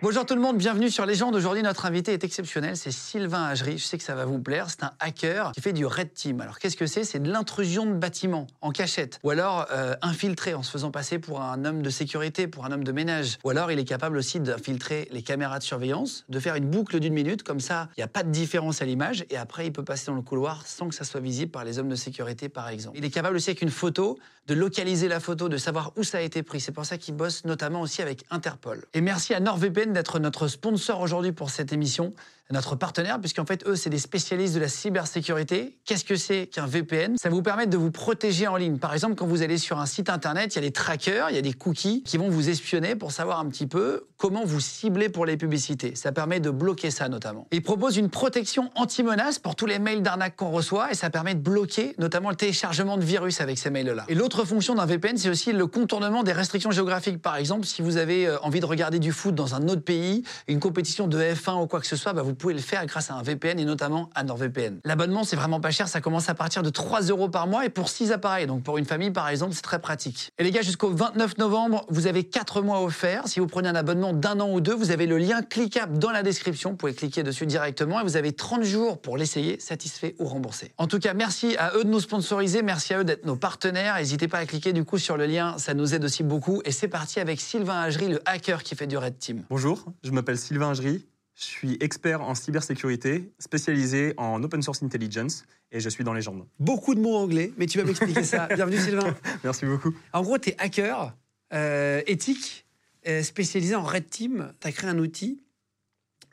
[0.00, 1.34] Bonjour tout le monde, bienvenue sur Légende.
[1.34, 3.78] Aujourd'hui, notre invité est exceptionnel, c'est Sylvain Hagery.
[3.78, 4.70] Je sais que ça va vous plaire.
[4.70, 6.40] C'est un hacker qui fait du Red Team.
[6.40, 7.02] Alors, qu'est-ce que c'est?
[7.02, 9.18] C'est de l'intrusion de bâtiments en cachette.
[9.24, 12.70] Ou alors, euh, infiltré en se faisant passer pour un homme de sécurité, pour un
[12.70, 13.38] homme de ménage.
[13.42, 17.00] Ou alors, il est capable aussi d'infiltrer les caméras de surveillance, de faire une boucle
[17.00, 17.42] d'une minute.
[17.42, 19.24] Comme ça, il n'y a pas de différence à l'image.
[19.30, 21.80] Et après, il peut passer dans le couloir sans que ça soit visible par les
[21.80, 22.96] hommes de sécurité, par exemple.
[22.96, 26.18] Il est capable aussi, avec une photo, de localiser la photo, de savoir où ça
[26.18, 26.60] a été pris.
[26.60, 28.84] C'est pour ça qu'il bosse notamment aussi avec Interpol.
[28.94, 32.14] Et merci à NordVPN d'être notre sponsor aujourd'hui pour cette émission,
[32.50, 35.78] notre partenaire, puisqu'en fait, eux, c'est des spécialistes de la cybersécurité.
[35.84, 38.78] Qu'est-ce que c'est qu'un VPN Ça vous permet de vous protéger en ligne.
[38.78, 41.36] Par exemple, quand vous allez sur un site internet, il y a des trackers, il
[41.36, 44.60] y a des cookies qui vont vous espionner pour savoir un petit peu comment vous
[44.60, 45.94] cibler pour les publicités.
[45.94, 47.46] Ça permet de bloquer ça notamment.
[47.52, 51.34] Ils proposent une protection anti-menace pour tous les mails d'arnaque qu'on reçoit et ça permet
[51.34, 54.04] de bloquer notamment le téléchargement de virus avec ces mails-là.
[54.08, 57.20] Et l'autre fonction d'un VPN, c'est aussi le contournement des restrictions géographiques.
[57.20, 60.24] Par exemple, si vous avez euh, envie de regarder du foot dans un autre pays,
[60.48, 63.10] une compétition de F1 ou quoi que ce soit, bah, vous pouvez le faire grâce
[63.10, 64.80] à un VPN et notamment à NordVPN.
[64.84, 67.68] L'abonnement, c'est vraiment pas cher, ça commence à partir de 3 euros par mois et
[67.68, 68.46] pour 6 appareils.
[68.46, 70.30] Donc pour une famille, par exemple, c'est très pratique.
[70.38, 73.28] Et les gars, jusqu'au 29 novembre, vous avez 4 mois offerts.
[73.28, 76.10] Si vous prenez un abonnement d'un an ou deux, vous avez le lien cliquable dans
[76.10, 76.70] la description.
[76.70, 80.72] Vous pouvez cliquer dessus directement et vous avez 30 jours pour l'essayer, satisfait ou remboursé.
[80.78, 83.96] En tout cas, merci à eux de nous sponsoriser, merci à eux d'être nos partenaires.
[83.96, 86.62] N'hésitez pas à cliquer du coup sur le lien, ça nous aide aussi beaucoup.
[86.64, 89.44] Et c'est parti avec Sylvain Hagery, le hacker qui fait du Red Team.
[89.50, 91.04] Bonjour, je m'appelle Sylvain Hagery.
[91.38, 96.44] Je suis expert en cybersécurité, spécialisé en open source intelligence et je suis dans Légende.
[96.58, 98.48] Beaucoup de mots anglais, mais tu vas m'expliquer ça.
[98.56, 99.16] Bienvenue Sylvain.
[99.44, 99.94] Merci beaucoup.
[100.12, 101.16] En gros, tu es hacker
[101.52, 102.66] euh, éthique,
[103.06, 104.52] euh, spécialisé en Red Team.
[104.60, 105.40] Tu as créé un outil,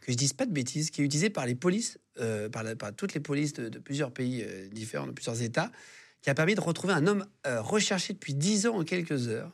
[0.02, 2.76] que je dise pas de bêtises, qui est utilisé par les polices, euh, par, la-
[2.76, 5.72] par toutes les polices de, de plusieurs pays différents, de plusieurs États,
[6.24, 9.52] qui a permis de retrouver un homme recherché depuis 10 ans en quelques heures.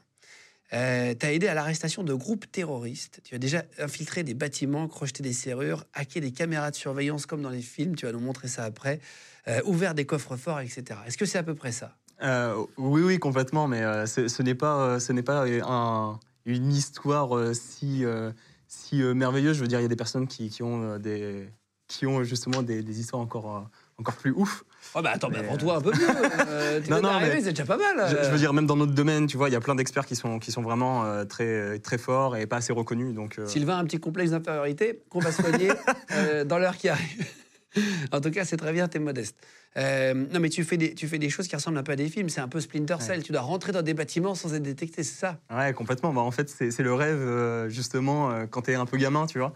[0.71, 3.19] Tu as aidé à l'arrestation de groupes terroristes.
[3.23, 7.41] Tu as déjà infiltré des bâtiments, crocheté des serrures, hacké des caméras de surveillance comme
[7.41, 7.95] dans les films.
[7.95, 8.99] Tu vas nous montrer ça après.
[9.47, 10.99] euh, ouvert des coffres forts, etc.
[11.07, 11.97] Est-ce que c'est à peu près ça?
[12.21, 16.71] Euh, oui, oui, complètement, mais euh, ce, n'est pas, euh, ce n'est pas un- une
[16.71, 18.31] histoire euh, si, euh,
[18.67, 19.55] si euh, merveilleuse.
[19.57, 21.47] Je veux dire, il y a des personnes qui, ont, euh, des,
[21.87, 23.61] qui ont justement des, histoires encore, euh,
[24.01, 24.63] encore plus ouf.
[24.93, 26.07] Oh bah attends, Mais, bah, toi un peu mieux.
[26.47, 28.07] Euh, Non, non, mais- c'est déjà pas mal.
[28.09, 28.29] Je, je euh.
[28.31, 30.39] veux dire, même dans notre domaine, tu vois, il y a plein d'experts qui sont,
[30.39, 33.13] qui sont vraiment euh, très, très forts et pas assez reconnus.
[33.15, 35.71] Donc, euh, Sylvain a un petit complexe d'infériorité qu'on va soigner
[36.11, 37.25] euh, dans l'heure qui arrive.
[38.11, 39.37] en tout cas, c'est très bien, t'es modeste.
[39.77, 41.95] Euh, non, mais tu fais, des, tu fais des choses qui ressemblent un peu à
[41.95, 42.27] des films.
[42.27, 43.23] C'est un peu Splinter Cell.
[43.23, 45.39] Tu dois rentrer dans des bâtiments sans être détecté, c'est ça?
[45.49, 46.11] Ouais, complètement.
[46.11, 48.97] Bah, en fait, c'est c'est le rêve, euh, justement, euh, quand tu es un peu
[48.97, 49.53] gamin, tu vois,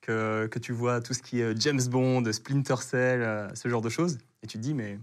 [0.00, 3.68] que, que tu vois tout ce qui est euh, James Bond, Splinter Cell, euh, ce
[3.68, 4.18] genre de choses.
[4.42, 4.98] Et tu te dis, mais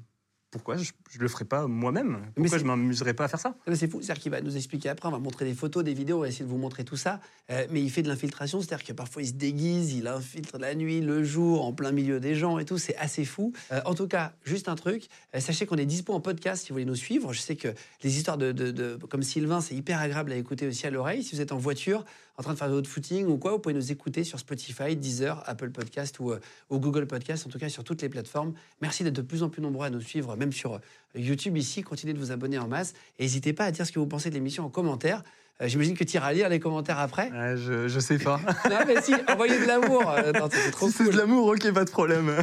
[0.51, 2.19] pourquoi je ne le ferais pas moi-même?
[2.33, 3.55] Pourquoi je m'amuserais pas à faire ça?
[3.67, 5.93] Mais C'est fou, c'est-à-dire qu'il va nous expliquer après, on va montrer des photos, des
[5.93, 7.19] vidéos, on va essayer de vous montrer tout ça.
[7.51, 10.73] Euh, mais il fait de l'infiltration, c'est-à-dire que parfois il se déguise, il infiltre la
[10.73, 13.51] nuit, le jour, en plein milieu des gens et tout, c'est assez fou.
[13.73, 16.69] Euh, en tout cas, juste un truc, euh, sachez qu'on est dispo en podcast si
[16.69, 17.33] vous voulez nous suivre.
[17.33, 17.73] Je sais que
[18.03, 21.21] les histoires de, de- de- comme Sylvain, c'est hyper agréable à écouter aussi à l'oreille.
[21.21, 22.05] Si vous êtes en voiture,
[22.37, 25.41] en train de faire votre footing ou quoi, vous pouvez nous écouter sur Spotify, Deezer,
[25.45, 28.53] Apple Podcast ou, euh, ou Google Podcast, en tout cas sur toutes les plateformes.
[28.81, 30.79] Merci d'être de plus en plus nombreux à nous suivre, même sur euh,
[31.15, 31.81] YouTube ici.
[31.81, 32.93] Continuez de vous abonner en masse.
[33.19, 35.23] Et n'hésitez pas à dire ce que vous pensez de l'émission en commentaire.
[35.61, 37.31] Euh, J'imagine que tu iras lire les commentaires après.
[37.55, 38.41] Je, je sais pas.
[38.69, 40.03] non, mais si, envoyez de l'amour.
[40.51, 41.13] C'est trop si c'est cool.
[41.13, 42.35] de l'amour, ok, pas de problème.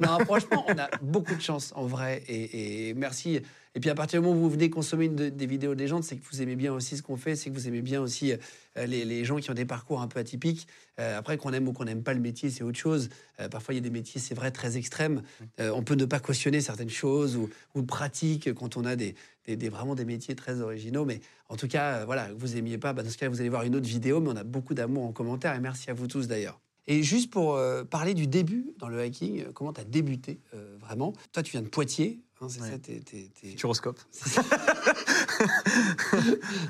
[0.00, 2.22] Non, franchement, on a beaucoup de chance en vrai.
[2.26, 3.42] Et, et merci.
[3.76, 6.02] Et puis à partir du moment où vous venez consommer de- des vidéos des gens,
[6.02, 8.32] c'est que vous aimez bien aussi ce qu'on fait, c'est que vous aimez bien aussi
[8.32, 10.66] euh, les, les gens qui ont des parcours un peu atypiques.
[10.98, 13.08] Euh, après, qu'on aime ou qu'on n'aime pas le métier, c'est autre chose.
[13.38, 15.22] Euh, parfois, il y a des métiers, c'est vrai, très extrêmes.
[15.58, 19.14] On peut ne pas cautionner certaines choses ou, ou pratiques quand on a des,
[19.46, 21.04] des- vraiment des métiers très originaux.
[21.04, 23.62] Mais en tout cas, voilà, vous aimiez pas, bah, dans ce cas, vous allez voir
[23.62, 24.20] une autre vidéo.
[24.20, 25.54] Mais on a beaucoup d'amour en commentaire.
[25.54, 26.60] Et merci à vous tous d'ailleurs.
[26.86, 30.40] Et juste pour euh, parler du début dans le hacking, euh, comment tu as débuté
[30.54, 31.12] euh, vraiment?
[31.32, 32.70] Toi, tu viens de Poitiers, hein, c'est Ouais.
[32.70, 33.00] ça t'es-
[33.34, 33.98] Futuroscope.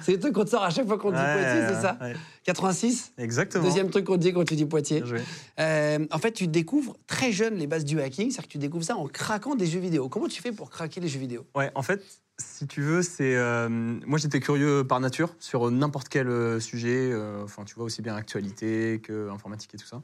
[0.02, 1.80] C'est le truc qu'on te sort à chaque fois qu'on te dit Ouais, Poitiers, c'est
[1.82, 1.98] ça?
[2.00, 2.14] ouais.
[2.44, 3.64] 86 Exactement.
[3.64, 5.00] Deuxième truc qu'on te dit quand tu dis Poitiers.
[5.00, 6.06] Bien joué.
[6.12, 8.96] En fait, tu découvres très jeune les bases du hacking, c'est-à-dire que tu découvres ça
[8.96, 10.08] en craquant des jeux vidéo.
[10.08, 11.46] Comment tu fais pour craquer les jeux vidéo?
[11.54, 12.02] Ouais, en fait,
[12.40, 13.36] si tu veux, c'est.
[13.36, 17.10] euh, moi, j'étais curieux par nature sur n'importe quel euh, sujet.
[17.12, 20.02] euh, Enfin, tu vois, aussi bien actualité que informatique et tout ça.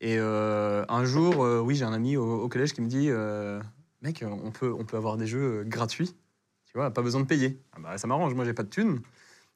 [0.00, 3.10] Et un jour, oui, j'ai un ami au, collège qui me dit
[4.02, 6.14] Mec, on peut, on peut avoir des jeux gratuits.
[6.66, 7.58] Tu vois, pas besoin de payer.
[7.72, 9.00] Ah bah, ça m'arrange, moi, j'ai pas de thunes.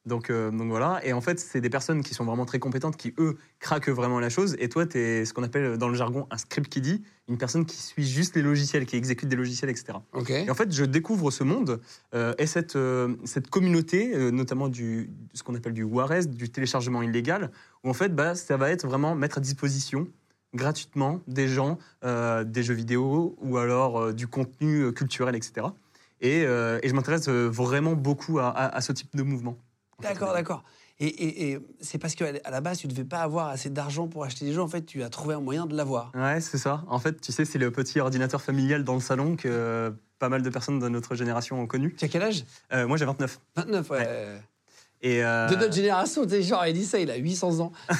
[0.05, 1.01] Donc, euh, donc voilà.
[1.05, 4.19] Et en fait, c'est des personnes qui sont vraiment très compétentes, qui, eux, craquent vraiment
[4.19, 4.55] la chose.
[4.59, 7.37] Et toi, tu es ce qu'on appelle dans le jargon un script qui dit, une
[7.37, 9.99] personne qui suit juste les logiciels, qui exécute des logiciels, etc.
[10.45, 11.79] Et en fait, je découvre ce monde
[12.15, 16.49] euh, et cette, euh, cette communauté, euh, notamment du, ce qu'on appelle du WARES, du
[16.49, 17.51] téléchargement illégal,
[17.83, 20.07] où en fait, bah, ça va être vraiment mettre à disposition
[20.55, 25.67] gratuitement des gens, des jeux vidéo ou alors du contenu culturel, etc.
[26.21, 29.57] Et, et je m'intéresse vraiment beaucoup à, à- à ce type de mouvement.
[30.01, 30.63] D'accord, d'accord.
[31.01, 33.69] Et, et- et c'est parce qu'à à la base, tu ne devais pas avoir assez
[33.69, 34.61] d'argent pour acheter des jeux.
[34.61, 36.11] En fait, tu as trouvé un moyen de l'avoir.
[36.13, 36.83] Ouais, c'est ça.
[36.87, 40.27] En fait, tu sais, c'est le petit ordinateur familial dans le salon que euh, pas
[40.27, 41.95] mal de personnes de notre génération ont connu.
[41.95, 42.43] Tu as quel âge?
[42.73, 43.39] Euh, moi, j'ai 29.
[43.55, 44.41] 29, ouais.
[45.01, 47.71] Et, euh, De notre génération, tu sais, genre, il dit ça, il a 800 ans.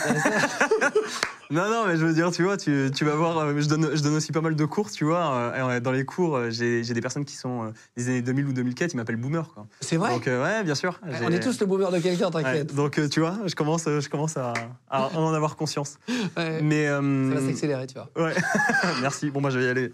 [1.51, 3.90] Non, non, mais je veux dire, tu vois, tu, tu vas voir, euh, je donne,
[3.96, 5.31] je donne aussi pas mal de cours, tu vois.
[5.56, 8.98] euh, dans les cours, j'ai des personnes qui sont des années 2000 ou 2004, ils
[8.98, 9.66] m'appellent boomer, quoi.
[9.81, 11.00] c'est vrai Donc, euh, ouais, bien sûr.
[11.24, 12.75] On est tous le boomer de quelqu'un, Ouais, t'inquiète.
[12.75, 14.54] donc, tu vois, je commence, je commence à,
[14.92, 15.98] à en avoir conscience.
[16.38, 16.62] Ouais.
[16.62, 16.88] Mais.
[16.88, 18.10] euh, Ça va s'accélérer, tu vois.
[18.16, 18.36] Ouais,
[19.02, 19.31] merci.
[19.31, 19.92] Bon, bah, je vais y aller.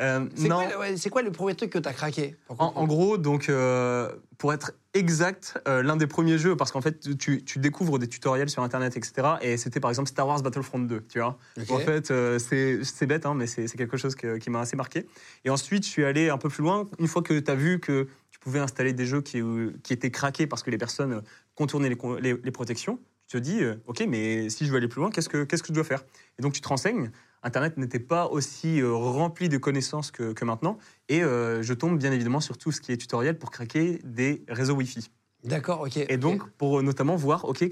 [0.00, 2.86] Euh, C'est quoi, le- ouais, c'est quoi le premier truc que tu as craqué En,
[2.86, 7.44] gros, donc, euh, pour être exact, euh, l'un des premiers jeux, parce qu'en fait, tu,
[7.44, 9.36] tu découvres des tutoriels sur Internet, etc.
[9.40, 11.38] Et c'était par exemple Star Wars Battlefront 2, tu vois.
[11.74, 15.06] En fait, euh, c'est bête, hein, mais c'est quelque chose que- qui m'a assez marqué.
[15.44, 16.88] Et ensuite, je suis allé un peu plus loin.
[16.98, 19.40] Une fois que tu as vu que tu pouvais installer des jeux qui,
[19.82, 21.22] qui étaient craqués parce que les personnes
[21.54, 22.98] contournaient les, con- les- les protections,
[23.28, 25.68] tu te dis, OK, mais si je veux aller plus loin, qu'est-ce que, qu'est-ce que
[25.68, 26.04] je dois faire?
[26.38, 27.10] Et donc, tu te renseignes.
[27.44, 30.78] Internet n'était pas aussi euh, rempli de connaissances que, que maintenant.
[31.08, 34.44] Et euh, je tombe bien évidemment sur tout ce qui est tutoriel pour craquer des
[34.48, 35.10] réseaux Wi-Fi.
[35.44, 35.98] D'accord, ok.
[35.98, 37.64] Et donc, pour euh, notamment voir, OK,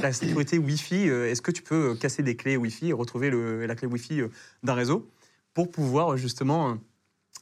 [0.00, 3.74] la sécurité Wi-Fi, est-ce que tu peux casser des clés Wi-Fi et retrouver le- la
[3.74, 4.22] clé Wi-Fi
[4.62, 5.10] d'un réseau
[5.52, 6.78] pour pouvoir justement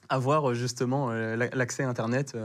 [0.08, 2.36] avoir justement la- l'accès à Internet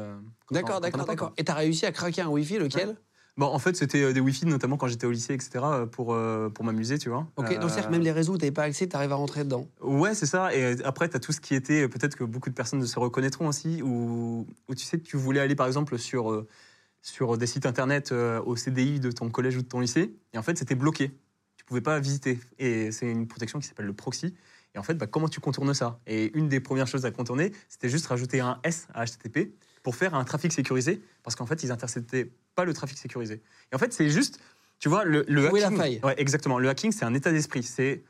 [0.52, 1.34] D'accord, d'accord, d'accord.
[1.38, 2.98] Et tu as réussi à craquer un Wi-Fi, lequel?
[3.36, 6.14] Bon, en fait, c'était euh, des Wi-Fi, notamment quand j'étais au lycée, etc., euh, pour,
[6.14, 7.28] euh, pour m'amuser, tu vois.
[7.36, 9.16] Ok, donc c'est-à-dire que même les réseaux où tu n'avais pas accès, tu arrives à
[9.16, 9.68] rentrer dedans.
[9.82, 10.56] Ouais, c'est ça.
[10.56, 13.48] Et après, tu as tout ce qui était, peut-être que beaucoup de personnes se reconnaîtront
[13.48, 16.46] aussi, où, où tu sais, tu voulais aller par exemple sur,
[17.02, 20.44] sur des sites internet au CDI de ton collège ou de ton lycée, et en
[20.44, 21.12] fait, c'était bloqué.
[21.58, 22.40] Tu pouvais pas visiter.
[22.60, 24.36] Et c'est une protection qui s'appelle le proxy.
[24.76, 26.00] Et en fait, bah, comment tu contournes ça?
[26.06, 29.54] Et une des premières choses à contourner, c'était juste rajouter un S à HTTP
[29.84, 33.42] pour faire un trafic sécurisé, parce qu'en fait, ils interceptaient pas le trafic sécurisé.
[33.72, 34.40] Et en fait, c'est juste,
[34.80, 35.78] tu vois, le, le Trouver la hacking.
[35.78, 36.00] faille.
[36.04, 36.58] Ouais, exactement.
[36.58, 37.64] Le hacking, c'est un état d'esprit.
[37.64, 38.04] C'est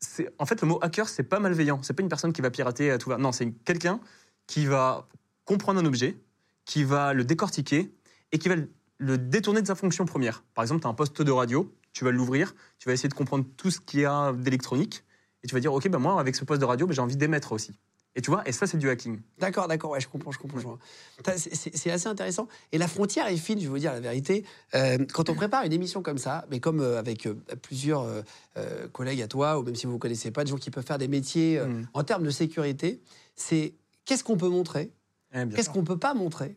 [0.00, 2.50] c'est- en fait le mot hacker c'est pas malveillant c'est pas une personne qui va
[2.50, 4.00] pirater à tout va non c'est quelqu'un
[4.46, 5.08] qui va
[5.46, 6.18] comprendre un objet
[6.66, 7.90] qui va le décortiquer
[8.30, 8.68] et qui va le-
[8.98, 12.04] le détourner de sa fonction première par exemple tu as un poste de radio tu
[12.04, 15.04] vas l'ouvrir tu vas essayer de comprendre tout ce qu'il y a d'électronique
[15.42, 17.16] et tu vas dire ok ben moi avec ce poste de radio ben, j'ai envie
[17.16, 17.72] d'émettre aussi
[18.16, 20.78] et tu vois et ça c'est du hacking D'accord, d'accord, ouais, je comprends, je comprends.
[21.36, 22.48] c'est- assez intéressant.
[22.72, 24.44] Et la frontière est fine, je vais vous dire la vérité.
[24.74, 28.06] Euh, quand on prépare une émission comme ça, mais comme euh, avec euh, plusieurs
[28.92, 30.98] collègues à toi, ou même si vous ne connaissez pas, des gens qui peuvent faire
[30.98, 31.88] des métiers Mm.
[31.94, 33.00] en termes de sécurité,
[33.34, 34.92] c'est qu'est-ce qu'on peut montrer,
[35.34, 36.56] Eh, qu'est-ce qu'on ne peut pas montrer.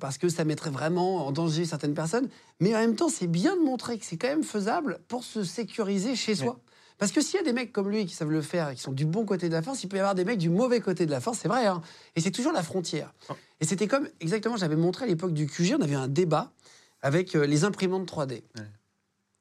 [0.00, 2.28] parce que ça mettrait vraiment en danger certaines personnes.
[2.58, 5.44] Mais en même temps, c'est bien de montrer que c'est quand même faisable pour se
[5.44, 6.58] sécuriser chez soi.
[6.98, 8.82] Parce que s'il y a des mecs comme lui qui savent le faire, et qui
[8.82, 10.80] sont du bon côté de la force, il peut y avoir des mecs du mauvais
[10.80, 11.66] côté de la force, c'est vrai.
[11.66, 11.80] hein.
[12.16, 13.14] Et c'est toujours la frontière.
[13.28, 13.34] Oh.
[13.60, 16.52] Et c'était comme, exactement, j'avais montré à l'époque du QG, on avait un débat
[17.00, 18.32] avec euh, les imprimantes 3D.
[18.32, 18.42] Ouais.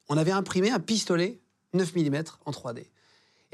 [0.09, 1.39] On avait imprimé un pistolet
[1.73, 2.85] 9 mm en 3D.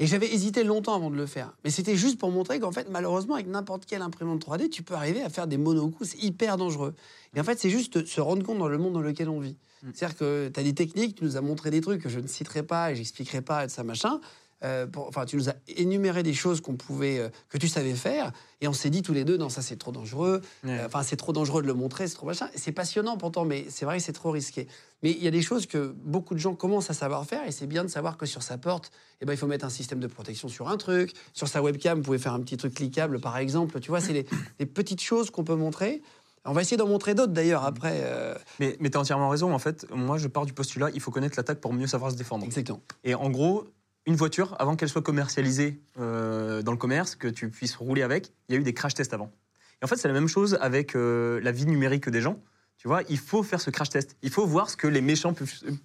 [0.00, 1.56] Et j'avais hésité longtemps avant de le faire.
[1.62, 4.94] Mais c'était juste pour montrer qu'en fait, malheureusement, avec n'importe quelle imprimante 3D, tu peux
[4.94, 6.10] arriver à faire des monocoups.
[6.10, 6.94] C'est hyper dangereux.
[7.36, 9.56] Et en fait, c'est juste se rendre compte dans le monde dans lequel on vit.
[9.82, 9.90] Mm.
[9.94, 12.26] C'est-à-dire que tu as des techniques, tu nous as montré des trucs que je ne
[12.26, 14.20] citerai pas et j'expliquerai pas et ça machin.
[14.62, 17.94] Euh, pour- enfin, tu nous as énuméré des choses qu'on pouvait, euh, que tu savais
[17.94, 20.40] faire, et on s'est dit tous les deux, non, ça c'est trop dangereux.
[20.64, 20.78] Ouais.
[20.78, 22.48] Euh, Enfin, c'est trop dangereux de le montrer, c'est trop machin.
[22.54, 24.66] C'est passionnant pourtant, mais c'est vrai que c'est trop risqué.
[25.02, 27.52] Mais il y a des choses que beaucoup de gens commencent à savoir faire, et
[27.52, 30.00] c'est bien de savoir que sur sa porte, eh ben, il faut mettre un système
[30.00, 31.12] de protection sur un truc.
[31.34, 33.80] Sur sa webcam, vous pouvez faire un petit truc cliquable, par exemple.
[33.80, 34.26] Tu vois, c'est les,
[34.58, 36.00] les petites choses qu'on peut montrer.
[36.46, 38.00] On va essayer d'en montrer d'autres d'ailleurs après.
[38.04, 41.00] euh, mais, mais tu as entièrement raison en fait moi je pars du postulat il
[41.00, 42.82] faut connaître l'attaque pour mieux savoir se défendre exactement.
[43.02, 43.64] Et en gros,
[44.06, 48.32] une voiture, avant qu'elle soit commercialisée euh, dans le commerce, que tu puisses rouler avec,
[48.48, 49.32] il y a eu des crash tests avant.
[49.80, 52.38] Et en fait, c'est la même chose avec euh, la vie numérique des gens.
[52.76, 54.14] Tu vois, il faut faire ce crash test.
[54.22, 55.32] Il faut voir ce que les méchants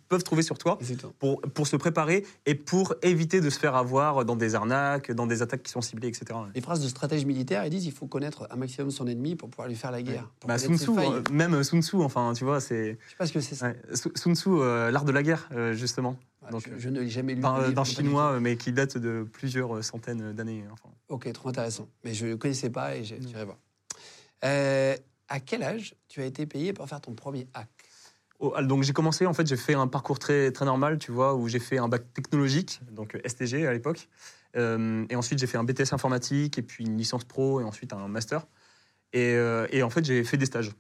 [0.09, 0.77] peuvent, trouver sur toi
[1.17, 5.25] pour, pour se préparer et pour éviter de se faire avoir dans des arnaques, dans
[5.25, 6.37] des attaques qui sont ciblées, etc.
[6.53, 9.49] Les phrases de stratège militaire, ils disent il faut connaître un maximum son ennemi pour
[9.49, 10.29] pouvoir lui faire la guerre.
[10.45, 13.31] Bah, Sun Tzu, euh, même Sun Tzu, enfin, tu vois, c'est Je sais pas ce
[13.31, 13.67] que c'est ça.
[13.67, 16.17] ouais, Sun Tzu, euh, l'art de la guerre, euh, justement,
[16.51, 17.41] Donc, je, je ne l'ai jamais lu.
[17.41, 20.63] d'un le chinois, euh, mais qui date de plusieurs centaines d'années.
[20.71, 20.89] Enfin.
[21.07, 21.13] tout.
[21.15, 21.87] Ok, trop intéressant.
[22.03, 23.57] Mais je ne connaissais pas et j'ai- j'irai voir.
[24.45, 24.95] Euh,
[25.27, 27.67] à quel âge tu as été payé pour faire ton premier hack?
[28.39, 31.11] Oh, ah, donc j'ai commencé, en fait, j'ai fait un parcours très, très normal, tu
[31.11, 34.07] vois, où j'ai fait un bac technologique, donc euh, STG à l'époque.
[34.55, 37.91] Euh, et ensuite, j'ai fait un BTS informatique, et puis une licence pro, et ensuite
[37.91, 38.47] un master.
[39.11, 40.71] Et, euh, et en fait, j'ai fait des stages.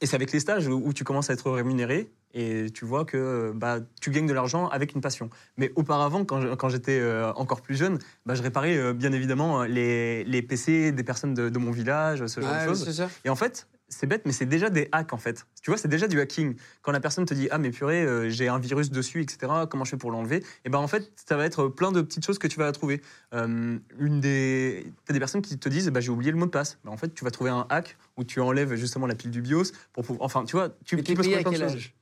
[0.00, 3.04] Et c'est avec les stages où, où tu commences à être rémunéré, et tu vois
[3.04, 5.30] que bah, tu gagnes de l'argent avec une passion.
[5.56, 10.24] Mais auparavant, quand j'étais euh, encore plus jeune, bah, je réparais euh, bien évidemment les,
[10.24, 13.02] les PC des personnes de, de mon village, ce genre Ah, de choses.
[13.24, 15.46] Et en fait, c'est bête, mais c'est déjà des hacks en fait.
[15.62, 16.56] Tu vois, c'est déjà du hacking.
[16.80, 19.52] Quand la personne te dit ah mais purée, euh, j'ai un virus dessus, etc.
[19.70, 20.42] Comment je fais pour l'enlever?
[20.64, 23.02] Et ben en fait, ça va être plein de petites choses que tu vas trouver.
[23.34, 26.50] Euh, une des, t'as des personnes qui te disent bah j'ai oublié le mot de
[26.50, 26.78] passe.
[26.84, 29.42] Ben, en fait, tu vas trouver un hack où tu enlèves justement la pile du
[29.42, 30.24] BIOS pour pouvoir.
[30.24, 31.94] Enfin, tu vois, tu, Mais tu peux à de quel âge?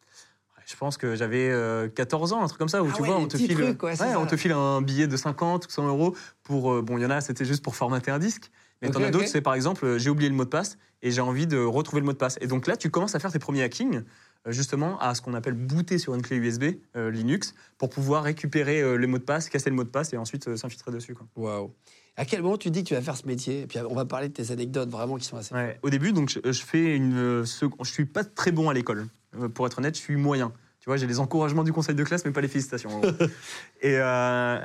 [0.71, 3.09] Je pense que j'avais euh, 14 ans, un truc comme ça, où Ah tu ouais,
[3.09, 5.71] vois, on te, file, trucs, quoi, ouais, on te file un billet de 50 ou
[5.71, 6.73] 100 euros pour.
[6.73, 8.51] euh, bon, il y en a, c'était juste pour formater un disque.
[8.83, 9.13] Mais Ok, t'en as ok.
[9.13, 11.59] d'autres, c'est par exemple, euh, j'ai oublié le mot de passe et j'ai envie de
[11.59, 12.39] retrouver le mot de passe.
[12.41, 14.03] Et donc là, tu commences à faire tes premiers hackings,
[14.47, 16.65] euh, justement, à ce qu'on appelle booter sur une clé USB
[16.97, 20.13] euh, Linux pour pouvoir récupérer euh, les mots de passe, casser le mot de passe
[20.13, 21.15] et ensuite euh, s'infiltrer dessus.
[21.37, 21.73] Waouh.
[22.17, 23.63] À quel moment tu dis que tu vas faire ce métier?
[23.63, 25.55] Et puis on va parler de tes anecdotes vraiment qui sont assez.
[25.55, 25.79] Ouais.
[25.83, 27.17] Au début, donc, je, je fais une.
[27.17, 29.07] euh, Je suis pas très bon à l'école.
[29.41, 30.53] Euh, Pour être honnête, je suis moyen.
[30.81, 32.91] Tu vois, j'ai les encouragements du conseil de classe, mais pas les félicitations.
[32.91, 33.11] en gros.
[33.83, 34.59] et, euh,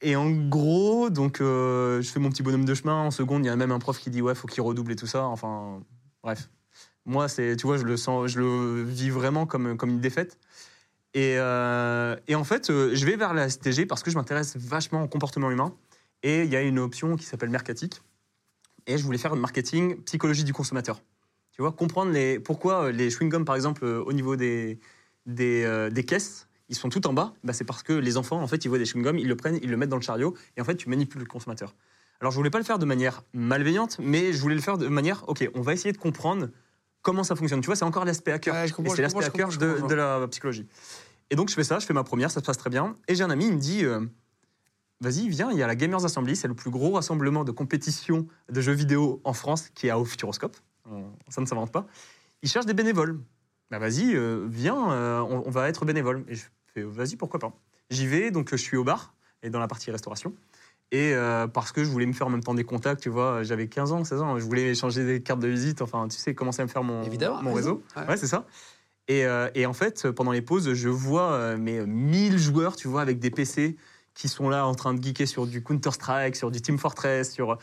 [0.00, 2.94] et en gros, donc, euh, je fais mon petit bonhomme de chemin.
[2.94, 4.96] En seconde, il y a même un prof qui dit ouais, faut qu'il redouble et
[4.96, 5.24] tout ça.
[5.24, 5.82] Enfin,
[6.22, 6.48] bref.
[7.04, 10.38] Moi, c'est, tu vois, je le sens, je le vis vraiment comme, comme une défaite.
[11.14, 15.02] Et, euh, et en fait, je vais vers la STG parce que je m'intéresse vachement
[15.02, 15.74] au comportement humain.
[16.22, 18.00] Et il y a une option qui s'appelle Mercatique.
[18.86, 21.02] Et je voulais faire le marketing psychologie du consommateur.
[21.52, 24.78] Tu vois, comprendre les, pourquoi les chewing-gums, par exemple, au niveau des,
[25.26, 27.34] des, euh, des caisses, ils sont tout en bas.
[27.44, 29.58] Bah, c'est parce que les enfants, en fait, ils voient des chewing-gums, ils le prennent,
[29.62, 31.74] ils le mettent dans le chariot, et en fait, tu manipules le consommateur.
[32.20, 34.88] Alors, je voulais pas le faire de manière malveillante, mais je voulais le faire de
[34.88, 36.48] manière, ok, on va essayer de comprendre
[37.02, 37.60] comment ça fonctionne.
[37.60, 38.54] Tu vois, c'est encore l'aspect hacker.
[38.54, 40.66] Ouais, et c'est l'aspect hacker de, de la psychologie.
[41.30, 42.96] Et donc, je fais ça, je fais ma première, ça se passe très bien.
[43.08, 44.00] Et j'ai un ami, il me dit, euh,
[45.00, 48.26] vas-y, viens, il y a la Gamers Assembly, c'est le plus gros rassemblement de compétition
[48.50, 50.56] de jeux vidéo en France qui est au Futuroscope.
[51.28, 51.86] Ça ne s'invente pas.
[52.42, 53.18] Il cherche des bénévoles.
[53.70, 56.24] Bah vas-y, euh, viens, euh, on, on va être bénévole.
[56.28, 57.52] Et je fais, vas-y, pourquoi pas.
[57.90, 60.34] J'y vais, donc je suis au bar et dans la partie restauration.
[60.92, 63.44] Et euh, parce que je voulais me faire en même temps des contacts, tu vois,
[63.44, 66.34] j'avais 15 ans, 16 ans, je voulais échanger des cartes de visite, enfin, tu sais,
[66.34, 67.42] commencer à me faire mon, Évidemment.
[67.42, 67.74] mon raison.
[67.74, 67.82] réseau.
[67.96, 68.08] Ouais.
[68.08, 68.46] Ouais, c'est ça.
[69.06, 69.24] Et,
[69.54, 73.30] et en fait, pendant les pauses, je vois mes 1000 joueurs, tu vois, avec des
[73.30, 73.76] PC
[74.14, 77.58] qui sont là en train de geeker sur du Counter-Strike, sur du Team Fortress, sur,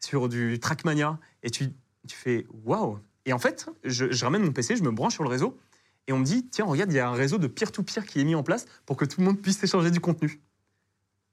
[0.00, 1.18] sur du Trackmania.
[1.42, 1.68] Et tu,
[2.08, 5.22] tu fais waouh Et en fait, je, je ramène mon PC, je me branche sur
[5.24, 5.58] le réseau.
[6.08, 8.24] Et on me dit, tiens, regarde, il y a un réseau de peer-to-peer qui est
[8.24, 10.40] mis en place pour que tout le monde puisse échanger du contenu.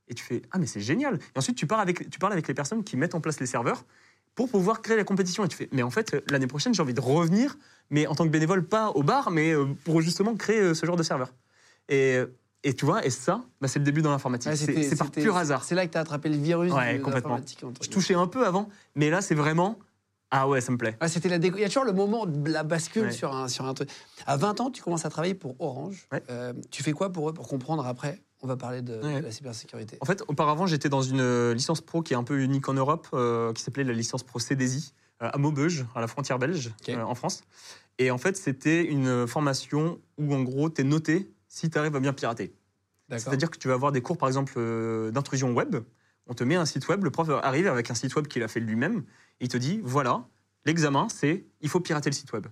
[0.07, 1.19] Et tu fais, ah, mais c'est génial.
[1.35, 3.45] Et ensuite, tu, pars avec, tu parles avec les personnes qui mettent en place les
[3.45, 3.85] serveurs
[4.33, 5.45] pour pouvoir créer la compétition.
[5.45, 7.55] Et tu fais, mais en fait, l'année prochaine, j'ai envie de revenir,
[7.91, 10.85] mais en tant que bénévole, pas au bar, mais euh, pour justement créer euh, ce
[10.88, 11.31] genre de serveur.
[11.88, 12.17] Et,
[12.63, 14.51] et tu vois, et ça, bah, c'est le début dans l'informatique.
[14.51, 15.63] Ouais, C'est- par pur hasard.
[15.63, 18.47] C'est là que tu as attrapé le virus Ouais, de l'informatique, Je touchais un peu
[18.47, 19.77] avant, mais là, c'est vraiment,
[20.35, 20.97] ah ouais, ça me plaît.
[20.99, 23.11] Ah, c'était la déco- Il y a toujours le moment de la bascule Ouais.
[23.11, 23.89] sur, un, sur un truc.
[24.25, 26.07] À 20 ans, tu commences à travailler pour Orange.
[26.11, 26.23] Ouais.
[26.31, 29.19] Euh, tu fais quoi pour eux Pour comprendre après, on va parler de, Ouais.
[29.21, 29.97] de la cybersécurité.
[30.01, 32.73] En fait, auparavant, j'étais dans une euh, licence pro qui est un peu unique en
[32.73, 36.71] Europe, euh, qui s'appelait la licence pro CDSI, euh, à Maubeuge, à la frontière belge,
[36.89, 37.43] en France.
[37.99, 41.95] Et en fait, c'était une formation où, en gros, tu es noté si tu arrives
[41.95, 42.55] à bien pirater.
[43.07, 43.23] D'accord.
[43.25, 44.53] C'est-à-dire que tu vas avoir des cours, par exemple,
[45.11, 45.75] d'intrusion web.
[46.25, 48.47] On te met un site web, le prof arrive avec un site web qu'il a
[48.47, 49.03] fait lui-même,
[49.39, 50.25] il te dit voilà,
[50.65, 52.47] l'examen, c'est il faut pirater le site web.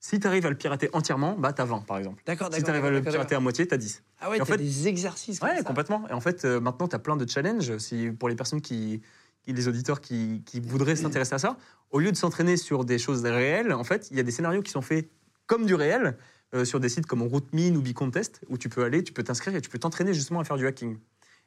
[0.00, 2.22] Si tu arrives à le pirater entièrement, bah, tu as 20, par exemple.
[2.26, 3.94] D'accord, Si tu arrives à le pirater à moitié, tu as 10.
[3.94, 4.04] d'accord.
[4.20, 5.62] Ah ouais, Et en t'as fait- des exercices comme Ouais, ça.
[5.62, 6.08] complètement.
[6.08, 7.78] Et en fait, euh, maintenant, tu as plein de challenges.
[7.78, 9.00] Si, pour les personnes qui,
[9.44, 11.56] qui- les auditeurs qui, qui voudraient s'intéresser à ça,
[11.90, 14.62] au lieu de s'entraîner sur des choses réelles, en fait, il y a des scénarios
[14.62, 15.08] qui sont faits
[15.46, 16.16] comme du réel
[16.54, 19.54] euh, sur des sites comme RouteMine ou Bicontest, où tu peux aller, tu peux t'inscrire
[19.54, 20.98] et tu peux t'entraîner justement à faire du hacking.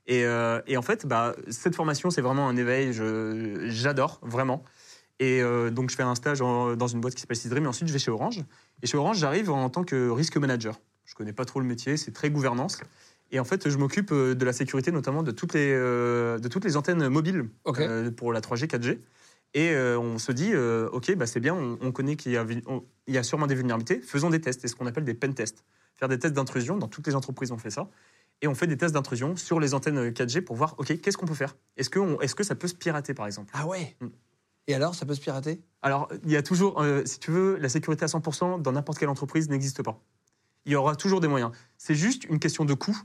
[0.08, 2.92] Et, euh, et en fait, bah, cette formation, c'est vraiment un éveil.
[3.70, 4.64] J'adore, vraiment.
[5.20, 7.68] Et euh, donc, je fais un stage en- dans une boîte qui s'appelle Sidream, et
[7.68, 8.44] ensuite, je vais chez Orange.
[8.84, 10.80] Et chez Orange, j'arrive en tant que risque manager.
[11.06, 12.80] Je connais pas trop le métier, c'est très gouvernance.
[13.32, 16.48] Et en fait, je m'occupe euh, de la sécurité, notamment de toutes les, euh, de
[16.48, 17.50] toutes les antennes mobiles
[17.88, 19.00] euh, pour la 3G, 4G.
[19.54, 20.52] Et euh, on se dit,
[20.92, 24.30] OK, bah, c'est bien, on, on connaît qu'il y, y a sûrement des vulnérabilités, faisons
[24.30, 25.64] des tests, c'est ce qu'on appelle des pen tests.
[25.96, 27.88] Faire des tests d'intrusion, dans toutes les entreprises on fait ça.
[28.42, 31.25] Et on fait des tests d'intrusion sur les antennes 4G pour voir, OK, qu'est-ce qu'on
[31.25, 31.56] peut faire?
[31.77, 33.51] Est-ce que, on- est-ce que ça peut se pirater, par exemple?
[33.56, 33.96] Ah ouais?
[34.01, 34.08] Mm.
[34.68, 35.62] Et alors, ça peut se pirater?
[35.82, 38.98] Alors, il y a toujours, euh, si tu veux, la sécurité à 100% dans n'importe
[38.98, 40.00] quelle entreprise n'existe pas.
[40.65, 41.51] Il y aura toujours des moyens.
[41.77, 42.98] C'est juste une question de coût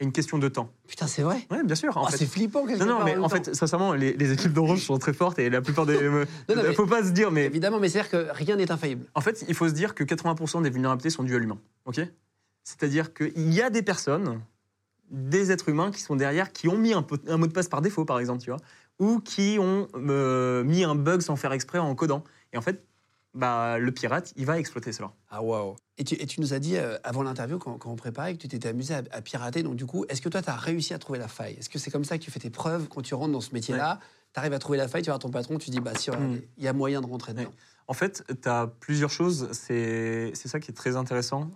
[0.00, 0.70] et une question de temps.
[0.86, 1.46] Putain, c'est vrai?
[1.50, 1.92] Oui, bien sûr.
[2.10, 2.18] Fait.
[2.18, 5.14] C'est flippant, quelque Non, non, mais en fait, sincèrement, les, les équipes d'Orange sont très
[5.14, 5.94] fortes et la plupart des.
[5.94, 6.10] Il
[6.54, 9.06] non, mais- faut pas se dire, mais Évidemment, mais c'est-à-dire que rien n'est infaillible.
[9.14, 11.58] en fait, il faut se dire que 80% des vulnérabilités sont dues à l'humain.
[11.86, 12.00] Ok?
[12.64, 14.40] C'est-à-dire qu'il y a des personnes,
[15.10, 17.04] des êtres humains qui sont derrière, qui ont mis un,
[17.36, 18.60] mot de passe par défaut, par exemple, tu vois,
[18.98, 22.24] ou qui ont euh, mis un bug sans faire exprès en codant.
[22.52, 22.84] Et en fait,
[23.34, 25.12] bah, le pirate, il va exploiter cela.
[25.30, 27.96] Ah waouh et tu, et tu nous as dit euh, avant l'interview, quand, quand on
[27.96, 29.62] préparait, que tu t'étais amusé à, à pirater.
[29.62, 31.54] Donc du coup, est-ce que toi, tu as réussi à trouver la faille?
[31.58, 33.52] Est-ce que c'est comme ça que tu fais tes preuves quand tu rentres dans ce
[33.52, 33.98] métier-là?
[34.32, 36.10] Tu arrives à trouver la faille, tu vas voir ton patron, tu dis, bah si,
[36.10, 36.40] Mm.
[36.56, 37.48] il y a moyen de rentrer dedans.
[37.48, 37.54] Ouais.
[37.88, 39.48] En fait, tu as plusieurs choses.
[39.52, 41.50] C'est c'est ça qui est très intéressant.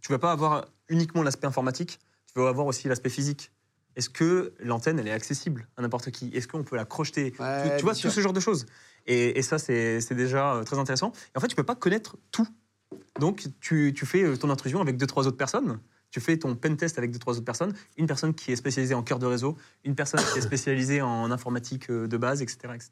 [0.00, 1.98] Tu vas pas avoir uniquement l'aspect informatique,
[2.34, 3.50] tu vas avoir aussi l'aspect physique.
[3.96, 6.28] Est-ce que l'antenne, elle est accessible à n'importe qui?
[6.32, 7.34] Est-ce qu'on peut la crocheter?
[7.40, 8.10] Ouais, Tu, tu vois, sûr.
[8.10, 8.66] tout ce genre de choses.
[9.06, 11.12] Et, et ça, c'est déjà euh, très intéressant.
[11.34, 12.46] Et en fait, tu peux pas connaître tout.
[13.18, 15.80] Donc, tu, tu fais euh, ton intrusion avec deux, trois autres personnes.
[16.10, 17.74] Tu fais ton pen test avec deux, trois autres personnes.
[17.96, 21.30] Une personne qui est spécialisée en cœur de réseau, une personne qui est spécialisée en
[21.30, 22.58] informatique euh, de base, etc.
[22.74, 22.90] etc.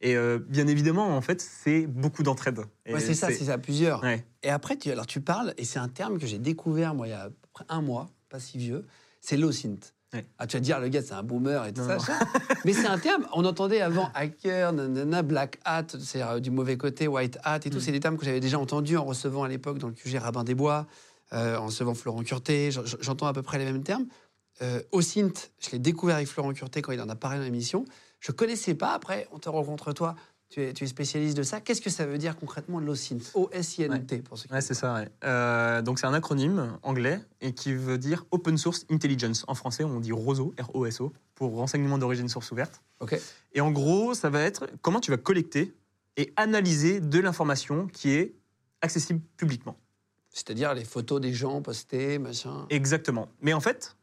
[0.00, 2.60] Et euh, bien évidemment, en fait, c'est beaucoup d'entraide.
[2.88, 4.02] Ouais, c'est ça, c'est ça, plusieurs.
[4.02, 4.24] Ouais.
[4.42, 7.10] Et après, tu, alors tu parles, et c'est un terme que j'ai découvert, moi, il
[7.10, 7.30] y a
[7.68, 8.84] un mois, pas si vieux,
[9.20, 9.94] c'est low synth.
[10.12, 10.26] Ouais.
[10.38, 12.18] Ah, tu vas dire, le gars, c'est un boomer et tout Non, ça.
[12.18, 12.40] non.
[12.64, 16.76] Mais c'est un terme, on entendait avant hacker, nanana, black hat, c'est euh, du mauvais
[16.76, 17.76] côté, white hat et tout.
[17.76, 17.80] Mm.
[17.80, 20.42] C'est des termes que j'avais déjà entendus en recevant à l'époque dans le QG Rabin
[20.42, 20.88] des Bois,
[21.32, 22.70] euh, en recevant Florent Curté.
[23.00, 24.06] J'entends à peu près les mêmes termes.
[24.62, 27.84] Euh, OSINT, je l'ai découvert avec Florent Curté quand il en a parlé dans l'émission.
[28.18, 28.94] Je connaissais pas.
[28.94, 30.16] Après, on te rencontre toi.
[30.54, 31.60] Tu es, tu es spécialiste de ça.
[31.60, 34.94] Qu'est-ce que ça veut dire concrètement l'OSINT O-S-I-N-T, pour ceux qui Ouais, c'est ça.
[34.94, 35.08] ouais.
[35.24, 39.44] Euh, donc, c'est un acronyme anglais et qui veut dire Open Source Intelligence.
[39.48, 42.82] En français, on dit ROSO, R-O-S-O, pour renseignement d'origine source ouverte.
[43.00, 43.20] Ok.
[43.52, 45.74] Et en gros, ça va être comment tu vas collecter
[46.16, 48.36] et analyser de l'information qui est
[48.80, 49.76] accessible publiquement.
[50.30, 52.66] C'est-à-dire les photos des gens postées, machin.
[52.70, 53.26] Exactement.
[53.40, 53.96] Mais en fait,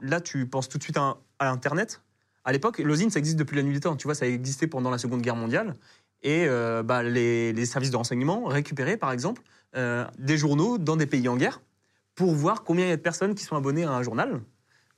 [0.00, 2.00] là, tu penses tout de suite à, à Internet.
[2.48, 3.94] À l'époque, l'OSINT, ça existe depuis la nuit des temps.
[3.94, 5.74] Tu vois, ça a existé pendant la Seconde Guerre mondiale.
[6.22, 9.42] Et euh, bah, les, services de renseignement récupéraient, par exemple,
[9.76, 11.60] euh, des journaux dans des pays en guerre
[12.14, 14.40] pour voir combien il y a de personnes qui sont abonnées à un journal,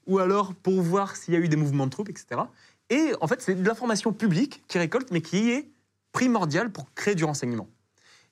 [0.07, 2.41] ou alors pour voir s'il y a eu des mouvements de troupes, etc.
[2.89, 5.73] Et en fait, c'est de l'information publique qui récolte, mais qui est
[6.13, 7.69] primordiale pour créer du renseignement.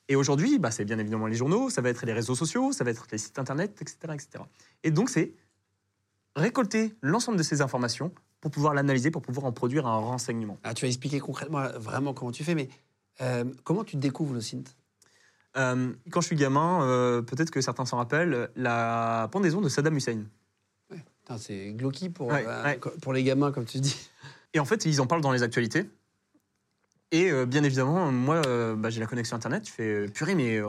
[0.06, 2.84] Et aujourd'hui, bah, c'est bien évidemment les journaux, ça va être les réseaux sociaux, ça
[2.84, 3.98] va être les sites internet, etc.
[4.14, 4.44] etc.
[4.84, 5.32] Et donc, c'est
[6.36, 10.58] récolter l'ensemble de ces informations pour pouvoir l'analyser, pour pouvoir en produire un renseignement.
[10.62, 12.68] Ah, tu vas expliquer concrètement euh, vraiment comment tu fais, mais
[13.20, 14.64] euh, comment tu découvres l'OSINT
[15.56, 19.96] Euh, quand je suis gamin, euh, peut-être que certains s'en rappellent, la pendaison de Saddam
[19.96, 20.24] Hussein.
[20.88, 22.78] Putain, C'est glauqui pour, Ouais, ouais.
[23.02, 24.08] pour les gamins, comme tu dis.
[24.54, 25.88] Et en fait, ils en parlent dans les actualités.
[27.10, 28.42] Et bien évidemment, moi,
[28.76, 29.66] bah, j'ai la connexion Internet.
[29.66, 30.60] Je fais purée, mais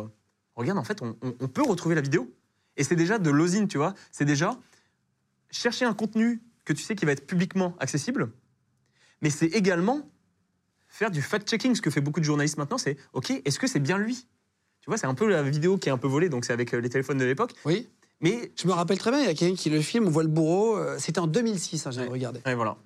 [0.55, 2.33] regarde, en fait, on, on- on peut retrouver la vidéo.
[2.77, 3.93] Et c'est déjà de l'osine, tu vois.
[4.11, 4.57] C'est déjà
[5.51, 8.31] chercher un contenu que tu sais qui va être publiquement accessible.
[9.21, 10.07] Mais c'est également
[10.87, 11.73] faire du fact-checking.
[11.75, 14.27] Ce que fait beaucoup de journalistes maintenant, c'est OK, est-ce que c'est bien lui?
[14.81, 16.73] Tu vois, c'est un peu la vidéo qui est un peu volée, donc c'est avec
[16.73, 17.53] euh, les téléphones de l'époque.
[17.65, 17.89] Oui.
[18.21, 20.23] Mais Je me rappelle très bien, il y a quelqu'un qui le filme, on voit
[20.23, 20.77] le bourreau.
[20.77, 22.13] euh, C'était en 2006, hein, j'avais Ouais.
[22.13, 22.39] regardé.
[22.45, 22.77] Ouais, voilà.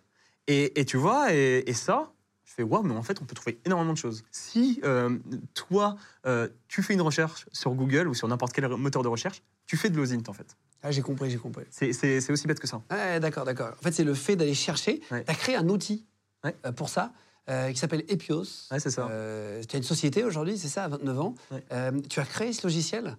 [0.48, 2.14] Et, et tu vois, et, et ça,
[2.46, 4.24] je fais waouh, mais en fait, on peut trouver énormément de choses.
[4.32, 5.18] Si euh,
[5.54, 9.44] toi, euh, tu fais une recherche sur Google ou sur n'importe quel moteur de recherche,
[9.66, 10.56] tu fais de l'OSINT en fait.
[10.84, 11.64] Ah, j'ai compris, j'ai compris.
[11.72, 12.82] C'est- aussi bête que ça.
[12.92, 13.74] Ouais, d'accord, d'accord.
[13.80, 15.02] En fait, c'est le fait d'aller chercher.
[15.12, 15.24] Ouais.
[15.24, 16.06] Tu as créé un outil
[16.44, 16.56] Ouais.
[16.66, 17.14] euh, pour ça
[17.50, 18.44] euh, qui s'appelle Epios.
[18.72, 19.08] Ouais, c'est ça.
[19.10, 21.36] Euh, tu as une société aujourd'hui, c'est ça, à 29 ans.
[21.52, 21.64] Ouais.
[21.72, 23.18] Euh, tu as créé ce logiciel.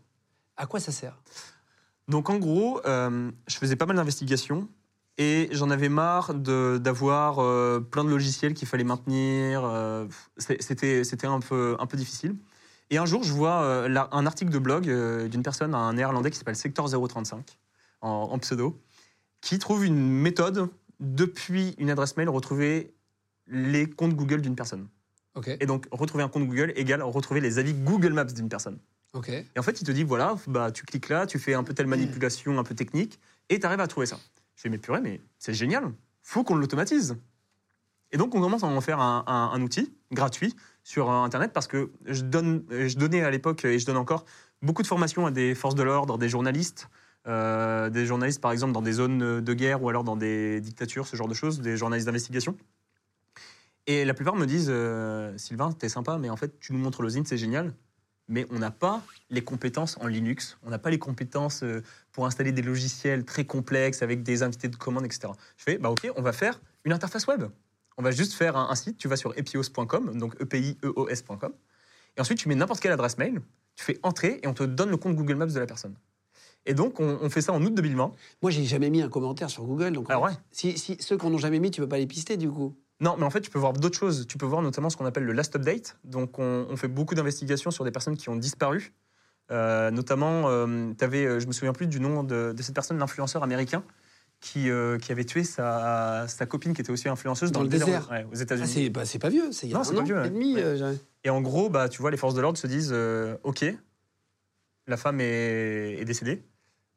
[0.59, 1.19] À quoi ça sert?
[2.07, 4.69] Donc en gros, je faisais pas mal d'investigations
[5.17, 7.37] et j'en avais marre de- d'avoir
[7.91, 9.63] plein de logiciels qu'il fallait maintenir.
[10.39, 12.37] c'était un peu, un peu difficile.
[12.95, 15.95] Et un jour, je vois euh, là, un article de blog euh, d'une personne, un
[15.95, 17.59] néerlandais qui s'appelle Sector 035,
[18.03, 18.81] en, en pseudo,
[19.41, 20.69] qui trouve une méthode
[21.01, 22.95] depuis une adresse mail retrouver
[23.49, 24.87] les comptes Google d'une personne.
[25.35, 25.49] Ok.
[25.49, 28.79] Et donc, retrouver un compte Google égale retrouver les avis Google Maps d'une personne.
[29.13, 29.29] Ok.
[29.29, 31.75] Et en fait, il te dit voilà, bah, tu cliques là, tu fais un peu
[31.75, 34.21] telle manipulation un peu technique, et tu arrives à trouver ça.
[34.55, 35.91] Je fais mais purée, mais c'est génial,
[36.23, 37.17] faut qu'on l'automatise.
[38.13, 41.67] Et donc, on commence à en faire un, un- un outil gratuit sur Internet parce
[41.67, 44.25] que je, donne, je donnais à l'époque et je donne encore
[44.63, 46.89] beaucoup de formations à des forces de l'ordre, des journalistes,
[47.27, 51.07] euh, des journalistes, par exemple, dans des zones de guerre ou alors dans des dictatures,
[51.07, 52.57] ce genre de choses, des journalistes d'investigation.
[53.87, 57.03] Et la plupart me disent euh, Sylvain, t'es sympa, mais en fait, tu nous montres
[57.03, 57.75] le Zine, c'est génial.
[58.29, 62.25] Mais on n'a pas les compétences en Linux, on n'a pas les compétences euh, pour
[62.25, 65.35] installer des logiciels très complexes avec des invités de commande, etc.
[65.59, 67.45] Je fais, bah ok, on va faire une interface web.
[67.97, 71.53] On va juste faire un, un site, tu vas sur epios.com, donc epieos.com,
[72.17, 73.41] et ensuite tu mets n'importe quelle adresse mail,
[73.77, 75.97] tu fais entrer et on te donne le compte Google Maps de la personne.
[76.67, 78.13] Et donc on, on fait ça en août 2020.
[78.43, 79.93] Moi, j'ai jamais mis un commentaire sur Google.
[79.93, 80.39] Donc, en fait, ouais?
[80.51, 82.75] si, si ceux qu'on n'ont jamais mis, tu peux pas les pister du coup.
[83.01, 84.27] Non, mais en fait, tu peux voir d'autres choses.
[84.27, 85.99] Tu peux voir notamment ce qu'on appelle le last update.
[86.05, 88.95] Donc, on, on fait beaucoup d'investigations sur des personnes qui ont disparu.
[89.51, 92.99] Euh, notamment, euh, t'avais, euh, je me souviens plus du nom de, de cette personne,
[92.99, 93.85] l'influenceur américain,
[94.45, 97.71] qui, euh, qui avait tué sa, sa copine qui était aussi influenceuse Dans dans, le
[97.71, 98.11] désert, désert.
[98.11, 98.69] ouais, aux Ah, États-Unis.
[98.69, 100.55] c'est bah, c'est pas vieux, c'est il y a Non, un an vieux, et demi.
[100.57, 100.63] Ouais.
[100.63, 103.65] euh, Et en gros, bah, tu vois, les forces de l'ordre se disent euh, Ok,
[104.87, 106.45] la femme est, est décédée,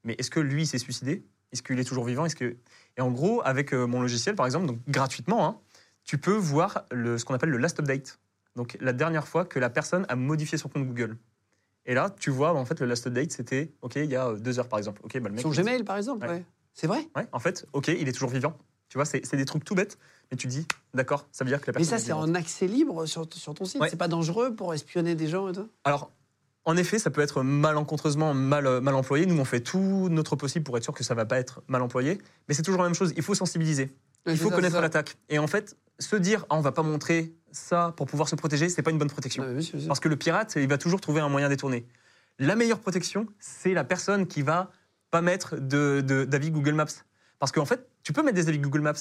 [0.04, 1.24] mais est-ce que lui s'est suicidé?
[1.54, 2.26] Est-ce qu'il est toujours vivant?
[2.26, 2.58] Est-ce que...
[2.98, 5.58] Et en gros, avec mon logiciel, par exemple, donc gratuitement, hein,
[6.04, 8.20] tu peux voir le, ce qu'on appelle le last update.
[8.58, 11.16] Donc la dernière fois que la personne a modifié son compte Google.
[11.86, 14.60] Et là, tu vois, en fait, le last update, c'était OK, il y a deux
[14.60, 15.00] heures, par exemple.
[15.06, 15.42] OK, bah, le mec.
[15.42, 16.34] Son il- Gmail, par exemple, Ouais.
[16.34, 16.44] ouais.
[16.80, 17.10] C'est vrai?
[17.16, 18.56] Ouais, en fait, OK, il est toujours vivant.
[18.90, 19.98] Tu vois, c'est des trucs tout bêtes,
[20.30, 21.98] mais tu dis, d'accord, ça veut dire que la Mais personne.
[21.98, 23.82] ça, est c'est en accès libre sur, sur ton site.
[23.82, 23.90] Ouais.
[23.90, 25.68] C'est pas dangereux pour espionner des gens et tout?
[25.84, 26.12] Alors,
[26.66, 29.26] en effet, ça peut être malencontreusement mal, mal employé.
[29.26, 31.82] Nous, on fait tout notre possible pour être sûr que ça va pas être mal
[31.82, 32.22] employé.
[32.48, 33.12] Mais c'est toujours la même chose.
[33.18, 33.92] Il faut sensibiliser.
[34.28, 34.82] Il faut ça, connaître ça.
[34.82, 35.18] l'attaque.
[35.30, 38.70] Et en fait, se dire, ah, on va pas montrer ça pour pouvoir se protéger,
[38.70, 39.44] c'est pas une bonne protection.
[39.88, 41.88] Parce que le pirate, il va toujours trouver un moyen détourné.
[42.38, 44.70] La meilleure protection, c'est la personne qui va
[45.12, 46.86] pas mettre de- de- d'avis Google Maps.
[47.40, 48.94] Parce qu'en fait, tu peux mettre des avis Google Maps,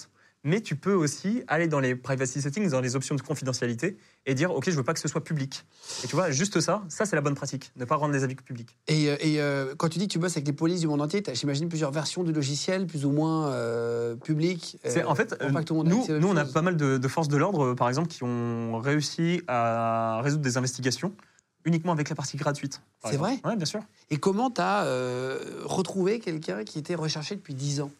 [0.44, 4.34] mais tu peux aussi aller dans les privacy settings, dans les options de confidentialité, et
[4.34, 5.64] dire, OK, je veux pas que ce soit public.
[6.04, 8.34] Et tu vois, juste ça, ça c'est la bonne pratique, ne pas rendre les avis
[8.36, 8.76] publics.
[8.86, 11.00] Et, euh, et, euh, quand tu dis que tu bosses avec les polices du monde
[11.00, 14.14] entier, j'imagine, plusieurs versions du logiciel, plus ou moins euh.
[14.84, 15.34] C'est- euh, en fait,
[15.90, 18.22] nous, nous, on a pas mal de, de forces de l'ordre, euh, par exemple, qui
[18.22, 21.12] ont réussi à résoudre des investigations
[21.66, 22.80] uniquement avec la partie gratuite.
[23.04, 23.80] C'est vrai Ouais, bien sûr.
[24.10, 24.84] Et comment tu as
[25.64, 27.90] retrouvé quelqu'un qui était recherché depuis 10 ans?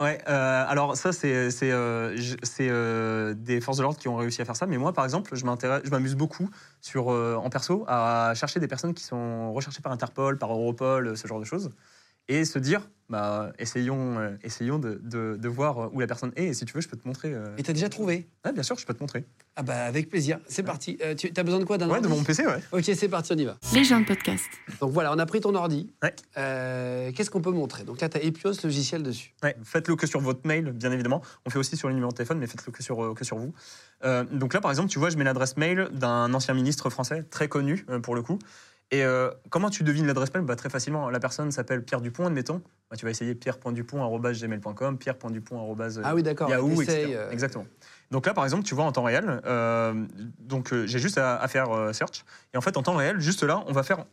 [0.00, 1.50] Ouais, euh, alors ça, c'est euh,
[2.42, 4.66] c'est, euh, des forces de l'ordre qui ont réussi à faire ça.
[4.66, 6.48] Mais moi, par exemple, je m'amuse beaucoup
[6.80, 11.16] sur, euh, en perso à chercher des personnes qui sont recherchées par Interpol, par Europol,
[11.16, 11.70] ce genre de choses.
[12.28, 16.44] Et se dire, bah, essayons, euh, essayons de, de- de voir où la personne est.
[16.46, 17.34] Et si tu veux, je peux te montrer.
[17.34, 18.26] euh, Et tu as déjà trouvé?
[18.44, 19.24] Ouais, bien sûr, je peux te montrer.
[19.56, 20.96] Ah bah avec plaisir, c'est parti.
[21.02, 22.16] Euh, tu as besoin de quoi d'un Ouais, de ordi?
[22.18, 22.62] mon PC, ouais.
[22.72, 23.58] Ok, c'est parti, on y va.
[23.74, 24.44] Les gens de podcast.
[24.80, 25.92] Donc voilà, on a pris ton ordi.
[26.02, 26.14] Ouais.
[26.38, 27.84] Euh, Qu'est-ce qu'on peut montrer?
[27.84, 29.34] Donc là, tu as Epios logiciel dessus.
[29.42, 31.20] Ouais, faites-le que sur votre mail, bien évidemment.
[31.44, 33.52] On fait aussi sur le numéro de téléphone, mais faites-le que sur, que sur vous.
[34.04, 37.24] Euh, donc là, par exemple, tu vois, je mets l'adresse mail d'un ancien ministre français,
[37.30, 38.38] très connu euh, pour le coup.
[38.92, 40.44] Et euh, comment tu devines l'adresse mail?
[40.44, 41.08] Bah, Très facilement.
[41.08, 42.62] La personne s'appelle Pierre Dupont, admettons.
[42.90, 46.50] Bah, tu vas essayer pierre.dupont.gmail.com, pierre.dupont.yahoo, Ah oui, d'accord.
[46.50, 46.76] etc.
[46.84, 47.66] t'essayes, euh, Exactement.
[48.10, 49.94] Donc là, par exemple, tu vois en temps réel, euh,
[50.38, 52.26] donc euh, j'ai juste à, à faire euh, search.
[52.52, 54.04] Et en fait, en temps réel, juste là, on va faire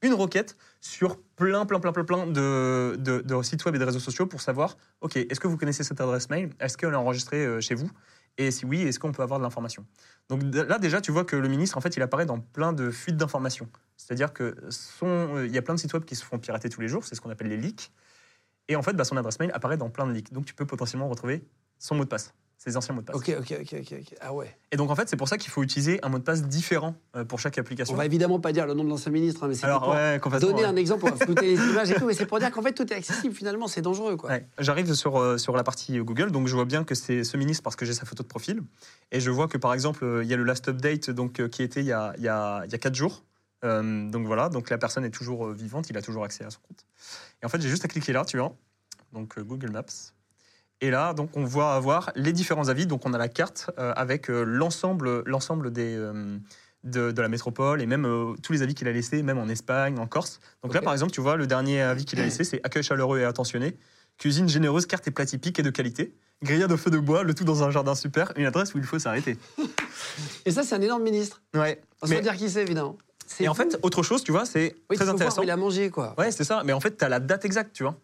[0.00, 3.84] une requête sur plein, plein, plein, plein, plein de, de, de sites web et de
[3.84, 6.50] réseaux sociaux pour savoir, OK, est-ce que vous connaissez cette adresse mail?
[6.58, 7.90] Est-ce qu'elle est enregistrée euh, chez vous?
[8.38, 9.84] Et si oui, est-ce qu'on peut avoir de l'information?
[10.28, 12.90] Donc là, déjà, tu vois que le ministre, en fait, il apparaît dans plein de
[12.90, 13.68] fuites d'informations.
[13.96, 16.68] C'est-à-dire que son, euh, il y a plein de sites web qui se font pirater
[16.68, 17.92] tous les jours, c'est ce qu'on appelle les leaks.
[18.68, 20.32] Et en fait, bah, son adresse mail apparaît dans plein de leaks.
[20.32, 21.44] Donc tu peux potentiellement retrouver
[21.78, 22.32] son mot de passe,
[22.64, 23.16] ses anciens mots de passe.
[23.16, 23.98] Ok, ok, ok, ok.
[24.00, 24.14] ok.
[24.20, 24.56] Ah ouais.
[24.70, 26.94] Et donc en fait, c'est pour ça qu'il faut utiliser un mot de passe différent
[27.16, 27.92] euh, pour chaque application.
[27.92, 29.92] On va évidemment pas dire le nom de l'ancien ministre, hein, mais c'est Alors pour
[29.94, 30.50] ouais, complètement.
[30.50, 30.68] donner ouais.
[30.68, 32.90] un exemple, va flouter les images et tout, mais c'est pour dire qu'en fait tout
[32.92, 34.30] est accessible finalement, c'est dangereux quoi.
[34.30, 34.46] Ouais.
[34.58, 37.36] J'arrive sur, euh, sur la partie euh, Google, donc je vois bien que c'est ce
[37.36, 38.62] ministre parce que j'ai sa photo de profil.
[39.10, 41.64] Et je vois que par exemple, euh, il y a le last update donc, qui
[41.64, 43.24] était il y a, il y a, il y a 4 jours.
[43.64, 46.84] Donc voilà, donc la personne est toujours vivante, il a toujours accès à son compte.
[47.42, 48.56] Et en fait, j'ai juste à cliquer là, tu vois,
[49.12, 49.84] donc Google Maps.
[50.82, 52.86] Et là, donc on voit avoir les différents avis.
[52.86, 56.36] Donc on a la carte euh, avec euh, l'ensemble, l'ensemble des euh,
[56.82, 59.98] de, de la métropole et même tous les avis qu'il a laissés, même en Espagne,
[60.00, 60.40] en Corse.
[60.64, 63.20] Donc là, par exemple, tu vois, le dernier avis qu'il a laissé, c'est accueil chaleureux
[63.20, 63.76] et attentionné,
[64.18, 67.34] cuisine généreuse, carte et plat typique et de qualité, grillade au feu de bois, le
[67.34, 69.38] tout dans un jardin super, une adresse où il faut s'arrêter.
[70.44, 71.40] Et ça c'est un énorme ministre.
[71.54, 71.80] Ouais.
[72.02, 72.98] On Mais- va dire qui c'est évidemment.
[73.38, 75.40] Et en fait, autre chose, tu vois, c'est oui, très voir intéressant.
[75.40, 76.14] où il a mangé quoi.
[76.18, 76.62] Ouais, c'est ça.
[76.64, 77.96] Mais en fait, tu as la date exacte, tu vois.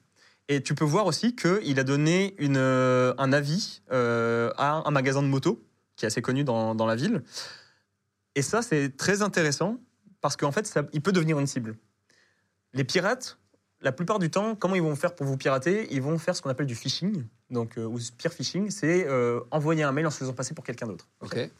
[0.48, 4.90] Et tu peux voir aussi qu'il a donné une, euh, un avis euh, à un
[4.90, 5.62] magasin de moto
[5.96, 7.22] qui est assez connu dans, dans la ville.
[8.34, 9.78] Et ça, c'est très intéressant
[10.20, 11.76] parce qu'en fait, ça, il peut devenir une cible.
[12.72, 13.38] Les pirates,
[13.80, 15.86] la plupart du temps, comment ils vont faire pour vous pirater?
[15.90, 19.40] Ils vont faire ce qu'on appelle du phishing, donc, euh, ou spear phishing, c'est euh,
[19.50, 21.06] envoyer un mail en se faisant passer pour quelqu'un d'autre.
[21.20, 21.50] Ok.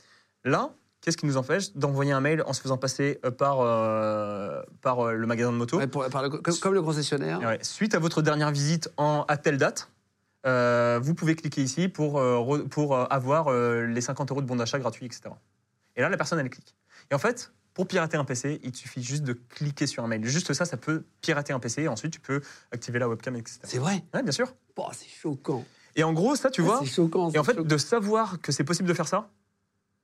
[0.44, 4.62] Là, qu'est-ce qui nous empêche d'envoyer un mail en se faisant passer euh, par, euh,
[4.82, 7.40] par euh, le magasin de moto Ouais, pour- par le- comme, comme le concessionnaire.
[7.40, 7.58] Ouais.
[7.62, 9.88] Suite à votre dernière visite en, à telle date,
[10.46, 12.22] euh, vous pouvez cliquer ici pour,
[12.70, 15.22] pour avoir les 50 euros de bon d'achat gratuit, etc.
[15.96, 16.74] Et là, la personne, elle clique.
[17.10, 20.08] Et en fait, pour pirater un PC, il te suffit juste de cliquer sur un
[20.08, 20.24] mail.
[20.24, 22.40] Juste ça, ça peut pirater un PC et ensuite tu peux
[22.72, 23.60] activer la webcam, etc.
[23.64, 24.04] C'est vrai?
[24.14, 24.52] Ouais, bien sûr.
[24.76, 25.64] Bon, c'est choquant.
[25.96, 27.30] Et en gros, ça, tu Ah, vois, C'est choquant.
[27.30, 27.66] et en fait, choquant.
[27.68, 29.28] de savoir que c'est possible de faire ça,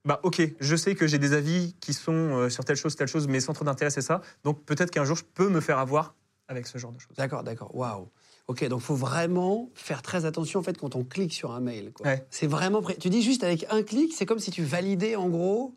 [0.04, 3.08] bah ok, je sais que j'ai des avis qui sont euh, sur telle chose, telle
[3.08, 4.20] chose, mes centres d'intérêt, c'est ça.
[4.44, 6.14] Donc peut-être qu'un jour, je peux me faire avoir
[6.48, 7.16] avec ce genre de choses.
[7.16, 7.74] D'accord, d'accord.
[7.74, 8.08] Waouh.
[8.46, 11.92] Ok, donc faut vraiment faire très attention en fait quand on clique sur un mail.
[12.04, 12.26] Ouais.
[12.28, 12.82] C'est vraiment.
[13.00, 15.74] Tu dis juste avec un clic, c'est comme si tu validais en gros,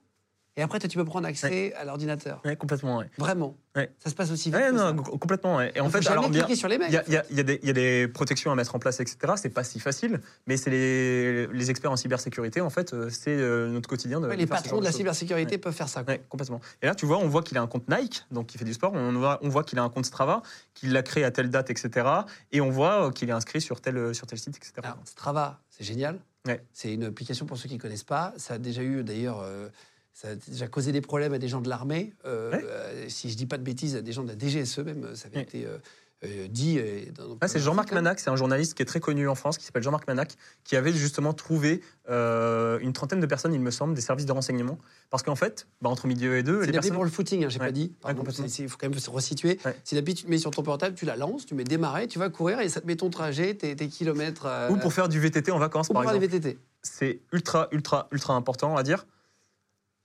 [0.57, 2.41] et après toi, tu peux prendre accès à l'ordinateur.
[2.43, 3.09] Ouais, complètement, ouais.
[3.17, 3.55] Vraiment.
[3.75, 3.91] Ouais.
[3.99, 4.59] Ça se passe aussi vite.
[4.73, 4.93] Non, ça.
[5.19, 5.61] complètement.
[5.61, 6.89] Et en fait, alors, cliquer sur les mails.
[6.89, 8.73] il y a, il y il y des- il y a des protections à mettre
[8.75, 9.33] en place, etc.
[9.37, 13.29] C'est pas si facile, mais c'est les, les experts en cybersécurité, en fait, euh, c'est
[13.37, 14.27] euh, notre quotidien de.
[14.27, 16.03] Les patrons de la cybersécurité peuvent faire ça.
[16.27, 16.59] complètement.
[16.81, 18.73] Et là, tu vois, on voit qu'il a un compte Nike, donc il fait du
[18.73, 18.93] sport.
[18.93, 20.41] On voit, on voit qu'il a un compte Strava,
[20.73, 22.07] qu'il l'a créé à telle date, etc.
[22.51, 24.73] Et on voit euh, qu'il est inscrit sur tel, sur tel site, etc.
[24.83, 26.19] Alors, Strava, c'est génial.
[26.73, 28.33] C'est une application pour ceux qui ne connaissent pas.
[28.37, 29.41] Ça a déjà eu d'ailleurs.
[29.43, 29.67] euh,
[30.19, 32.11] ça a déjà causé des problèmes à des gens de l'armée.
[32.25, 32.63] Euh, Ouais.
[32.65, 35.15] euh, si je dis pas de bêtises, à des gens de la DGSE même, euh,
[35.15, 35.43] ça avait Ouais.
[35.43, 36.79] été euh, dit.
[36.79, 37.91] Ouais, c'est Jean-Marc.
[37.91, 40.75] Manac, c'est un journaliste qui est très connu en France, qui s'appelle Jean-Marc Manac, qui
[40.75, 44.79] avait justement trouvé une trentaine de personnes, il me semble, des services de renseignement.
[45.11, 46.93] Parce qu'en fait, bah, entre milieu et deux, C'est les personnes.
[46.95, 47.67] pour le footing, hein, j'ai Ouais.
[47.67, 47.93] pas dit.
[48.57, 49.59] Il faut quand même se resituer.
[49.83, 52.17] C'est l'appli, tu te mets sur ton portable, tu la lances, tu mets démarrer, tu
[52.17, 54.47] vas courir et ça te met ton trajet, tes, tes kilomètres.
[54.71, 56.31] Ou pour faire du VTT en vacances, ou par pour faire exemple.
[56.41, 56.59] des VTT.
[56.81, 59.05] c'est ultra, ultra, ultra important à dire.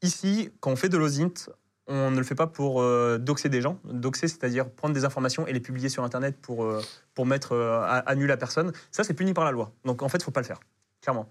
[0.03, 1.49] Ici, quand on fait de l'OSINT,
[1.87, 3.79] on ne le fait pas pour euh, doxer des gens.
[3.85, 6.83] Doxer, c'est-à-dire prendre des informations et les publier sur Internet pour, euh,
[7.15, 8.73] pour mettre euh, à, à nu la personne.
[8.91, 9.73] Ça, c'est puni par la loi.
[9.85, 10.61] Donc, en fait, il ne faut pas le faire,
[11.01, 11.29] clairement.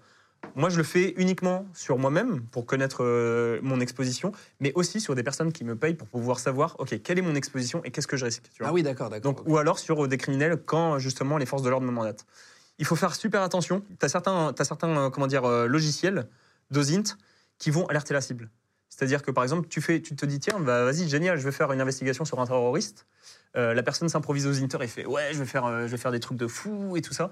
[0.56, 3.04] Moi, je le fais uniquement sur moi-même pour connaître
[3.62, 7.18] mon exposition, mais aussi sur des personnes qui me payent pour pouvoir savoir, OK, quelle
[7.18, 8.50] est mon exposition et qu'est-ce que je risque.
[8.52, 8.70] tu vois.
[8.70, 9.32] Ah oui, d'accord, d'accord.
[9.32, 12.26] Donc, ou alors sur des criminels quand justement les forces de l'ordre me mandatent.
[12.78, 13.84] Il faut faire super attention.
[14.00, 16.28] Tu as certains, t'as certains comment dire, logiciels
[16.72, 17.16] d'OSINT
[17.58, 18.50] qui vont alerter la cible.
[18.94, 21.50] C'est-à-dire que par exemple, tu, fais, tu te dis, tiens, bah, vas-y, génial, je vais
[21.50, 23.06] faire une investigation sur un terroriste.
[23.56, 25.96] Euh, la personne s'improvise aux Inter et fait, ouais, je vais, faire, euh, je vais
[25.96, 27.30] faire des trucs de fou et tout ça.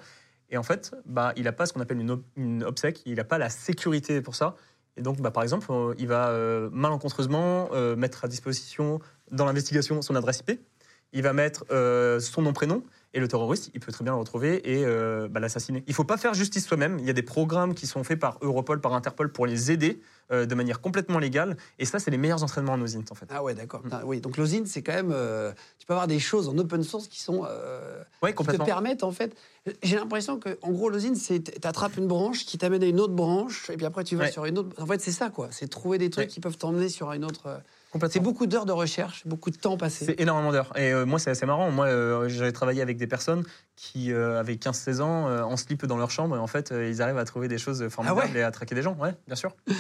[0.49, 3.37] Et en fait, bah, il n'a pas ce qu'on appelle une, OPSEC, il n'a pas
[3.37, 4.57] la sécurité pour ça.
[4.97, 6.33] Et donc, bah, par exemple, euh, il va
[6.73, 8.99] malencontreusement mettre à disposition
[9.31, 10.63] dans l'investigation son adresse IP.
[11.13, 11.67] Il va mettre
[12.21, 12.83] son nom, prénom.
[13.13, 15.83] Et le terroriste, il peut très bien le retrouver et euh, bah, l'assassiner.
[15.89, 16.97] Il ne faut pas faire justice soi-même.
[17.01, 20.01] Il y a des programmes qui sont faits par Europol, par Interpol pour les aider
[20.31, 21.57] euh, de manière complètement légale.
[21.81, 23.27] Et ça, c'est les meilleurs entraînements en OSINT, en fait.
[23.31, 23.83] Ah ouais, d'accord.
[23.83, 25.11] Putain, Oui, donc l'osine, c'est quand même.
[25.13, 27.45] euh, tu peux avoir des choses en open source qui sont.
[28.23, 29.35] Oui, qui te permettent en fait.
[29.83, 33.01] J'ai l'impression que en gros l'osine, c'est tu attrapes une branche qui t'amène à une
[33.01, 34.31] autre branche et puis après tu vas Ouais.
[34.33, 34.81] sur une autre.
[34.81, 35.49] En fait, c'est ça quoi.
[35.51, 36.29] C'est trouver des trucs Ouais.
[36.31, 37.61] qui peuvent t'emmener sur une autre.
[37.91, 38.13] Complètement.
[38.13, 40.05] C'est beaucoup d'heures de recherche, beaucoup de temps passé.
[40.05, 40.73] C'est énormément d'heures.
[40.77, 41.73] Et euh, moi, c'est assez marrant.
[41.73, 43.45] Moi, euh, j'avais travaillé avec des personnes
[43.81, 46.91] qui euh, avaient 15-16 ans, euh, en slip dans leur chambre, et en fait, euh,
[46.91, 48.95] ils arrivent à trouver des choses formidables Ah ouais et à traquer des gens.
[49.01, 49.53] Ouais, bien sûr.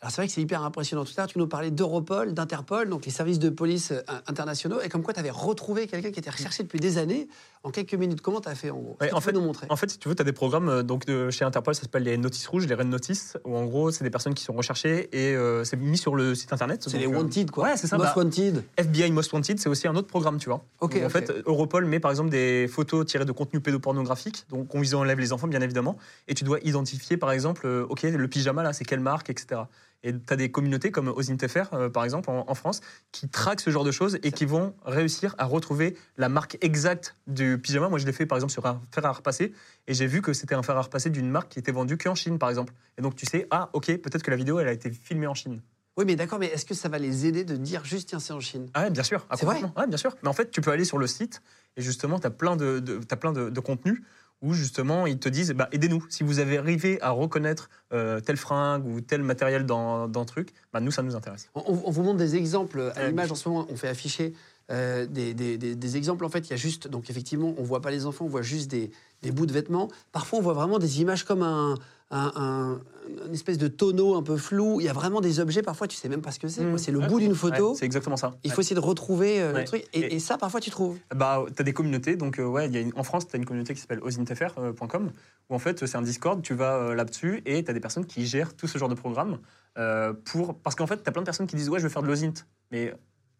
[0.00, 1.04] Alors c'est vrai que c'est hyper impressionnant.
[1.04, 4.80] Tout à l'heure, tu nous parlais d'Europol, d'Interpol, donc les services de police euh, internationaux,
[4.80, 7.28] et comme quoi tu avais retrouvé quelqu'un qui était recherché depuis des années
[7.62, 8.22] en quelques minutes.
[8.22, 8.96] Comment tu as fait en gros?
[9.00, 9.66] Ouais, en fait- nous montrer?
[9.68, 11.82] En fait, si tu veux, tu as des programmes euh, donc, de, chez Interpol, ça
[11.82, 14.54] s'appelle les notices rouges, les red notices, où en gros, c'est des personnes qui sont
[14.54, 16.86] recherchées et euh, c'est mis sur le site internet.
[16.88, 17.64] C'est les euh, wanted quoi.
[17.64, 17.98] Ouais, c'est ça.
[17.98, 18.64] Most bah, wanted.
[18.76, 20.64] FBI Most Wanted, c'est aussi un autre programme, tu vois.
[20.80, 24.82] Ok, Donc, en fait, Europol met par exemple des photos tirées de pédopornographique, donc on
[24.94, 25.96] enlève les enfants, bien évidemment,
[26.28, 29.62] et tu dois identifier par exemple, euh, ok, le pyjama là, c'est quelle marque, etc.
[30.02, 32.80] Et tu as des communautés comme OSINTFR, euh, par exemple, en, en France,
[33.12, 37.16] qui traquent ce genre de choses et qui vont réussir à retrouver la marque exacte
[37.26, 37.88] du pyjama.
[37.88, 39.52] Moi, je l'ai fait par exemple sur un fer à repasser,
[39.86, 42.14] et j'ai vu que c'était un fer à repasser d'une marque qui était vendue qu'en
[42.14, 42.72] Chine, par exemple.
[42.98, 45.34] Et donc tu sais, ah, ok, peut-être que la vidéo, elle a été filmée en
[45.34, 45.60] Chine.
[46.00, 48.32] Oui, mais d'accord, mais est-ce que ça va les aider de dire juste tiens, c'est
[48.32, 48.68] en Chine?
[48.72, 49.26] Ah ouais, bien sûr.
[49.36, 49.60] C'est vrai?
[49.76, 50.16] Ouais, bien sûr.
[50.22, 51.42] Mais en fait, tu peux aller sur le site
[51.76, 54.00] et justement, tu as plein de, de- plein de, de contenus
[54.40, 56.02] où justement, ils te disent bah, aidez-nous.
[56.08, 60.24] Si vous avez arrivé à reconnaître euh, telle fringue ou tel matériel dans, dans un
[60.24, 61.50] truc, bah, nous, ça nous intéresse.
[61.54, 63.66] on, on vous montre des exemples à l'image en ce moment.
[63.68, 64.32] On fait afficher
[64.70, 66.24] euh, des, des- des- des exemples.
[66.24, 68.40] En fait, il y a juste, donc effectivement, on voit pas les enfants, on voit
[68.40, 69.88] juste des, des bouts de vêtements.
[70.12, 71.74] Parfois, on voit vraiment des images comme un,
[72.10, 72.80] un- un-
[73.26, 74.80] une espèce de tonneau un peu flou.
[74.80, 75.62] Il y a vraiment des objets.
[75.62, 76.62] Parfois, tu sais même pas ce que c'est.
[76.64, 76.78] Mmh.
[76.78, 77.70] C'est le Ouais, bout d'une photo.
[77.70, 78.38] Ouais, c'est exactement ça.
[78.44, 78.54] il Ouais.
[78.54, 79.84] faut essayer de retrouver euh, le truc.
[79.92, 80.98] Et, Et- et ça, parfois, tu trouves.
[81.14, 82.16] Bah, tu as des communautés.
[82.16, 84.00] Donc, euh, ouais, il y a une- en France, tu as une communauté qui s'appelle
[84.02, 85.10] osintfr.com
[85.48, 86.42] où en fait, c'est un Discord.
[86.42, 88.94] Tu vas euh, là-dessus et tu as des personnes qui gèrent tout ce genre de
[88.94, 89.38] programme.
[89.78, 90.54] euh, pour...
[90.58, 92.08] Parce qu'en fait, tu as plein de personnes qui disent Ouais, je vais faire de
[92.08, 92.32] l'osint.
[92.72, 92.92] Mais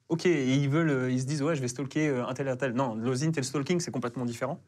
[0.08, 2.56] ok, et ils, veulent, ils se disent Ouais, je vais stalker un tel et un
[2.56, 2.72] tel.
[2.72, 4.60] Non, l'osint et le stalking, c'est complètement différent.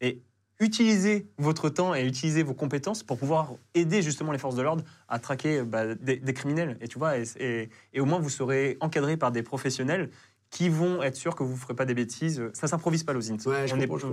[0.00, 0.22] Et
[0.60, 4.84] utilisez votre temps et utilisez vos compétences pour pouvoir aider justement les forces de l'ordre
[5.08, 6.76] à traquer bah, des, des criminels.
[6.80, 10.10] Et tu vois, et, et- et au moins vous serez encadré par des professionnels
[10.50, 12.42] qui vont être sûrs que vous ne ferez pas des bêtises.
[12.54, 13.36] Ça s'improvise pas l'OSINT.
[13.46, 13.66] Ouais,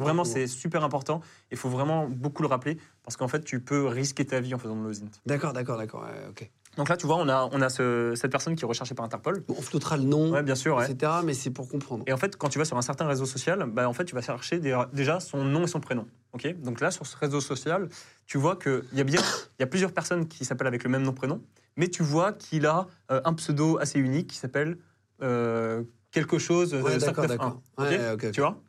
[0.04, 1.22] vraiment, c'est super important.
[1.50, 4.60] Il faut vraiment beaucoup le rappeler parce qu'en fait, tu peux risquer ta vie en
[4.60, 5.06] faisant de l'OSINT.
[5.26, 6.06] D'accord, d'accord, d'accord.
[6.30, 6.52] ok.
[6.78, 9.06] Donc là, tu vois, on a, on a ce- cette personne qui est recherchée par
[9.06, 9.44] Interpol.
[9.48, 10.76] Bon, on flottera le nom, Ouais, bien sûr.
[10.76, 10.92] ouais.
[10.92, 11.12] etc.
[11.24, 12.04] Mais c'est pour comprendre.
[12.08, 14.16] Et en fait, quand tu vas sur un certain réseau social, bah, en fait, tu
[14.16, 16.06] vas chercher des- déjà son nom et son prénom.
[16.34, 16.54] ok?
[16.62, 17.88] Donc là, sur ce réseau social,
[18.26, 19.22] tu vois qu'il y, a bien-
[19.58, 21.42] il y a plusieurs personnes qui s'appellent avec le même nom-prénom,
[21.78, 24.78] mais tu vois qu'il a euh, un pseudo assez unique qui s'appelle
[25.22, 28.32] euh, quelque chose de Ouais, d'accord, 591, d'accord.
[28.34, 28.62] Tu vois?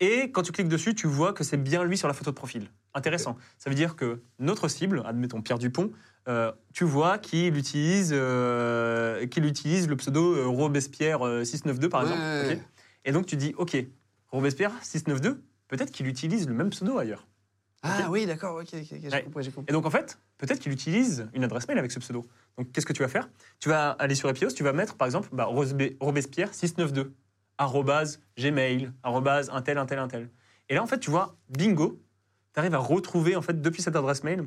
[0.00, 2.36] Et quand tu cliques dessus, tu vois que c'est bien lui sur la photo de
[2.36, 2.70] profil.
[2.94, 3.36] Intéressant.
[3.58, 5.90] Ça veut dire que notre cible, admettons Pierre Dupont,
[6.28, 12.02] euh, tu vois qu'il utilise, euh, qu'il utilise le pseudo euh, Robespierre euh, 692 par
[12.04, 12.64] Ouais, exemple.
[13.04, 13.76] et donc tu dis, ok,
[14.28, 15.38] Robespierre 692,
[15.68, 17.26] peut-être qu'il utilise le même pseudo ailleurs.
[17.82, 19.22] Ah oui, d'accord, ok, ok, ok, j'ai Ouais.
[19.22, 19.52] compris.
[19.68, 22.24] Et donc en fait, peut-être qu'il utilise une adresse mail avec ce pseudo.
[22.58, 23.30] Donc qu'est-ce que tu vas faire?
[23.60, 25.44] Tu vas aller sur Epios, tu vas mettre par exemple bah,
[26.00, 27.12] Robespierre 692,
[27.56, 30.28] arrobase gmail, arrobase un tel, un tel, un tel.
[30.68, 32.00] Et là en fait, tu vois, bingo,
[32.52, 34.44] tu arrives à retrouver en fait depuis cette adresse mail,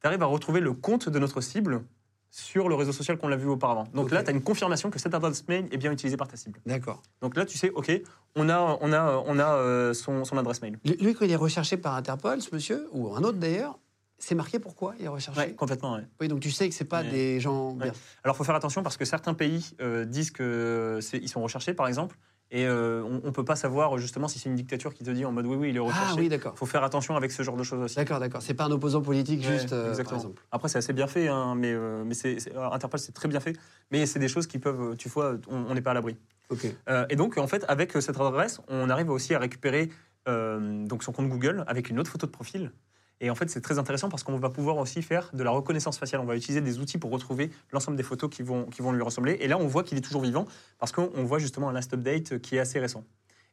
[0.00, 1.82] tu arrives à retrouver le compte de notre cible
[2.30, 3.84] sur le réseau social qu'on l'a vu auparavant.
[3.94, 6.36] Donc là, tu as une confirmation que cette adresse mail est bien utilisée par ta
[6.36, 6.60] cible.
[6.66, 7.02] D'accord.
[7.22, 7.90] Donc là, tu sais, ok,
[8.36, 10.78] on a, on a, on a euh, son, son adresse mail.
[10.84, 13.78] Lui, quand il est recherché par Interpol, ce monsieur, ou un autre d'ailleurs,
[14.18, 15.40] c'est marqué pourquoi il est recherché?
[15.40, 15.94] Ouais, complètement.
[15.94, 16.06] ouais.
[16.20, 17.08] Oui, donc tu sais que c'est pas Ouais.
[17.10, 17.92] des gens bien.
[18.24, 21.86] Alors, il faut faire attention parce que certains pays euh, disent qu'ils sont recherchés, par
[21.88, 22.18] exemple,
[22.50, 25.24] et euh, on ne peut pas savoir justement si c'est une dictature qui te dit
[25.24, 26.06] en mode oui, oui, il est recherché.
[26.12, 26.52] Ah oui, d'accord.
[26.54, 27.96] Il faut faire attention avec ce genre de choses aussi.
[27.96, 28.40] D'accord, d'accord.
[28.40, 30.20] C'est pas un opposant politique, Ouais, juste, euh, par exactement.
[30.20, 30.42] exemple.
[30.50, 33.54] Après, c'est assez bien fait, hein, mais, euh, mais c'est, Interpol, c'est très bien fait.
[33.90, 36.16] Mais c'est des choses qui peuvent, tu vois, on n'est pas à l'abri.
[36.50, 36.66] Ok.
[36.88, 39.90] Euh, et donc, en fait, avec cette adresse, on arrive aussi à récupérer
[40.26, 42.72] euh, donc son compte Google avec une autre photo de profil.
[43.20, 45.98] Et en fait, c'est très intéressant parce qu'on va pouvoir aussi faire de la reconnaissance
[45.98, 46.20] faciale.
[46.20, 49.02] On va utiliser des outils pour retrouver l'ensemble des photos qui vont, qui vont lui
[49.02, 49.38] ressembler.
[49.40, 50.44] Et là, on voit qu'il est toujours vivant
[50.78, 53.04] parce qu'on on voit justement un last update qui est assez récent.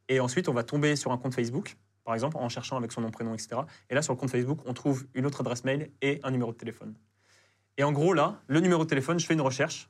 [0.08, 3.02] Et ensuite, on va tomber sur un compte Facebook, par exemple, en cherchant avec son
[3.02, 3.62] nom, prénom, etc.
[3.90, 6.52] Et là, sur le compte Facebook, on trouve une autre adresse mail et un numéro
[6.52, 6.94] de téléphone.
[7.78, 9.90] Et en gros, là, le numéro de téléphone, je fais une recherche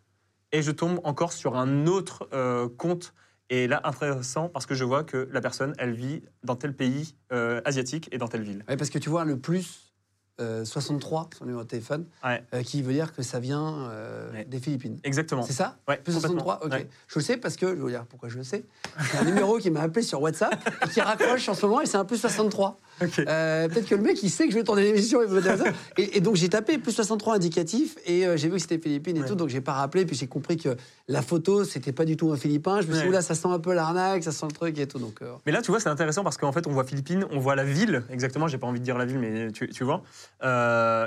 [0.51, 3.13] et je tombe encore sur un autre euh, compte.
[3.49, 7.15] Et là, intéressant parce que je vois que la personne, elle vit dans tel pays
[7.31, 8.63] euh, asiatique et dans telle ville.
[8.67, 9.93] Ouais, parce que tu vois le plus
[10.41, 12.43] euh, 63, son numéro de téléphone, Ouais.
[12.53, 14.43] euh, qui veut dire que ça vient euh, Ouais.
[14.45, 14.99] des Philippines.
[15.03, 15.43] Exactement.
[15.43, 16.43] C'est ça Ouais, Plus complètement.
[16.43, 16.87] 63 Ok.
[17.07, 18.65] Je le sais parce que, je vais vous dire pourquoi je le sais.
[19.11, 20.53] C'est un numéro qui m'a appelé sur WhatsApp
[20.83, 22.77] et qui raccroche en ce moment et c'est un plus 63.
[23.01, 25.19] Euh, Peut-être que le mec, il sait que je vais tourner l'émission.
[25.97, 29.17] Et, et donc, j'ai tapé plus 63 indicatif et euh, j'ai vu que c'était Philippines
[29.17, 29.27] et Ouais.
[29.27, 29.35] tout.
[29.35, 30.05] Donc, j'ai pas rappelé.
[30.05, 30.75] Puis, j'ai compris que
[31.07, 32.81] la photo, c'était pas du tout un Philippin.
[32.81, 33.15] Je me suis dit, Ouais.
[33.15, 34.99] là, ça sent un peu l'arnaque, ça sent le truc et tout.
[34.99, 37.39] Donc, euh, Mais là, tu vois, c'est intéressant parce qu'en fait, on voit Philippines, on
[37.39, 40.01] voit la ville, exactement, j'ai pas envie de dire la ville, mais tu, tu vois.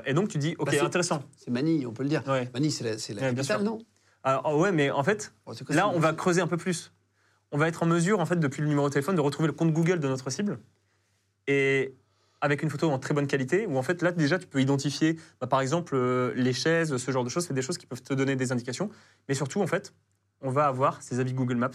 [0.07, 1.23] Et donc, tu dis, ok, Bah, c'est- intéressant.
[1.37, 2.23] c'est Manille, on peut le dire.
[2.27, 2.49] Ouais.
[2.55, 3.63] Manille, c'est la, c'est la capitale, sûr.
[3.63, 3.79] non?
[4.25, 6.93] Alors, oh, ouais, mais en fait, Bon, quoi, là, on va creuser un peu plus.
[7.51, 9.53] On va être en mesure, en fait, depuis le numéro de téléphone, de retrouver le
[9.55, 10.59] compte Google de notre cible.
[11.49, 11.95] Et
[12.41, 15.19] avec une photo en très bonne qualité, où en fait, là, déjà, tu peux identifier,
[15.41, 17.47] bah, par exemple, euh, les chaises, ce genre de choses.
[17.47, 18.91] C'est des choses qui peuvent te donner des indications.
[19.29, 19.93] Mais surtout, en fait,
[20.41, 21.71] on va avoir ses avis Google Maps.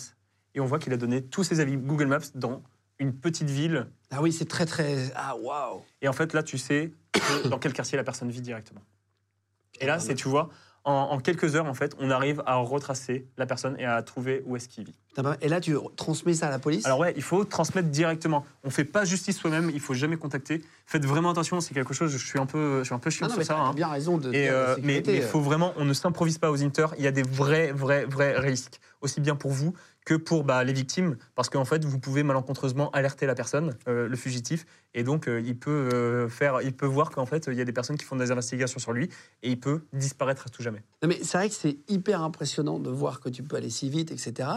[0.55, 2.63] Et on voit qu'il a donné tous ses avis Google Maps dans
[2.99, 3.87] une petite ville.
[4.11, 5.11] Ah oui, c'est très, très.
[5.15, 6.93] Ah, waouh Et en fait, là, tu sais
[7.49, 8.81] dans quel quartier la personne vit directement.
[9.81, 10.49] Et là, c'est, tu vois,
[10.85, 14.43] en, en quelques heures, en fait, on arrive à retracer la personne et à trouver
[14.45, 14.95] où est-ce qu'il vit.
[15.41, 18.45] Et là, tu transmets ça à la police Alors ouais, il faut transmettre directement.
[18.63, 20.61] On fait pas justice soi-même, il faut jamais contacter.
[20.85, 23.27] Faites vraiment attention, c'est quelque chose, je suis un peu, je suis un peu chiant
[23.27, 23.53] Ah non, sur mais ça.
[23.53, 23.73] t'as hein.
[23.73, 24.33] bien raison de.
[24.33, 26.87] Et euh, mais il faut vraiment, on ne s'improvise pas aux inter.
[26.97, 29.73] Il y a des vrais, vrais, vrais risques, aussi bien pour vous
[30.05, 34.07] que pour bah, les victimes, parce qu'en fait, vous pouvez malencontreusement alerter la personne, euh,
[34.07, 37.57] le fugitif, et donc euh, il peut euh, faire, il peut voir qu'en fait, il
[37.57, 39.09] y a des personnes qui font des investigations sur lui,
[39.41, 40.83] et il peut disparaître à tout jamais.
[41.05, 44.11] Mais c'est vrai que c'est hyper impressionnant de voir que tu peux aller si vite,
[44.11, 44.49] etc.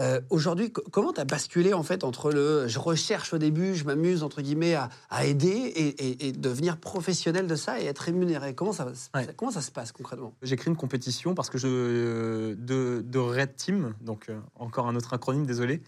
[0.00, 3.74] Euh, Aujourd'hui, co- comment tu as basculé en fait entre le je recherche au début,
[3.74, 7.84] je m'amuse entre guillemets à, à aider et, et- et devenir professionnel de ça et
[7.84, 8.54] être rémunéré?
[8.54, 9.24] Comment ça, Ouais.
[9.26, 10.32] ça- comment ça se passe concrètement?
[10.42, 14.88] J'ai créé une compétition parce que je euh, de, de Red Team, donc euh, encore
[14.88, 15.82] un autre acronyme, désolé.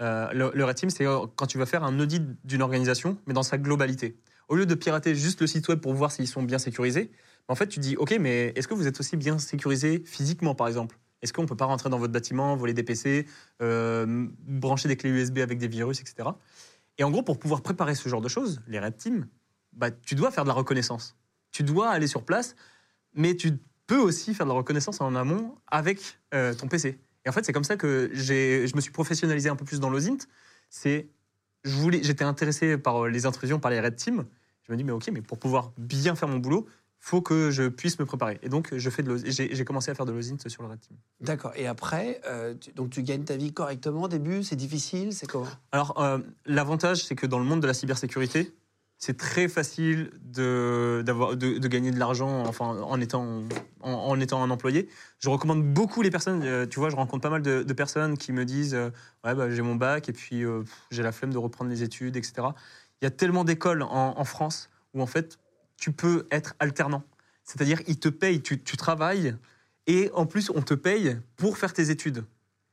[0.00, 3.32] Euh, le, le Red Team, c'est quand tu vas faire un audit d'une organisation, mais
[3.32, 4.16] dans sa globalité.
[4.48, 7.10] Au lieu de pirater juste le site web pour voir s'ils sont bien sécurisés,
[7.48, 10.66] en fait, tu dis, OK, mais est-ce que vous êtes aussi bien sécurisé physiquement, par
[10.68, 10.98] exemple?
[11.24, 13.26] Est-ce qu'on ne peut pas rentrer dans votre bâtiment, voler des PC,
[13.62, 16.28] euh, brancher des clés USB avec des virus, etc.
[16.98, 19.26] Et en gros, pour pouvoir préparer ce genre de choses, les Red Team,
[19.72, 21.16] bah, tu dois faire de la reconnaissance.
[21.50, 22.56] Tu dois aller sur place,
[23.14, 23.52] mais tu
[23.86, 27.00] peux aussi faire de la reconnaissance en amont avec euh, ton PC.
[27.24, 29.88] Et en fait, c'est comme ça que je me suis professionnalisé un peu plus dans
[29.88, 30.18] l'OSINT.
[30.68, 31.08] C'est
[31.64, 34.26] j'étais intéressé par les intrusions, par les red teams.
[34.64, 36.66] Je me dis, mais ok, mais pour pouvoir bien faire mon boulot,
[37.06, 38.38] faut que je puisse me préparer.
[38.42, 40.96] Et donc, je fais de j'ai commencé à faire de l'osint sur le red team.
[41.20, 41.52] D'accord.
[41.54, 45.26] Et après, euh, tu- donc tu gagnes ta vie correctement au début C'est difficile C'est
[45.26, 45.46] comment?
[45.70, 48.54] Alors, euh, l'avantage, c'est que dans le monde de la cybersécurité,
[48.96, 53.42] c'est très facile de, d'avoir, de, de gagner de l'argent enfin, en, étant,
[53.82, 54.88] en, en étant un employé.
[55.18, 58.16] Je recommande beaucoup les personnes, euh, tu vois, je rencontre pas mal de, de personnes
[58.16, 58.74] qui me disent
[59.24, 60.42] Ouais, bah, j'ai mon bac et puis
[60.90, 62.48] j'ai la flemme de reprendre les études, etc.
[63.02, 65.38] Il y a tellement d'écoles en, en France où, en fait,
[65.76, 67.02] tu peux être alternant.
[67.44, 69.36] C'est-à-dire, ils te payent, tu, tu travailles
[69.86, 72.24] et en plus, on te paye pour faire tes études.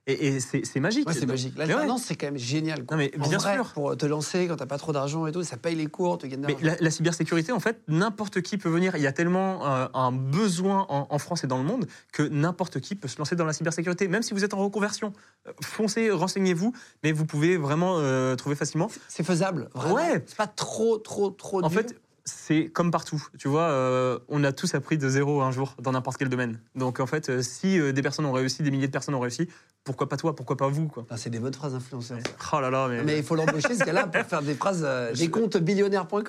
[0.07, 1.07] Et, et c'est, magique.
[1.07, 1.53] Ouais, c'est magique.
[1.55, 1.67] Mais ouais.
[1.67, 2.85] L'alternance, c'est quand même génial.
[2.85, 2.97] quoi.
[2.97, 3.71] Non, mais En bien vrai, sûr.
[3.73, 6.27] Pour te lancer quand t'as pas trop d'argent et tout, ça paye les cours, tu
[6.27, 6.77] gagnes de Mais l'argent.
[6.79, 8.95] la, la cybersécurité, en fait, n'importe qui peut venir.
[8.95, 12.23] Il y a tellement euh, un besoin en, en France et dans le monde que
[12.23, 15.13] n'importe qui peut se lancer dans la cybersécurité, même si vous êtes en reconversion.
[15.47, 16.73] Euh, Foncez, renseignez-vous,
[17.03, 18.89] mais vous pouvez vraiment euh, trouver facilement.
[19.07, 19.95] C'est faisable, vraiment.
[19.95, 20.23] Ouais.
[20.25, 21.79] C'est pas trop, trop, trop En dur.
[21.79, 22.01] fait,
[22.35, 23.21] c'est comme partout.
[23.37, 26.59] Tu vois, euh, on a tous appris de zéro un jour dans n'importe quel domaine.
[26.75, 29.19] Donc, en fait, euh, si euh, des personnes ont réussi, des milliers de personnes ont
[29.19, 29.47] réussi,
[29.83, 31.03] pourquoi pas toi Pourquoi pas vous quoi?
[31.03, 32.19] Putain, c'est des bonnes phrases influenceurs.
[32.19, 32.57] ça.
[32.57, 35.13] Oh là là, mais, Mais il faut l'embaucher, ce gars-là, pour faire des phrases, euh,
[35.13, 36.23] des comptes billionnaires.com.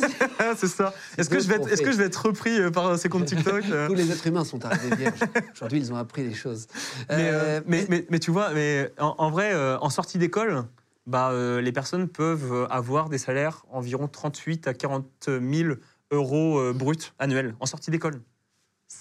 [0.00, 0.28] c'est.
[0.38, 0.92] Ah, c'est ça.
[1.16, 3.26] Est-ce que, je vais être- est-ce que je vais être repris euh, par ces comptes
[3.26, 5.20] TikTok Tous les êtres humains sont arrivés vierges.
[5.54, 6.66] Aujourd'hui, ils ont appris des choses.
[7.08, 10.64] Mais, mais, mais, mais tu vois, mais en, en vrai, en sortie d'école,
[11.06, 15.74] bah, euh, les personnes peuvent euh, avoir des salaires environ 38 à 40 000
[16.10, 18.20] euros euh, bruts annuels en sortie d'école.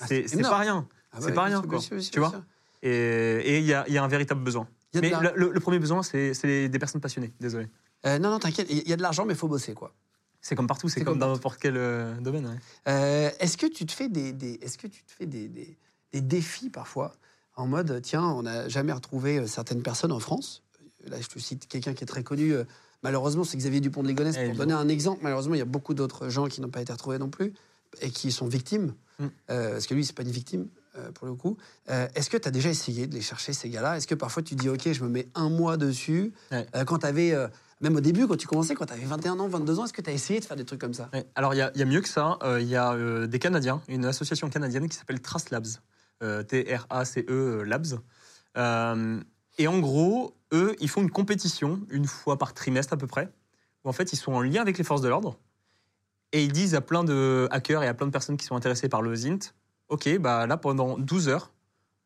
[0.01, 0.51] Ah, C'est énorme.
[0.51, 0.87] pas rien.
[1.11, 1.79] Ah c'est ouais, pas rien, quoi.
[1.79, 2.33] sûr, Tu vois?
[2.81, 4.67] Et il y a, il y a un véritable besoin.
[4.95, 6.33] Mais la- le, premier besoin, c'est
[6.67, 7.31] des personnes passionnées.
[7.39, 7.67] Désolé.
[8.05, 9.93] Euh, non, non, t'inquiète, il y a de l'argent, mais il faut bosser, quoi.
[10.41, 11.75] C'est comme partout, c'est comme, comme dans n'importe quel
[12.21, 12.59] domaine.
[12.85, 13.33] ouais.
[13.39, 15.77] Est-ce que tu te fais des, des- est-ce que tu te fais des, des-
[16.11, 17.15] des défis parfois
[17.55, 20.63] en mode tiens on n'a jamais retrouvé certaines personnes en France?
[21.07, 22.63] Là je te cite quelqu'un qui est très connu euh,
[23.03, 25.65] malheureusement c'est Xavier Dupont de Ligonnès Eh, pour donner un exemple malheureusement il y a
[25.65, 27.53] beaucoup d'autres gens qui n'ont pas été retrouvés non plus
[28.01, 29.25] et qui sont victimes Mm.
[29.51, 31.55] Euh, parce que lui c'est pas une victime euh, pour le coup
[31.87, 33.95] est-ce que tu as déjà essayé de les chercher ces gars-là?
[33.97, 36.33] Est-ce que parfois tu dis ok je me mets un mois dessus?
[36.51, 36.65] Ouais.
[36.87, 37.31] Quand tu avais
[37.79, 40.01] même au début quand tu commençais quand tu avais 21 ans 22 ans est-ce que
[40.01, 41.09] tu as essayé de faire des trucs comme ça?
[41.13, 41.27] Ouais.
[41.35, 42.39] Alors, il y, a- il y a mieux que ça.
[42.59, 42.97] Il y a
[43.27, 45.67] des Canadiens, une association canadienne qui s'appelle Trace Labs.
[46.47, 47.99] T-R-A-C-E Labs.
[48.57, 49.19] Euh,
[49.57, 53.29] et en gros, eux, ils font une compétition une fois par trimestre à peu près,
[53.83, 55.37] où en fait, ils sont en lien avec les forces de l'ordre.
[56.31, 58.89] Et ils disent à plein de hackers et à plein de personnes qui sont intéressées
[58.89, 59.53] par le ZINT
[59.89, 61.51] Ok, bah là, pendant 12 heures,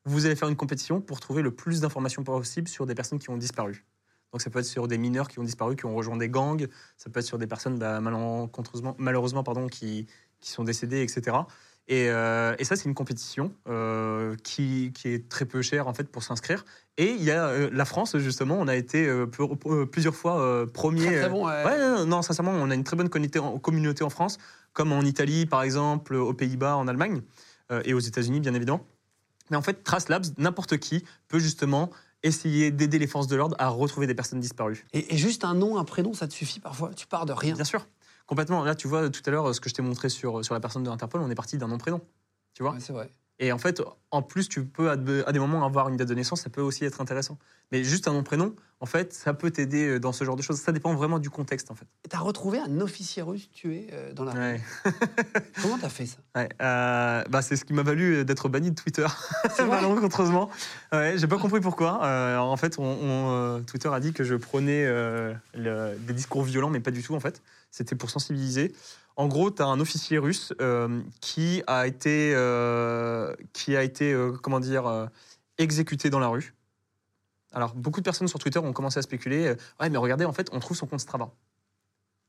[0.05, 3.29] vous allez faire une compétition pour trouver le plus d'informations possible sur des personnes qui
[3.29, 3.85] ont disparu.
[4.31, 6.67] Donc ça peut être sur des mineurs qui ont disparu, qui ont rejoint des gangs,
[6.97, 10.07] ça peut être sur des personnes bah, malencontreusement, malheureusement pardon, qui,
[10.39, 11.37] qui sont décédées, etc.
[11.89, 15.93] Et, euh, et ça, c'est une compétition euh, qui, qui est très peu chère en
[15.93, 16.65] fait pour s'inscrire.
[16.97, 19.09] Et il y a euh, la France justement, on a été
[19.91, 21.05] plusieurs fois premier.
[21.05, 21.63] très, très bon ouais.
[21.63, 24.37] Ouais, non, sincèrement, on a une très bonne communauté en, France,
[24.73, 27.21] comme en Italie, par exemple, aux Pays-Bas, en Allemagne,
[27.83, 28.85] et aux États-Unis, bien évidemment.
[29.49, 31.89] Mais en fait, Trace Labs, n'importe qui peut justement
[32.23, 34.85] essayer d'aider les forces de l'ordre à retrouver des personnes disparues.
[34.91, 36.91] Et, et juste un nom, un prénom, ça te suffit parfois?
[36.95, 37.53] Tu pars de rien.
[37.53, 37.85] Bien sûr,
[38.27, 38.63] complètement.
[38.63, 40.83] Là, tu vois, tout à l'heure, ce que je t'ai montré sur, sur la personne
[40.83, 42.01] de Interpol, on est parti d'un nom-prénom.
[42.53, 43.09] Tu vois Ouais, c'est vrai.
[43.39, 46.41] Et en fait, en plus, tu peux à des moments avoir une date de naissance,
[46.41, 47.37] ça peut aussi être intéressant.
[47.71, 50.59] Mais juste un nom-prénom, en fait, ça peut t'aider euh, dans ce genre de choses.
[50.59, 51.87] Ça dépend vraiment du contexte, en fait.
[52.09, 54.39] T'as retrouvé un officier russe tué euh, dans la rue.
[54.39, 54.61] Ouais.
[55.61, 56.17] Comment t'as fait ça?
[56.35, 59.07] Ouais, euh, bah c'est ce qui m'a valu d'être banni de Twitter,
[59.67, 60.49] malencontreusement.
[60.91, 62.05] Ouais, j'ai pas compris pourquoi.
[62.05, 66.69] Euh, en fait, on, on, Twitter a dit que je prenais le- des discours violents,
[66.69, 67.41] mais pas du tout en fait.
[67.71, 68.73] C'était pour sensibiliser.
[69.15, 70.53] En gros, tu as un officier russe
[71.21, 72.33] qui a été,
[73.53, 75.09] qui a été comment dire,
[75.57, 76.53] exécuté dans la rue.
[77.53, 79.47] Alors, beaucoup de personnes sur Twitter ont commencé à spéculer.
[79.47, 81.31] euh, ouais, mais regardez, en fait, on trouve son compte Strava.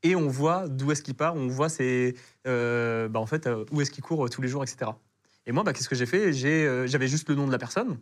[0.02, 2.14] Et on voit d'où est-ce qu'il part, on voit ses,
[2.46, 4.92] euh, bah, en fait, euh, où est-ce qu'il court tous les jours, etc.
[5.46, 6.32] Et moi, bah, qu'est-ce que j'ai fait?
[6.32, 7.98] J'avais juste le nom de la personne.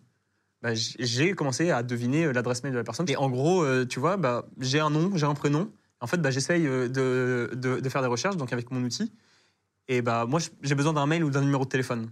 [0.63, 3.09] Bah, j'ai commencé à deviner l'adresse mail de la personne.
[3.09, 5.71] Et en gros, tu vois, bah, j'ai un nom, j'ai un prénom.
[6.01, 6.89] En fait, bah, j'essaye de,
[7.55, 9.11] de- de faire des recherches donc avec mon outil.
[9.89, 12.11] Et bah, moi, j'ai besoin d'un mail ou d'un numéro de téléphone.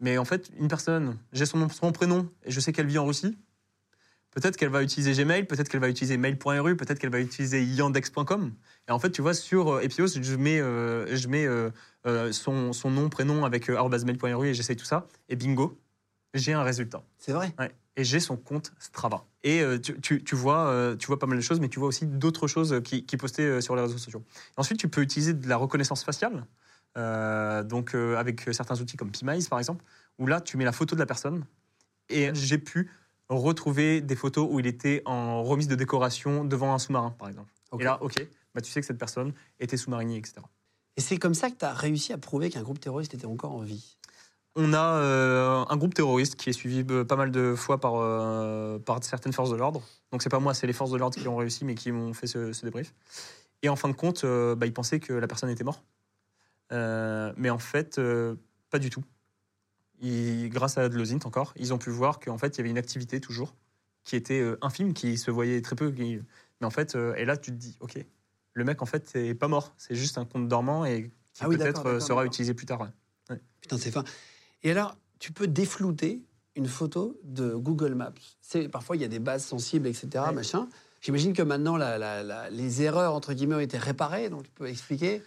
[0.00, 3.04] Mais en fait, une personne, j'ai son son prénom et je sais qu'elle vit en
[3.06, 3.36] Russie.
[4.32, 8.52] Peut-être qu'elle va utiliser Gmail, peut-être qu'elle va utiliser mail.ru, peut-être qu'elle va utiliser yandex.com.
[8.88, 11.70] Et en fait, tu vois, sur euh, Epios, je mets, euh, je mets euh,
[12.32, 15.06] son, son nom, prénom avec mail.ru et j'essaye tout ça.
[15.28, 15.78] Et bingo,
[16.32, 17.04] j'ai un résultat.
[17.18, 17.54] C'est vrai.
[17.58, 17.70] Ouais.
[17.96, 19.26] Et j'ai son compte Strava.
[19.44, 21.88] Et euh, tu, tu- tu vois, tu vois pas mal de choses, mais tu vois
[21.88, 24.24] aussi d'autres choses qui, qui postaient sur les réseaux sociaux.
[24.56, 26.46] Et ensuite, tu peux utiliser de la reconnaissance faciale,
[26.96, 29.84] donc avec certains outils comme PMICE par exemple,
[30.18, 31.44] où là, tu mets la photo de la personne.
[32.08, 32.90] Et j'ai pu
[33.38, 37.52] retrouver des photos où il était en remise de décoration devant un sous-marin, par exemple.
[37.70, 37.80] Ok.
[37.80, 40.36] Et là, ok, bah, tu sais que cette personne était sous-marinée, etc.
[40.96, 43.52] Et c'est comme ça que tu as réussi à prouver qu'un groupe terroriste était encore
[43.52, 43.96] en vie?
[44.54, 47.94] On a euh, un groupe terroriste qui est suivi euh, pas mal de fois par,
[47.96, 49.82] euh, par certaines forces de l'ordre.
[50.10, 52.12] Donc c'est pas moi, c'est les forces de l'ordre qui ont réussi, mais qui m'ont
[52.12, 52.92] fait ce, ce débrief.
[53.62, 55.82] Et en fin de compte, euh, bah, ils pensaient que la personne était morte.
[56.70, 58.00] Mais en fait,
[58.70, 59.04] pas du tout.
[60.02, 62.70] Ils- grâce à de l'OSINT encore, ils ont pu voir qu'en fait, il y avait
[62.70, 63.54] une activité toujours
[64.04, 65.90] qui était euh, infime, qui se voyait très peu.
[65.92, 66.20] qui-
[66.60, 68.04] Mais en fait, euh, et là, tu te dis, ok,
[68.54, 69.72] le mec, en fait, n'est pas mort.
[69.78, 72.80] C'est juste un compte dormant et qui Ah oui, peut-être euh, sera utilisé plus tard.
[73.30, 73.38] ouais.
[73.60, 74.04] Putain, c'est fin.
[74.64, 76.20] Et alors, tu peux déflouter
[76.56, 78.12] une photo de Google Maps.
[78.40, 80.08] C'est parfois il y a des bases sensibles, etc.
[80.26, 80.32] Ouais.
[80.34, 80.68] Machin.
[81.00, 84.50] J'imagine que maintenant la- la- la- les erreurs entre guillemets ont été réparées, donc tu
[84.50, 85.22] peux expliquer.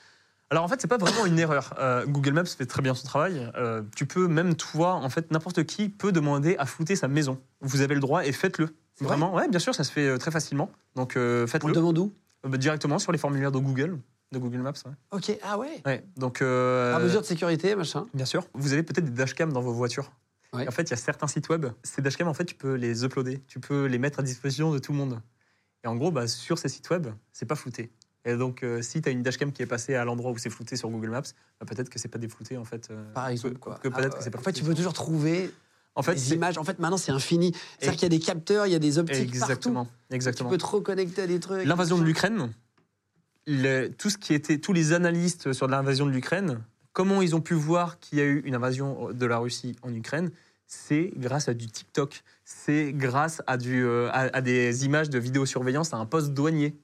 [0.52, 1.74] Alors en fait, c'est pas vraiment une erreur.
[1.80, 3.52] Euh, Google Maps fait très bien son travail.
[3.56, 7.42] Euh, tu peux même toi, en fait, n'importe qui peut demander à flouter sa maison.
[7.62, 8.76] Vous avez le droit et faites-le.
[8.94, 10.70] C'est vrai Vraiment, ouais, bien sûr, ça se fait euh, très facilement.
[10.96, 12.14] Donc euh, On le faites-le demande où?
[12.44, 13.98] Bah, directement sur les formulaires de Google,
[14.32, 14.74] de Google Maps.
[14.86, 14.92] Ouais.
[15.12, 15.82] Ok, ah ouais.
[15.86, 18.06] Ouais, donc Par mesure de sécurité, machin.
[18.14, 20.12] bien sûr, vous avez peut-être des dashcams dans vos voitures.
[20.54, 20.68] Ouais.
[20.68, 21.66] En fait, il y a certains sites web.
[21.84, 24.78] Ces dashcams, en fait, tu peux les uploader, tu peux les mettre à disposition de
[24.78, 25.20] tout le monde.
[25.84, 27.92] Et en gros, bah, sur ces sites web, c'est pas flouté.
[28.28, 30.50] Et donc, euh, si tu as une dashcam qui est passée à l'endroit où c'est
[30.50, 31.22] flouté sur Google Maps,
[31.60, 32.90] bah, peut-être que c'est pas déflouté en fait.
[32.90, 33.76] euh, Par exemple, que- quoi.
[33.76, 35.52] que peut-être Ah que c'est pas En fait, tu peux toujours trouver
[35.94, 36.58] En fait, images.
[36.58, 37.54] En fait, maintenant, c'est infini.
[37.80, 39.98] C'est-à-dire qu'il y a des capteurs, il y a des optiques exactement, partout.
[40.12, 40.50] exactement.
[40.50, 41.64] Tu peux te reconnecter à des trucs.
[41.66, 42.52] L'invasion de l'Ukraine,
[43.48, 46.62] le- tout ce qui était, tous les analystes sur l'invasion de l'Ukraine,
[46.94, 49.94] comment ils ont pu voir qu'il y a eu une invasion de la Russie en
[49.94, 50.32] Ukraine
[50.68, 55.20] C'est grâce à du TikTok, c'est grâce à, du, euh, à, à des images de
[55.20, 56.76] vidéosurveillance à un poste douanier.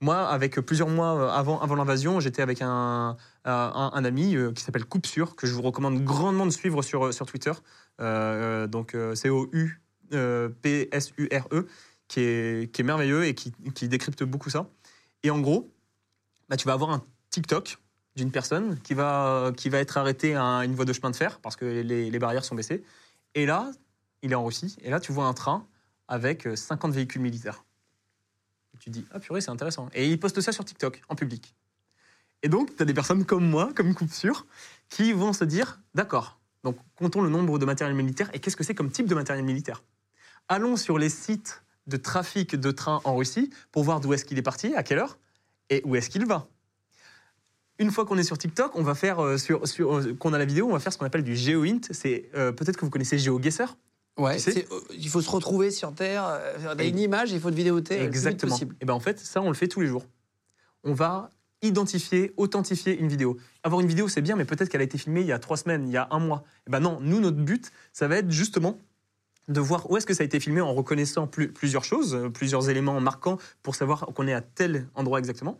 [0.00, 4.84] Moi, avec plusieurs mois euh, avant, l'invasion, j'étais avec un, un ami euh, qui s'appelle
[4.84, 7.52] Coupe Sûr, que je vous recommande grandement de suivre sur, Twitter.
[8.00, 9.68] Euh, donc, euh, C-O-U-P-S-U-R-E,
[12.08, 13.52] qui est, merveilleux et qui,
[13.88, 14.66] décrypte beaucoup ça.
[15.22, 15.70] Et en gros,
[16.48, 17.78] bah, tu vas avoir un TikTok
[18.16, 21.64] d'une personne qui va, être arrêtée à une voie de chemin de fer parce que
[21.64, 22.82] les, barrières sont baissées.
[23.34, 23.70] Et là,
[24.22, 25.66] il est en Russie, et là, tu vois un train
[26.08, 27.64] avec euh, 50 véhicules militaires.
[28.80, 29.88] Tu dis, ah purée, c'est intéressant.
[29.94, 31.54] Et il poste ça sur TikTok, en public.
[32.42, 34.46] Et donc, tu as des personnes comme moi, comme Coupe Sûre,
[34.88, 38.64] qui vont se dire, d'accord, donc comptons le nombre de matériel militaire, et qu'est-ce que
[38.64, 39.82] c'est comme type de matériel militaire?
[40.48, 44.38] Allons sur les sites de trafic de trains en Russie pour voir d'où est-ce qu'il
[44.38, 45.18] est parti, à quelle heure,
[45.68, 46.48] et où est-ce qu'il va.
[47.78, 50.38] Une fois qu'on est sur TikTok, on va faire euh, sur, sur euh, qu'on a
[50.38, 51.80] la vidéo, on va faire ce qu'on appelle du GeoInt.
[51.90, 53.74] C'est euh, peut-être que vous connaissez GeoGuessr.
[54.18, 56.98] Ouais, Tu sais c'est- euh, il faut se retrouver sur Terre, euh, faire Et- une
[56.98, 58.58] image, il faut le plus vite Exactement.
[58.80, 60.04] Et ben en fait, ça on le fait tous les jours.
[60.84, 61.30] On va
[61.62, 63.36] identifier, authentifier une vidéo.
[63.62, 65.56] Avoir une vidéo c'est bien, mais peut-être qu'elle a été filmée il y a trois
[65.56, 66.42] semaines, il y a un mois.
[66.66, 68.78] Et ben non, nous notre but, ça va être justement
[69.48, 72.28] de voir où est-ce que ça a été filmé en reconnaissant plus- plusieurs choses, euh,
[72.30, 75.58] plusieurs éléments marquants pour savoir qu'on est à tel endroit exactement.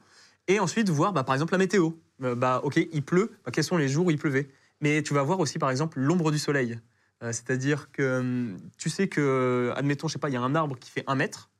[0.48, 1.90] Et ensuite voir, bah, par exemple, la météo.
[2.22, 3.30] Euh, bah, ok, il pleut.
[3.44, 4.48] Bah, quels sont les jours où il pleuvait?
[4.80, 6.78] Mais tu vas voir aussi, par exemple, l'ombre du soleil.
[7.22, 10.54] Euh, C'est-à-dire que hum, tu sais que, admettons, je sais pas, il y a un
[10.54, 11.50] arbre qui fait un mètre.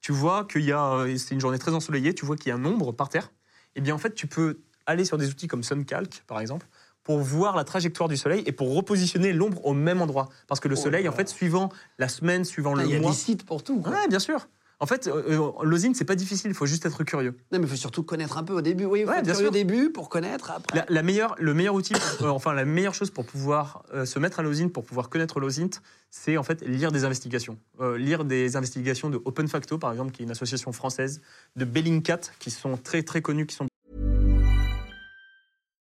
[0.00, 2.14] Tu vois qu'il y a, euh, c'est une journée très ensoleillée.
[2.14, 3.32] Tu vois qu'il y a un ombre par terre.
[3.74, 6.66] Et bien, en fait, tu peux aller sur des outils comme SunCalc, par exemple,
[7.02, 10.28] pour voir la trajectoire du soleil et pour repositionner l'ombre au même endroit.
[10.46, 12.96] Parce que le Oh soleil, en fait, suivant la semaine, suivant Putain, le Il y
[12.96, 13.10] a mois.
[13.10, 13.80] des sites pour tout.
[13.80, 13.92] quoi.
[13.92, 14.48] Ouais, bien sûr.
[14.78, 17.34] En fait, euh, euh, l'osine, c'est pas difficile, il faut juste être curieux.
[17.50, 18.84] Non, mais il faut surtout connaître un peu au début.
[18.84, 19.64] Oui, il faut Ouais, être bien curieux au sûr.
[19.64, 20.76] début pour connaître après.
[20.76, 24.04] La, la meilleure, le meilleur outil, pour- euh, enfin la meilleure chose pour pouvoir euh,
[24.04, 25.70] se mettre à l'osine, pour pouvoir connaître l'osint,
[26.10, 27.58] c'est en fait lire des investigations.
[27.96, 31.22] Lire des investigations de Open Facto, par exemple, qui est une association française,
[31.56, 33.66] de Bellingcat, qui sont très très connus, qui sont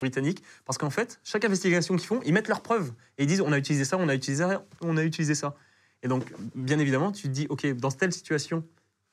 [0.00, 3.42] Britanniques, parce qu'en fait, chaque investigation qu'ils font, ils mettent leurs preuves et ils disent
[3.42, 5.54] on a utilisé ça, on a utilisé ça, on a utilisé ça.
[6.02, 6.24] Et donc,
[6.54, 8.64] bien évidemment, tu te dis ok, dans telle situation,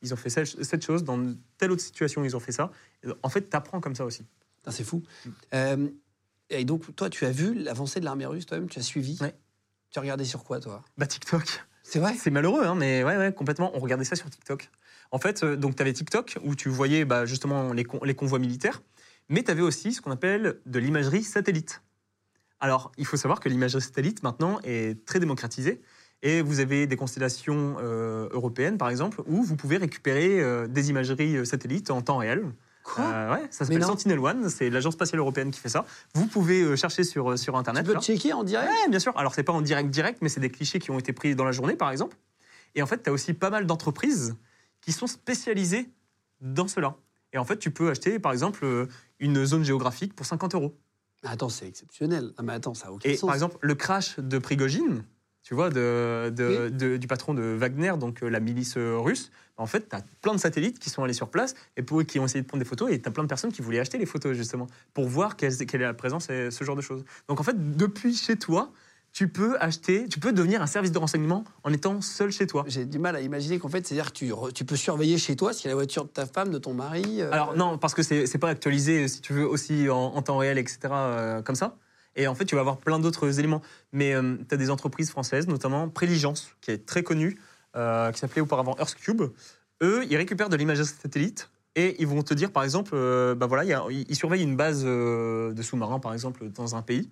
[0.01, 1.19] ils ont fait cette chose, dans
[1.57, 2.71] telle autre situation, ils ont fait ça.
[3.03, 4.23] Et en fait, tu apprends comme ça aussi.
[4.57, 5.03] Putain, C'est fou.
[5.53, 5.87] Euh,
[6.49, 9.17] et donc, toi, tu as vu l'avancée de l'armée russe toi-même Tu as suivi?
[9.21, 9.35] Ouais.
[9.89, 10.83] Tu as regardé sur quoi, toi?
[10.97, 11.65] Bah, TikTok.
[11.83, 12.13] C'est vrai?
[12.17, 13.71] C'est malheureux, hein, mais ouais, ouais, complètement.
[13.75, 14.69] On regardait ça sur TikTok.
[15.11, 18.13] En fait, euh, donc tu avais TikTok où tu voyais bah, justement les, con- les
[18.13, 18.81] convois militaires,
[19.29, 21.81] mais tu avais aussi ce qu'on appelle de l'imagerie satellite.
[22.59, 25.81] Alors, il faut savoir que l'imagerie satellite maintenant est très démocratisée
[26.23, 30.89] Et vous avez des constellations euh, européennes, par exemple, où vous pouvez récupérer euh, des
[30.89, 32.43] imageries euh, satellites en temps réel.
[32.83, 33.03] Quoi?
[33.03, 33.83] Euh, ouais, ça s'appelle.
[33.83, 35.85] Sentinel One, c'est l'agence spatiale européenne qui fait ça.
[36.15, 37.85] Vous pouvez chercher sur, sur Tu Internet.
[37.85, 37.99] peux là.
[37.99, 38.71] checker en direct?
[38.71, 39.15] Ouais, bien sûr.
[39.17, 41.45] Alors, c'est pas en direct direct, mais c'est des clichés qui ont été pris dans
[41.45, 42.17] la journée, par exemple.
[42.73, 44.35] Et en fait, tu as aussi pas mal d'entreprises
[44.81, 45.89] qui sont spécialisées
[46.41, 46.95] dans cela.
[47.33, 48.87] Et en fait, tu peux acheter, par exemple,
[49.19, 50.77] une zone géographique pour 50 euros.
[51.23, 52.33] Mais Attends, c'est exceptionnel.
[52.37, 53.27] Non, mais attends, ça a aucun Et sens.
[53.27, 55.03] par exemple, le crash de Prigogine,
[55.43, 59.31] tu vois, de, de- de- du patron de Wagner, donc euh, la milice euh, russe,
[59.55, 62.19] en fait, tu as plein de satellites qui sont allés sur place et pour, qui
[62.19, 63.97] ont essayé de prendre des photos et tu as plein de personnes qui voulaient acheter
[63.97, 67.03] les photos, justement, pour voir quelle, quelle est la présence et ce genre de choses.
[67.27, 68.71] Donc en fait, depuis chez toi,
[69.17, 72.63] tu peux acheter, tu peux devenir un service de renseignement en étant seul chez toi.
[72.67, 75.65] J'ai du mal à imaginer qu'en fait, c'est-à-dire que tu, peux surveiller chez toi s'il
[75.65, 77.23] y a la voiture de ta femme, de ton mari.
[77.23, 80.37] euh, Alors non, parce que c'est pas actualisé, si tu veux, aussi en, en temps
[80.37, 81.77] réel, etc., euh, comme ça.
[82.15, 83.63] Et en fait, tu vas avoir plein d'autres éléments.
[83.91, 84.13] Mais
[84.47, 87.39] tu as des entreprises françaises, notamment Préligence, qui est très connue,
[87.75, 89.23] euh, qui s'appelait auparavant Earthcube.
[89.81, 93.47] Eux, ils récupèrent de l'image satellite et ils vont te dire, par exemple, euh, bah
[93.47, 96.83] voilà, il y a- ils surveillent une base euh, de sous-marins, par exemple, dans un
[96.83, 97.09] pays.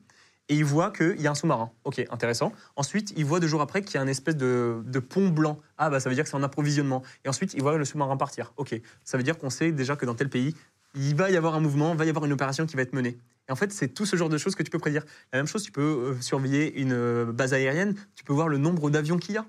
[0.48, 1.72] Et ils voient qu'il y a un sous-marin.
[1.86, 2.52] Ok, intéressant.
[2.76, 5.60] Ensuite, ils voient deux jours après qu'il y a un espèce de, de pont blanc.
[5.78, 7.02] Ah, bah ça veut dire que c'est en approvisionnement.
[7.24, 8.54] Et ensuite, ils voient le sous-marin partir.
[8.58, 10.56] Ok, ça veut dire qu'on sait déjà que dans tel pays,
[10.96, 12.94] il va y avoir un mouvement, il va y avoir une opération qui va être
[12.94, 13.18] menée.
[13.48, 15.04] Et en fait, c'est tout ce genre de choses que tu peux prédire.
[15.34, 18.58] La même chose, tu peux euh, surveiller une euh, base aérienne, tu peux voir le
[18.58, 19.46] nombre d'avions qu'il y a.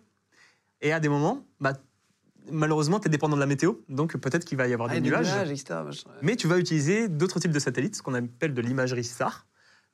[0.82, 1.74] Et à des moments, bah,
[2.50, 5.00] malheureusement, tu es dépendant de la météo, donc peut-être qu'il va y avoir ah, des
[5.00, 5.26] des nuages.
[5.26, 5.80] nuages, etc.
[6.22, 9.45] Mais tu vas utiliser d'autres types de satellites, ce qu'on appelle de l'imagerie SAR,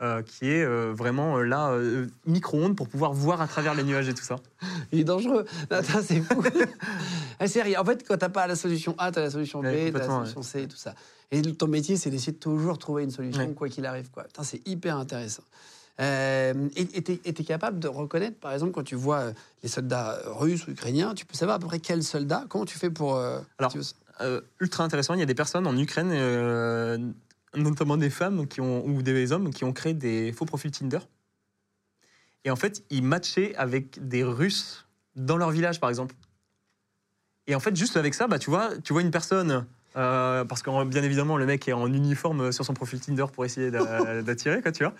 [0.03, 3.85] euh, qui est euh, vraiment euh, là, euh, micro-ondes, pour pouvoir voir à travers les
[3.85, 4.37] nuages et tout ça.
[4.91, 5.45] Il est dangereux.
[6.03, 6.43] C'est fou.
[7.47, 7.81] C'est rien.
[7.81, 10.07] En fait, quand t'as pas la solution A, t'as la solution B, Ouais, t'as la
[10.07, 10.95] solution C, tout ça.
[11.31, 13.55] Et ton métier, c'est d'essayer de toujours trouver une solution, Ouais.
[13.55, 14.11] quoi qu'il arrive.
[14.11, 14.25] Quoi.
[14.43, 15.43] C'est hyper intéressant.
[16.01, 19.25] Euh, et et et t'es capable de reconnaître, par exemple, quand tu vois
[19.63, 22.45] les soldats russes ou ukrainiens, tu peux savoir à peu près quel soldat.
[22.49, 23.17] Comment tu fais pour.
[23.17, 23.79] euh, Alors, tu
[24.21, 26.11] Euh, ultra intéressant, il y a des personnes en Ukraine,
[27.55, 31.01] notamment des femmes qui ont, ou des hommes, qui ont créé des faux profils Tinder.
[32.45, 36.15] Et en fait, ils matchaient avec des Russes dans leur village, par exemple.
[37.47, 40.63] Et en fait, juste avec ça, bah, tu, vois, tu vois une personne, euh, parce
[40.63, 44.23] que bien évidemment, le mec est en uniforme sur son profil Tinder pour essayer d'a-
[44.23, 44.95] d'attirer, quoi, tu vois.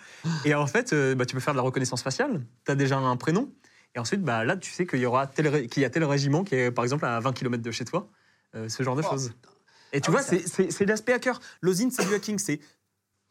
[0.45, 2.97] Et en fait, euh, bah, tu peux faire de la reconnaissance faciale, tu as déjà
[2.97, 3.51] un prénom.
[3.95, 6.03] Et ensuite, bah, là, tu sais qu'il y, aura tel, ré- qu'il y a tel
[6.03, 8.09] régiment qui est, par exemple, à 20 km de chez toi.
[8.55, 9.33] Euh, ce genre de Oh, choses.
[9.93, 11.39] Et tu Ah vois, c'est- l'aspect hacker.
[11.61, 12.39] L'osine, c'est du hacking.
[12.39, 12.59] C'est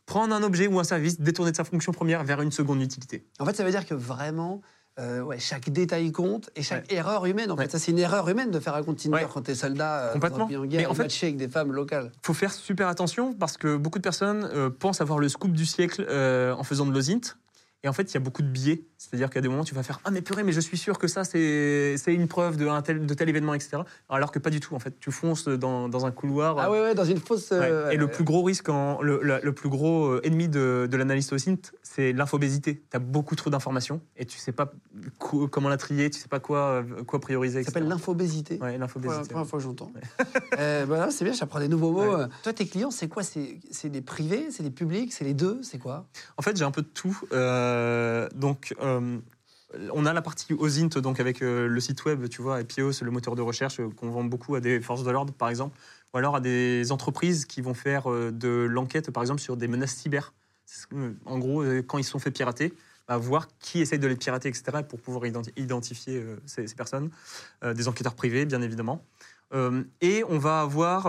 [0.06, 3.24] prendre un objet ou un service, détourner de sa fonction première vers une seconde utilité.
[3.38, 4.60] En fait, ça veut dire que vraiment,
[4.98, 7.50] euh, ouais, chaque détail compte et chaque erreur humaine.
[7.50, 7.64] En Ouais.
[7.64, 9.26] fait, ça, c'est une erreur humaine de faire un Ouais.
[9.32, 10.48] quand t'es soldat euh, dans Complètement.
[10.50, 12.10] un en Mais guerre en fait- matcher avec des femmes locales.
[12.22, 15.66] faut faire super attention parce que beaucoup de personnes euh, pensent avoir le scoop du
[15.66, 17.20] siècle en faisant de l'osint.
[17.84, 18.84] Et en fait, il y a beaucoup de biais.
[19.10, 21.08] C'est-à-dire qu'à des moments, tu vas faire Ah, mais purée, mais je suis sûr que
[21.08, 23.78] ça, c'est une preuve de, un tel, de tel événement, etc.
[24.08, 24.94] Alors que pas du tout, en fait.
[25.00, 26.56] Tu fonces dans, dans un couloir.
[26.58, 27.50] Ah ouais, ouais, dans une fausse.
[27.50, 27.58] Ouais.
[27.60, 28.10] euh, et le ouais.
[28.12, 31.56] plus gros risque, en- le, le- le plus gros euh, ennemi de, de l'analyste OSINT,
[31.82, 32.82] c'est l'infobésité.
[32.90, 34.72] Tu as beaucoup trop d'informations et tu sais pas
[35.18, 37.64] co- comment la trier, tu sais pas quoi, euh, quoi prioriser.
[37.64, 38.54] Ça s'appelle l'infobésité.
[38.54, 39.28] Ouais, C'est la l'infobésité.
[39.30, 39.90] première fois que j'entends.
[40.58, 42.16] Euh, bah c'est bien, j'apprends des nouveaux mots.
[42.18, 42.24] Ouais.
[42.42, 43.22] Toi, tes clients, c'est quoi?
[43.22, 46.06] C'est des privés, c'est des publics, c'est les deux, c'est quoi?
[46.36, 47.18] En fait, j'ai un peu de tout.
[47.32, 48.74] Euh, donc,
[49.74, 52.92] euh, on a la partie OSINT, donc avec euh, le site web, tu vois, Epios,
[53.02, 55.78] le moteur de recherche euh, qu'on vend beaucoup à des forces de l'ordre, par exemple,
[56.12, 59.94] ou alors à des entreprises qui vont faire de l'enquête, par exemple, sur des menaces
[59.94, 60.34] cyber.
[61.24, 62.74] En gros, quand ils sont fait pirater,
[63.08, 67.10] bah, voir qui essaye de les pirater, etc., pour pouvoir identi- identifier ces, personnes.
[67.62, 69.06] Des enquêteurs privés, bien évidemment.
[70.02, 71.06] Et on va avoir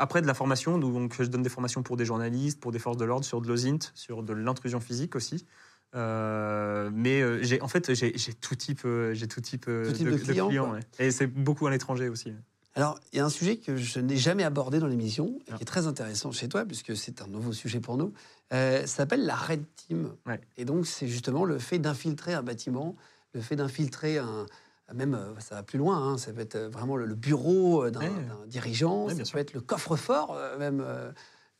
[0.00, 2.96] après de la formation, donc je donne des formations pour des journalistes, pour des forces
[2.96, 5.46] de l'ordre, sur de l'OSINT, sur de l'intrusion physique aussi.
[5.94, 10.08] Euh, mais euh, j'ai en fait j'ai tout type euh, j'ai tout type, Tout type
[10.08, 10.80] de clients, ouais.
[10.98, 12.32] et c'est beaucoup à l'étranger aussi.
[12.74, 15.56] Alors, il y a un sujet que je n'ai jamais abordé dans l'émission et Ah.
[15.56, 18.14] qui est très intéressant chez toi, puisque c'est un nouveau sujet pour nous.
[18.50, 20.10] Ça s'appelle la Red Team.
[20.26, 20.40] Ouais.
[20.56, 22.96] Et donc, c'est justement le fait d'infiltrer un bâtiment,
[23.34, 24.46] le fait d'infiltrer un.
[24.94, 28.10] Même, ça va plus loin, hein, ça peut être vraiment le, le bureau d'un Ouais.
[28.46, 29.38] dirigeant, ça peut sûr.
[29.38, 30.82] être le coffre-fort, même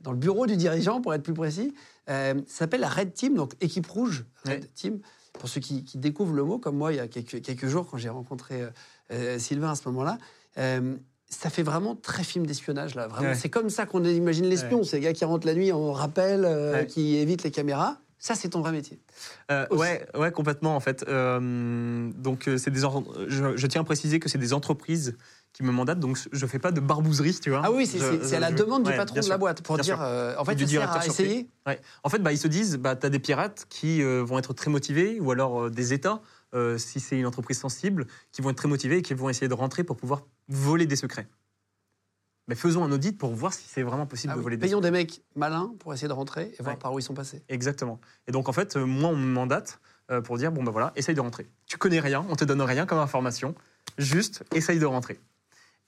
[0.00, 1.74] dans le bureau du dirigeant, pour être plus précis.
[2.11, 4.70] Euh, ça s'appelle la Red Team, donc équipe rouge, Red Ouais.
[4.74, 5.00] Team.
[5.38, 7.86] Pour ceux qui, qui découvrent le mot, comme moi, il y a quelques, quelques jours,
[7.90, 8.70] quand j'ai rencontré euh,
[9.12, 10.18] euh, Sylvain à ce moment-là,
[10.59, 10.96] euh,
[11.30, 13.07] ça fait vraiment très film d'espionnage là.
[13.07, 13.34] Vraiment, Ouais.
[13.34, 14.82] c'est comme ça qu'on imagine l'espion.
[14.84, 16.86] C'est le gars qui rentre la nuit en rappel, Ouais.
[16.86, 17.96] qui évite les caméras.
[18.24, 19.00] Ça, c'est ton vrai métier.
[19.50, 21.04] Euh, ouais, ouais, complètement en fait.
[21.08, 22.78] Euh, donc euh, c'est des
[23.26, 25.16] je, je tiens à préciser que c'est des entreprises
[25.52, 27.62] qui me mandatent, donc je fais pas de barbouzerie, tu vois.
[27.64, 30.36] Ah oui, c'est à la je- demande du patron de la boîte pour dire, euh,
[30.38, 31.48] en fait, ça sert à essayer.
[31.66, 31.80] Ouais.
[32.04, 34.70] En fait, bah, ils se disent, bah, tu as des pirates qui vont être très
[34.70, 36.22] motivés, ou alors des États
[36.76, 39.54] si c'est une entreprise sensible, qui vont être très motivés et qui vont essayer de
[39.54, 41.26] rentrer pour pouvoir voler des secrets.
[42.49, 44.66] Mais faisons un audit pour voir si c'est vraiment possible Ah de oui, voler des
[44.66, 46.80] Payons des mecs malins pour essayer de rentrer et voir Ouais.
[46.80, 47.43] par où ils sont passés.
[47.49, 48.01] Exactement.
[48.26, 49.80] Et donc, en fait, euh, moi, on me mandate
[50.11, 51.49] euh, pour dire bon, ben voilà, essaye de rentrer.
[51.66, 53.55] Tu connais rien, on te donne rien comme information,
[53.99, 55.20] juste essaye de rentrer.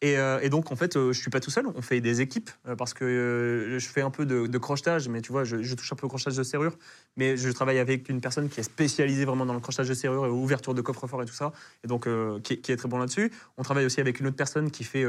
[0.02, 2.20] Et, euh, et donc, en fait, euh, je suis pas tout seul, on fait des
[2.20, 5.44] équipes euh, parce que euh, je fais un peu de, de crochetage, mais tu vois,
[5.44, 6.76] je, je touche un peu au crochetage de serrure,
[7.16, 10.26] mais je travaille avec une personne qui est spécialisée vraiment dans le crochetage de serrure
[10.26, 11.52] et ouverture de coffre-fort et tout ça,
[11.84, 12.06] et donc
[12.42, 13.32] qui, est- qui est très bon là-dessus.
[13.56, 15.06] On travaille aussi avec une autre personne qui, fait,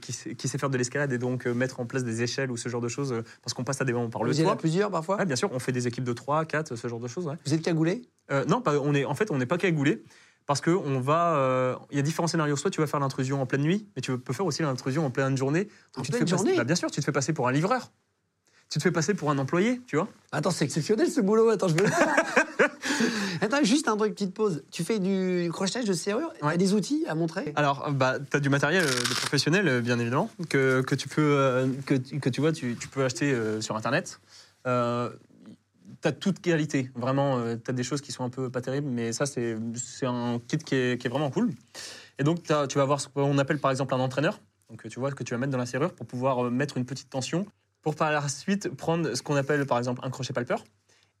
[0.00, 2.56] qui, sait, qui sait faire de l'escalade et donc mettre en place des échelles ou
[2.56, 4.56] ce genre de choses, parce qu'on passe à des moments par le Vous toit.
[4.56, 7.06] plusieurs parfois Ouais, bien sûr, on fait des équipes de 3, 4, ce genre de
[7.08, 7.26] choses.
[7.26, 7.34] ouais.
[7.46, 8.02] Vous êtes cagoulés?
[8.30, 10.02] Euh, non, pas- on est, en fait, on n'est pas cagoulé.
[10.46, 12.56] Parce que on va, euh, il y a différents scénarios.
[12.56, 15.10] Soit tu vas faire l'intrusion en pleine nuit, mais tu peux faire aussi l'intrusion en
[15.10, 15.68] pleine journée.
[15.96, 17.46] En tu te pleine fais passer- journée bah, Bien sûr, tu te fais passer pour
[17.48, 17.90] un livreur.
[18.68, 20.08] Tu te fais passer pour un employé, tu vois.
[20.32, 21.50] Attends, c'est exceptionnel ce boulot.
[21.50, 22.14] Attends, je veux le faire.
[23.42, 24.62] Attends, juste un truc, petite pause.
[24.70, 26.32] Tu fais du crochetage de serrure?
[26.40, 26.56] T'as Ouais.
[26.56, 27.52] des outils à montrer?
[27.56, 31.08] Alors, bah, tu as du matériel euh, de professionnel, euh, bien évidemment, que, que tu
[31.08, 34.20] peux, que, que tu vois, tu, tu peux acheter euh, sur Internet.
[34.66, 35.10] Euh,
[36.08, 37.40] as toute qualité, vraiment.
[37.56, 39.56] tu as des choses qui sont un peu pas terribles, mais ça, c'est
[40.02, 41.50] un kit qui est, qui est vraiment cool.
[42.18, 44.38] Et donc, tu vas avoir ce qu'on appelle par exemple un entraîneur,
[44.72, 46.86] donc tu vois, que tu vas mettre dans la serrure pour pouvoir euh, mettre une
[46.86, 47.46] petite tension,
[47.82, 50.64] pour par la suite prendre ce qu'on appelle par exemple un crochet palpeur.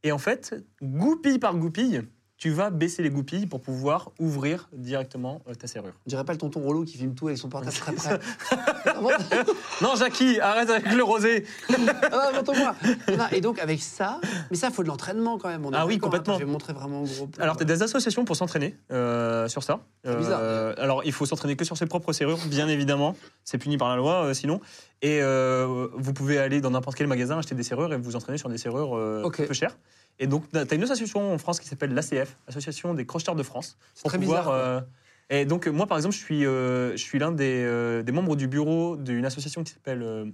[0.04, 2.02] Et en fait, goupille par goupille,
[2.42, 5.92] tu vas baisser les goupilles pour pouvoir ouvrir directement euh, ta serrure.
[6.06, 8.18] Je dirais pas le tonton Rollo qui filme tout avec son portable très près.
[9.80, 11.44] Non, Jackie, arrête avec le rosé.
[12.10, 12.30] ah.
[13.16, 14.20] Non, Et donc, avec ça,
[14.50, 15.64] mais ça, il faut de l'entraînement quand même.
[15.64, 16.10] on Ah oui, d'accord.
[16.10, 16.34] complètement.
[16.34, 17.28] Je vais montrer vraiment en gros.
[17.38, 19.80] Alors, tu as des associations pour s'entraîner euh, sur ça.
[20.04, 20.40] C'est bizarre.
[20.78, 23.14] alors, il faut s'entraîner que sur ses propres serrures, bien évidemment.
[23.44, 24.60] C'est puni par la loi, euh, sinon.
[25.02, 28.38] Et euh, vous pouvez aller dans n'importe quel magasin acheter des serrures et vous entraîner
[28.38, 29.76] sur des serrures euh, peu chères.
[30.20, 33.42] Et donc, tu as une association en France qui s'appelle l'ACF, Association des crocheteurs de
[33.42, 33.76] France.
[33.94, 34.54] C'est très pouvoir, bizarre.
[34.54, 34.80] euh,
[35.30, 38.96] et donc, moi, par exemple, je suis, je suis l'un des, des membres du bureau
[38.96, 40.32] d'une association qui s'appelle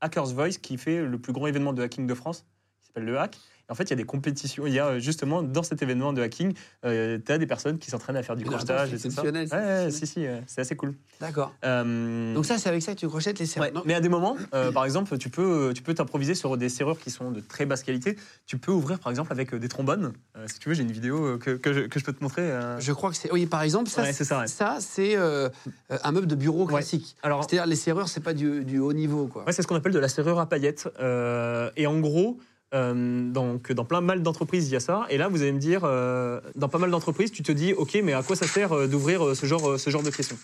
[0.00, 2.44] Hackers Voice, qui fait le plus grand événement de hacking de France,
[2.80, 3.38] qui s'appelle le Hack.
[3.72, 4.66] En fait, il y a des compétitions.
[4.66, 6.52] Il y a euh, justement, dans cet événement de hacking,
[6.82, 9.06] tu as des personnes qui s'entraînent à faire du attends, crochetage c'est ça.
[9.08, 9.92] exceptionnel, Ouais, exceptionnel.
[9.92, 10.94] si, si, euh, c'est assez cool.
[11.20, 11.52] D'accord.
[11.64, 13.72] Euh, Donc, ça, c'est avec ça que tu crochettes les serrures.
[13.74, 16.68] Ouais, mais à des moments, euh, par exemple, tu peux tu peux t'improviser sur des
[16.68, 18.16] serrures qui sont de très basse qualité.
[18.46, 20.12] Tu peux ouvrir, par exemple, avec euh, des trombones.
[20.36, 22.22] Euh, si tu veux, j'ai une vidéo euh, que, que je, que je peux te
[22.22, 22.42] montrer.
[22.42, 22.78] euh.
[22.80, 23.32] Je crois que c'est.
[23.32, 25.48] Oui, par exemple, ça, Ouais, c'est ça, ça c'est euh,
[25.90, 27.16] euh, un meuble de bureau classique.
[27.22, 29.44] Alors, C'est-à-dire, les serrures, c'est pas du, du haut niveau, quoi.
[29.52, 30.88] C'est ce qu'on appelle de la serrure à paillettes.
[31.00, 32.38] Euh, et en gros,
[32.74, 35.06] euh, donc, dans plein mal d'entreprises, il y a ça.
[35.10, 37.98] Et là, vous allez me dire, euh, dans pas mal d'entreprises, tu te dis, OK,
[38.02, 40.36] mais à quoi ça sert euh, d'ouvrir euh, ce genre, ce genre de question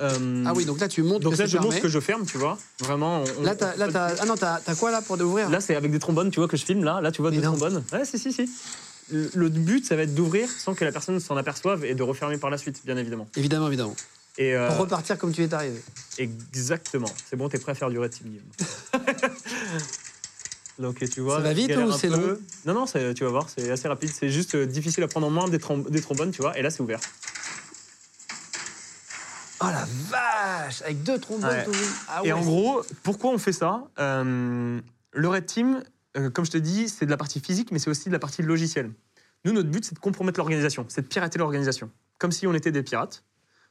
[0.00, 1.76] Euh, Ah oui, donc là, tu montres donc que là, je montre fermé.
[1.78, 2.58] ce que je ferme, tu vois.
[2.80, 3.24] Vraiment.
[3.38, 5.76] on- Là, t'as, là, t'as- ah non, t'as, t'as quoi là pour ouvrir Là, c'est
[5.76, 6.84] avec des trombones, tu vois, que je filme.
[6.84, 7.56] Là, là tu vois Mais deux non.
[7.56, 7.82] trombones.
[7.92, 8.48] Ouais, si, si, si.
[9.12, 12.02] Le le but, ça va être d'ouvrir sans que la personne s'en aperçoive et de
[12.02, 13.26] refermer par la suite, bien évidemment.
[13.36, 13.96] Évidemment, évidemment.
[14.38, 15.82] Et euh, Pour repartir comme tu es arrivé.
[16.18, 17.10] exactement.
[17.28, 18.44] C'est bon, t'es prêt à faire du red team, Guillaume.
[20.80, 21.36] Donc, tu vois.
[21.36, 24.10] Ça va vite ou un c'est long Non, non, tu vas voir, c'est assez rapide.
[24.12, 26.58] C'est juste euh, difficile à prendre en main des, trom- des trombones, tu vois.
[26.58, 27.00] Et là, c'est ouvert.
[29.62, 31.66] Oh la vache Avec deux trombones Ouais.
[32.08, 33.84] ah Et en gros, pourquoi on fait ça?
[33.98, 34.80] Euh,
[35.12, 35.82] Le Red Team,
[36.16, 38.18] euh, comme je te dis, c'est de la partie physique, mais c'est aussi de la
[38.18, 38.90] partie logicielle.
[39.44, 42.72] Nous, notre but, c'est de compromettre l'organisation, c'est de pirater l'organisation, comme si on était
[42.72, 43.22] des pirates.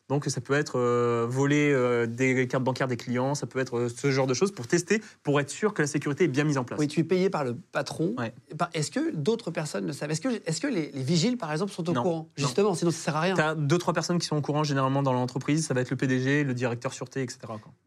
[0.09, 3.77] Donc, ça peut être euh, voler euh, des cartes bancaires des clients, ça peut être
[3.77, 6.43] euh, ce genre de choses pour tester, pour être sûr que la sécurité est bien
[6.43, 6.79] mise en place.
[6.79, 8.15] Oui, tu es payé par le patron.
[8.17, 8.33] Ouais.
[8.73, 10.09] Est-ce que d'autres personnes le savent?
[10.11, 10.19] Est-ce
[10.61, 12.01] que, les, les vigiles, par exemple, sont au Non.
[12.01, 12.17] courant?
[12.17, 12.29] Non.
[12.37, 13.35] Justement, sinon ça sert à rien.
[13.35, 15.91] Tu as deux, trois personnes qui sont au courant généralement dans l'entreprise, ça va être
[15.91, 17.39] le PDG, le directeur sûreté, etc.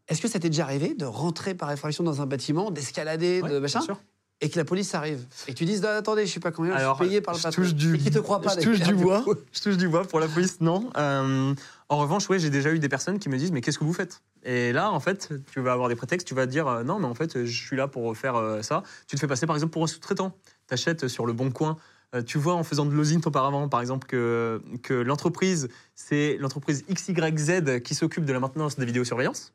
[0.08, 3.48] Est-ce que ça t'est déjà arrivé de rentrer par effraction dans un bâtiment, d'escalader, Ouais,
[3.48, 4.00] de bien machin, sûr.
[4.40, 5.24] et que la police arrive?
[5.48, 7.40] Et que tu dises attendez, je suis pas combien, Alors, je suis payé par le
[7.40, 7.62] patron.
[7.62, 8.54] du- et qui te croit pas.
[8.56, 9.24] Je touche du bois.
[9.52, 10.90] Je touche du bois pour la police, non.
[10.96, 11.54] Euh,
[11.93, 13.93] en revanche, ouais, j'ai déjà eu des personnes qui me disent mais qu'est-ce que vous
[13.93, 14.22] faites?
[14.45, 16.26] Et là, en fait, tu vas avoir des prétextes.
[16.26, 18.82] Tu vas dire euh, non, mais en fait, je suis là pour faire euh, ça.
[19.07, 20.34] Tu te fais passer par exemple pour un sous-traitant.
[20.66, 21.76] T'achètes sur le bon coin.
[22.14, 26.82] Euh, tu vois en faisant de l'osint auparavant, par exemple, que, que l'entreprise, c'est l'entreprise
[26.90, 29.53] XYZ qui s'occupe de la maintenance des vidéosurveillance.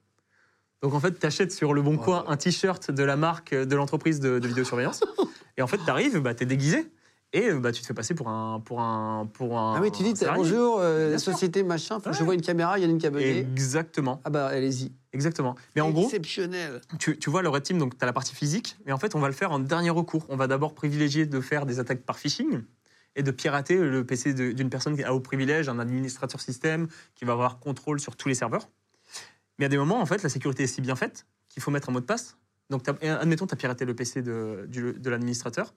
[0.84, 3.76] Donc en fait, tu achètes sur le bon coin un t-shirt de la marque de
[3.76, 5.04] l'entreprise de, de vidéosurveillance.
[5.58, 6.88] et en fait, tu arrives, bah, tu es déguisé.
[7.34, 8.59] Et euh, bah, tu te fais passer pour un.
[8.61, 12.34] Pour un, pour un Ah oui, tu dis bonjour, euh, la société machin, je vois
[12.34, 13.39] une caméra, il y a une cabinée.
[13.39, 14.93] Exactement, Ah bah allez-y.
[15.11, 15.55] exactement.
[15.75, 16.80] Mais en gros, Exceptionnel.
[16.99, 19.13] tu, tu vois, le Red Team, donc tu as la partie physique, mais en fait,
[19.13, 20.25] on va le faire en dernier recours.
[20.30, 22.61] On va d'abord privilégier de faire des attaques par phishing
[23.17, 27.25] et de pirater le PC d'une personne qui a au privilège, un administrateur système, qui
[27.25, 28.69] va avoir contrôle sur tous les serveurs.
[29.59, 31.89] Mais à des moments, en fait, la sécurité est si bien faite qu'il faut mettre
[31.89, 32.38] un mot de passe.
[32.69, 35.73] Donc, admettons, tu as piraté le PC de, de l'administrateur,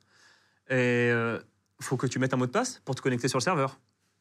[0.71, 3.43] et il faut que tu mettes un mot de passe pour te connecter sur le
[3.45, 3.79] serveur.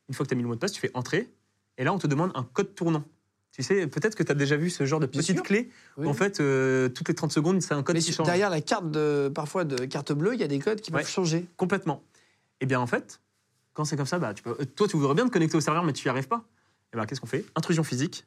[0.08, 1.30] Une fois que tu as mis le mot de passe, tu fais entrer.
[1.78, 3.04] Et là, on te demande un code tournant.
[3.52, 5.44] Tu sais, peut-être que tu as déjà vu ce genre de Bien petite sûr.
[5.44, 5.70] clé.
[5.98, 6.06] Oui.
[6.06, 8.26] où En fait, euh, toutes les 30 secondes, c'est un code Mais qui change.
[8.26, 11.02] derrière la carte de, parfois de carte bleue, il y a des codes qui peuvent
[11.02, 11.06] Ouais.
[11.08, 11.46] changer.
[11.58, 12.04] Complètement.
[12.62, 13.22] Et bien en fait,
[13.74, 15.62] quand c'est comme ça, bah, tu peux, euh, toi tu voudrais bien te connecter au
[15.62, 16.44] serveur, mais tu n'y arrives pas.
[16.94, 17.46] Et ben qu'est-ce qu'on fait?
[17.56, 18.26] Intrusion physique.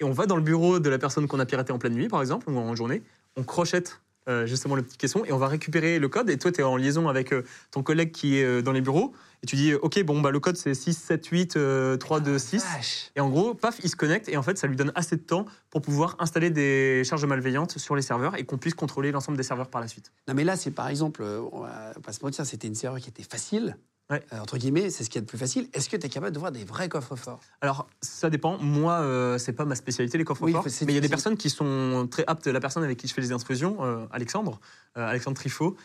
[0.00, 2.08] Et on va dans le bureau de la personne qu'on a piraté en pleine nuit,
[2.08, 3.02] par exemple, ou en journée.
[3.36, 6.30] On crochette euh, justement le petit caisson et on va récupérer le code.
[6.30, 8.80] Et toi, tu es en liaison avec euh, ton collègue qui est euh, dans les
[8.80, 9.12] bureaux.
[9.42, 12.38] Et tu dis, OK, bon, bah, le code c'est 6, 7, 8, euh, 3, 2,
[12.38, 12.64] 6.
[12.64, 13.10] Vache.
[13.16, 15.22] Et en gros, paf, il se connecte et en fait, ça lui donne assez de
[15.22, 19.36] temps pour pouvoir installer des charges malveillantes sur les serveurs et qu'on puisse contrôler l'ensemble
[19.36, 20.12] des serveurs par la suite.
[20.28, 21.22] Non, mais là, c'est par exemple,
[21.52, 23.76] on va pas se mentir, c'était une serrure qui était facile.
[24.10, 24.22] Ouais.
[24.34, 25.66] Euh, entre guillemets, c'est ce qui est le plus facile.
[25.72, 27.40] Est-ce que tu es capable de voir des vrais coffres forts?
[27.62, 28.58] Alors, ça dépend.
[28.58, 30.66] Moi, euh, c'est pas ma spécialité, les coffres Oui, forts.
[30.82, 32.46] Mais il y a des personnes qui sont très aptes.
[32.46, 34.60] La personne avec qui je fais les intrusions, euh, Alexandre,
[34.98, 35.76] euh, Alexandre Trifot,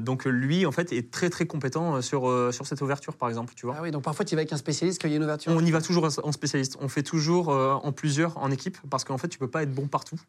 [0.00, 3.54] donc lui, en fait, est très très compétent sur, sur cette ouverture, par exemple.
[3.56, 3.76] Tu vois.
[3.78, 5.52] Ah oui, donc parfois tu vas avec un spécialiste quand il y a une ouverture?
[5.52, 6.76] On y va toujours en spécialiste.
[6.80, 9.88] On fait toujours en plusieurs, en équipe, parce qu'en fait, tu peux pas être bon
[9.88, 10.20] partout.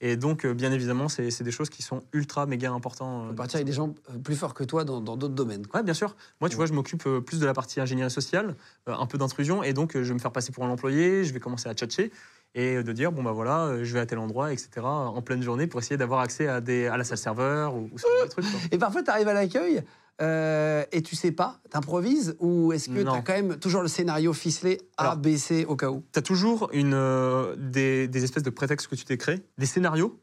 [0.00, 3.24] Et donc, euh, bien évidemment, c'est des choses qui sont ultra méga importantes.
[3.24, 5.64] On peut partir avec des gens euh, plus forts que toi dans d'autres domaines.
[5.74, 6.14] Ouais, bien sûr.
[6.40, 8.54] Moi, tu vois, je m'occupe euh, plus de la partie ingénierie sociale,
[8.88, 11.24] euh, un peu d'intrusion, et donc euh, je vais me faire passer pour un employé,
[11.24, 12.12] je vais commencer à tchatcher
[12.54, 14.70] et euh, de dire bon bah voilà, euh, je vais à tel endroit, etc.
[14.82, 17.98] en pleine journée pour essayer d'avoir accès à des à la salle serveur ou, ou
[17.98, 18.72] ce genre de trucs.
[18.72, 19.82] Et parfois tu arrives à l'accueil
[20.20, 23.12] euh, et tu sais pas, t'improvises ou est-ce que tu Non.
[23.14, 26.02] as quand même toujours le scénario ficelé A, Alors- B, C au cas où?
[26.12, 30.18] T'as toujours une euh, des, des espèces de prétextes que tu t'es créés, des scénarios,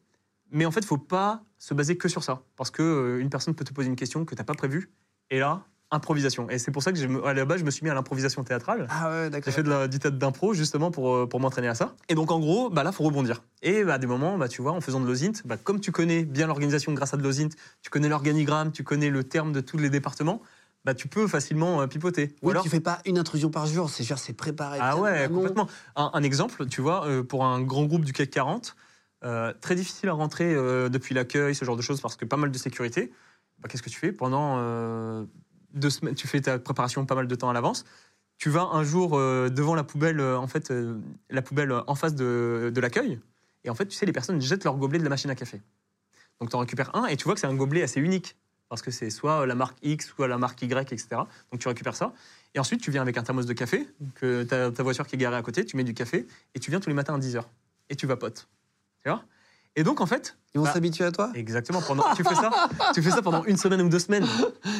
[0.51, 3.55] mais en fait, faut pas se baser que sur ça, parce que euh, une personne
[3.55, 4.91] peut te poser une question que t'as pas prévue,
[5.29, 6.49] et là, improvisation.
[6.49, 7.93] Et c'est pour ça que je me- à la base, je me suis mis à
[7.93, 8.87] l'improvisation théâtrale.
[8.89, 9.53] Ah ouais, J'ai d'accord.
[9.53, 11.95] fait de la, du théâtre d'impro justement pour, euh, pour m'entraîner à ça.
[12.09, 13.43] Et donc en gros, bah là, faut rebondir.
[13.61, 15.91] Et bah, à des moments, bah, tu vois, en faisant de l'OSINT, bah, comme tu
[15.91, 17.49] connais bien l'organisation grâce à de l'OSINT,
[17.81, 20.41] tu connais l'organigramme, tu connais le terme de tous les départements,
[20.85, 22.35] bah, tu peux facilement euh, pipoter.
[22.41, 24.79] Ou Oui, alors- tu fais pas une intrusion par jour, c'est genre c'est préparé.
[24.81, 25.67] ah ouais, complètement.
[25.95, 28.75] Un, un exemple, tu vois, euh, pour un grand groupe du CAC 40,
[29.23, 32.37] euh, très difficile à rentrer euh, depuis l'accueil, ce genre de choses, parce que pas
[32.37, 33.11] mal de sécurité.
[33.59, 34.57] Bah, Qu'est-ce que tu fais Pendant
[36.15, 37.85] tu fais ta préparation pas mal de temps à l'avance.
[38.37, 40.97] Tu vas un jour euh, devant la poubelle, euh, en fait, euh,
[41.29, 43.19] la poubelle en face de, de l'accueil,
[43.63, 45.61] et en fait, tu sais, les personnes jettent leur gobelet de la machine à café.
[46.39, 48.35] Donc tu en récupères un, et tu vois que c'est un gobelet assez unique,
[48.67, 51.07] parce que c'est soit la marque X, soit la marque Y, etc.
[51.51, 52.13] Donc tu récupères ça.
[52.53, 55.17] Et ensuite, tu viens avec un thermos de café, que ta, ta voiture qui est
[55.17, 57.43] garée à côté, tu mets du café, et tu viens tous les matins à 10h.
[57.89, 58.49] Et tu vapotes.
[59.03, 59.23] Tu vois?
[59.75, 60.37] Et donc, en fait.
[60.53, 61.81] Ils vont bah, s'habituer à toi Exactement.
[61.81, 62.49] Pendant, tu, fais ça,
[62.93, 64.25] tu fais ça pendant une semaine ou deux semaines.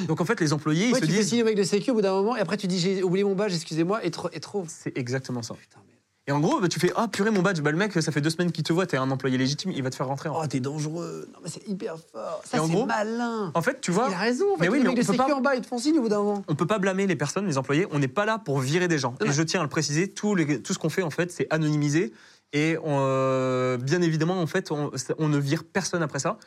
[0.08, 1.28] Donc, en fait, les employés, ils se tu fais disent.
[1.28, 3.26] signer au mec de sécu au bout d'un moment et après tu dis j'ai oublié
[3.26, 4.30] mon badge, excusez-moi, et trop.
[4.32, 4.64] Et trop.
[4.70, 5.54] C'est exactement ça.
[5.56, 5.94] Putain, mais-
[6.28, 7.60] Et en gros, bah, tu fais Ah, purée, mon badge.
[7.60, 9.84] Bah, le mec, ça fait deux semaines qu'il te voit, t'es un employé légitime, il
[9.84, 10.30] va te faire rentrer.
[10.30, 11.28] En, Oh, t'es dangereux.
[11.34, 12.42] Non, mais c'est hyper fort.
[12.46, 13.52] Ça, c'est gros- malin.
[13.54, 14.08] en fait, tu vois.
[14.10, 14.46] Il a raison.
[14.54, 16.00] En fait, Mais oui, les mecs de sécu pas- en bas, ils te font signe
[16.00, 16.44] au bout d'un moment.
[16.48, 17.86] On peut pas blâmer les personnes, les employés.
[17.92, 19.16] On n'est pas là pour virer des gens.
[19.26, 21.48] Et je tiens à le préciser, tout, les- tout ce qu'on fait, en fait, c'est
[21.50, 22.14] anonymisé.
[22.54, 26.38] Et on, euh, bien évidemment, en fait, on, on ne vire personne après ça.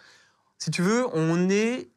[0.59, 1.89] Si tu veux, on est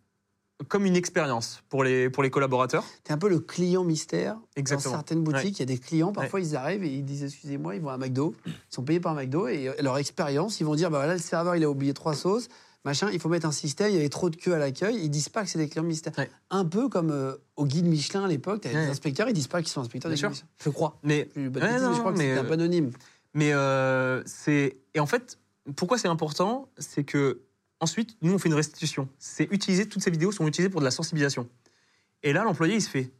[0.67, 2.85] comme une expérience pour les, pour les collaborateurs.
[3.03, 4.37] T'es un peu le client mystère.
[4.55, 4.91] Exactement.
[4.91, 7.75] Dans certaines boutiques, il y a des clients, parfois ils arrivent et ils disent Excusez-moi,
[7.75, 10.75] ils vont à McDo, ils sont payés par McDo et euh, leur expérience, ils vont
[10.75, 12.47] dire Bah voilà, le serveur il a oublié trois sauces,
[12.85, 14.97] machin, il faut mettre un système, il y avait trop de queue à l'accueil.
[15.01, 16.13] Ils disent pas que c'est des clients mystères.
[16.17, 16.29] Ouais.
[16.51, 18.71] Un peu comme euh, au guide Michelin à l'époque, Ouais.
[18.73, 20.45] des inspecteurs, ils disent pas qu'ils sont inspecteurs Bien des sûr.
[20.63, 20.99] Je crois.
[21.01, 22.91] Mais, Je, non, je crois que c'était un peu anonyme.
[23.33, 24.77] Mais euh, c'est.
[24.93, 25.39] Et en fait,
[25.75, 27.41] pourquoi c'est important C'est que
[27.79, 29.07] ensuite, nous, on fait une restitution.
[29.19, 31.49] C'est utilisé, toutes ces vidéos sont utilisées pour de la sensibilisation.
[32.23, 33.11] Et là, l'employé, il se fait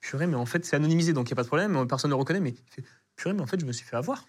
[0.00, 2.14] Purée, mais en fait, c'est anonymisé, donc il n'y a pas de problème, personne ne
[2.14, 2.84] le reconnaît, mais il fait
[3.14, 4.24] Purée, mais en fait, je me suis fait avoir.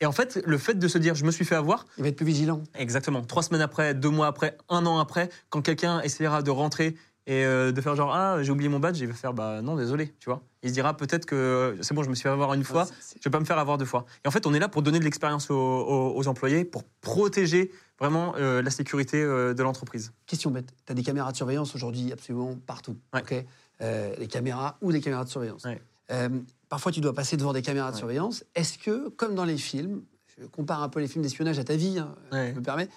[0.00, 2.08] Et en fait, le fait de se dire Je me suis fait avoir, Il va
[2.08, 2.62] être plus vigilant.
[2.74, 3.22] Exactement.
[3.22, 6.96] Trois semaines après, deux mois après, un an après, quand quelqu'un essaiera de rentrer
[7.26, 9.76] et euh, de faire genre ah j'ai oublié mon badge, il va faire bah non
[9.76, 10.42] désolé, tu vois.
[10.62, 12.86] Il se dira peut-être que c'est bon, je me suis fait avoir une fois,
[13.16, 14.04] je vais pas me faire avoir deux fois.
[14.24, 16.84] Et en fait, on est là pour donner de l'expérience aux, aux- aux employés, pour
[17.00, 20.12] protéger vraiment euh, la sécurité euh, de l'entreprise.
[20.26, 20.72] Question bête.
[20.86, 22.96] Tu as des caméras de surveillance aujourd'hui absolument partout.
[23.14, 23.46] Ouais.
[23.82, 25.64] Euh, les caméras ou des caméras de surveillance.
[25.64, 25.80] Ouais.
[26.10, 26.28] Euh,
[26.68, 27.98] parfois, tu dois passer devant des caméras de Ouais.
[27.98, 28.44] surveillance.
[28.54, 30.02] Est-ce que, comme dans les films,
[30.38, 32.88] je compare un peu les films d'espionnage à ta vie, hein, je me permets,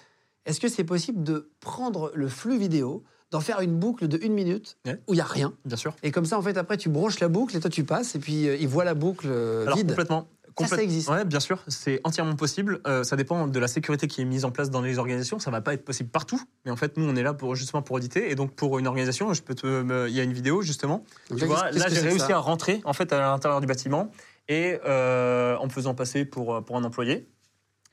[0.44, 4.32] est-ce que c'est possible de prendre le flux vidéo, d'en faire une boucle de une
[4.32, 5.00] minute Ouais.
[5.08, 5.94] où il n'y a rien Bien sûr.
[6.02, 8.18] et comme ça, en fait, après, tu branches la boucle et toi, tu passes et
[8.18, 9.88] puis euh, ils voient la boucle euh, Alors vide.
[9.88, 10.28] complètement.
[10.60, 11.08] Ça, ça existe.
[11.08, 12.80] Ouais, bien sûr, c'est entièrement possible.
[12.86, 15.40] Euh, ça dépend de la sécurité qui est mise en place dans les organisations.
[15.40, 17.82] Ça va pas être possible partout, mais en fait, nous, on est là pour justement
[17.82, 18.30] pour auditer.
[18.30, 21.02] Et donc, pour une organisation, je peux te, me- il y a une vidéo justement.
[21.28, 24.12] Donc Tu là, vois, là, j'ai réussi à rentrer en fait à l'intérieur du bâtiment
[24.46, 27.26] et euh, en me faisant passer pour pour un employé.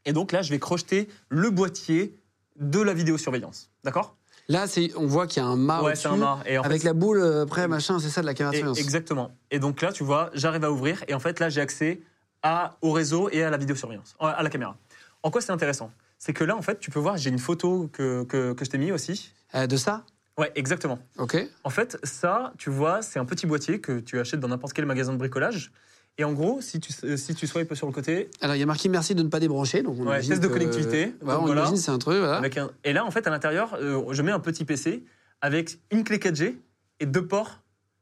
[0.05, 2.15] Et donc là, je vais crocheter le boîtier
[2.59, 3.71] de la vidéosurveillance.
[3.83, 4.17] D'accord?
[4.51, 6.39] Là, c'est, on voit qu'il y a un mât ouais, c'est un mât.
[6.45, 8.79] Et en avec la boule euh, après, machin, c'est ça de la caméra de surveillance.
[8.79, 9.31] exactement.
[9.49, 12.01] Et donc là, tu vois, j'arrive à ouvrir et en fait là, j'ai accès
[12.43, 14.75] à, au réseau et à la vidéosurveillance, euh, à la caméra.
[15.23, 15.91] En quoi c'est intéressant?
[16.17, 18.69] C'est que là, en fait, tu peux voir, j'ai une photo que, que, que je
[18.69, 19.31] t'ai mis aussi.
[19.55, 20.03] Euh, de ça?
[20.37, 20.99] Ouais, exactement.
[21.17, 21.37] Ok.
[21.63, 24.85] En fait, ça, tu vois, c'est un petit boîtier que tu achètes dans n'importe quel
[24.85, 25.71] magasin de bricolage.
[26.17, 28.63] Et en gros, si tu, euh, si tu swipes sur le côté, Alors, il y
[28.63, 29.81] a marqué merci de ne pas débrancher.
[29.81, 31.05] Donc on Ouais, test de que- connectivité.
[31.05, 31.61] Ouais, Donc on voilà.
[31.61, 32.17] imagine c'est un truc.
[32.19, 32.37] Voilà.
[32.37, 32.69] avec un...
[32.83, 35.03] et là, en fait, à l'intérieur, euh, je mets un petit PC
[35.41, 36.57] avec une clé 4G
[36.99, 37.61] et deux ports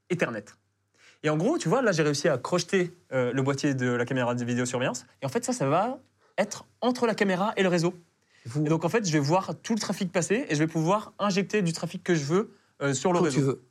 [0.09, 0.43] Ethernet.
[1.23, 4.05] Et en gros, tu vois, là, j'ai réussi à crocheter euh, le boîtier de la
[4.05, 5.05] caméra de vidéosurveillance.
[5.21, 5.99] Et en fait, ça, ça va
[6.37, 7.93] être entre la caméra et le réseau.
[8.45, 10.67] Vous- Et donc, en fait, je vais voir tout le trafic passer et je vais
[10.67, 12.51] pouvoir injecter du trafic que je veux
[12.81, 13.37] euh, sur le quand réseau.
[13.37, 13.61] tu veux.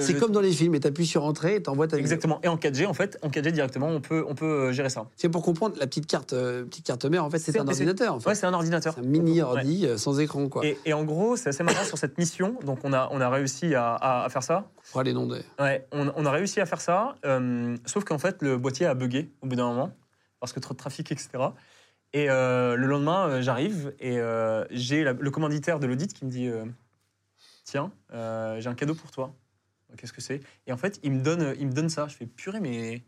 [0.00, 2.04] C'est comme dans les films, et t'appuies sur entrée et t'envoies ta vidéo.
[2.06, 2.38] Exactement.
[2.42, 5.06] Et en 4G, en fait, en 4G directement, on peut, on peut euh, gérer ça.
[5.16, 7.24] C'est pour comprendre la petite carte, euh, petite carte mère.
[7.24, 8.14] En fait, c'est un ordinateur.
[8.14, 8.28] En fait.
[8.30, 8.98] Ouais, c'est un ordinateur.
[8.98, 9.42] Un mini Ouais.
[9.42, 10.64] ordi euh, sans écran, quoi.
[10.66, 12.56] Et, et en gros, c'est assez marrant sur cette mission.
[12.64, 14.68] Donc, on a, on a réussi à, à- à faire ça.
[14.82, 15.40] Fera les noms des.
[15.58, 17.14] Ouais, on, on a réussi à faire ça.
[17.24, 19.92] euh, sauf qu'en fait, le boîtier a bugué au bout d'un moment
[20.40, 21.28] parce que trop de trafic, etc.
[22.12, 24.18] Et euh, le lendemain, j'arrive et
[24.70, 26.50] j'ai le commanditaire de l'audit qui me dit
[27.64, 29.32] Tiens, j'ai un cadeau pour toi.
[29.96, 30.40] Qu'est-ce que c'est?
[30.66, 32.08] Et en fait, il me, donne, il me donne ça.
[32.08, 33.02] Je fais Purée, mais.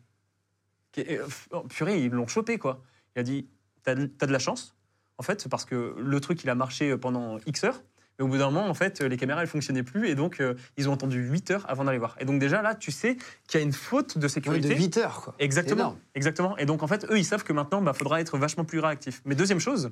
[0.99, 2.83] euh, oh, Purée, ils l'ont chopé, quoi.
[3.17, 3.49] Il a dit
[3.83, 4.75] T'as de de la chance,
[5.19, 7.83] en fait, parce que le truc, il a marché pendant X heures.
[8.19, 10.09] Mais au bout d'un moment, en fait, les caméras, elles fonctionnaient plus.
[10.09, 12.17] Et donc, euh, ils ont attendu 8 heures avant d'aller voir.
[12.21, 13.17] Et donc, déjà, là, tu sais
[13.49, 14.69] qu'il y a une faute de sécurité.
[14.69, 15.35] de 8 heures, quoi.
[15.39, 15.99] C'est Exactement.
[16.15, 16.57] Exactement.
[16.59, 19.21] Et donc, en fait, eux, ils savent que maintenant, il faudra être vachement plus réactif.
[19.25, 19.91] Mais deuxième chose,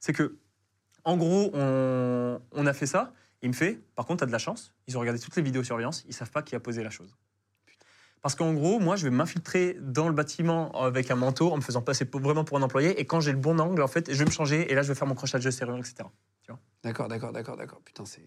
[0.00, 0.36] c'est que,
[1.04, 3.12] en gros, on, on a fait ça.
[3.44, 4.72] Il me fait, par contre, tu as de la chance.
[4.88, 6.04] Ils ont regardé toutes les vidéosurveillance.
[6.08, 7.14] Ils savent pas qui a posé la chose.
[8.22, 11.60] Parce qu'en gros, moi, je vais m'infiltrer dans le bâtiment avec un manteau en me
[11.60, 12.98] faisant passer vraiment pour un employé.
[12.98, 14.72] Et quand j'ai le bon angle, en fait, je vais me changer.
[14.72, 16.08] Et là, je vais faire mon crochage de serrure, etc.
[16.82, 17.80] D'accord, d'accord, d'accord, d'accord.
[17.82, 18.22] Putain, c'est.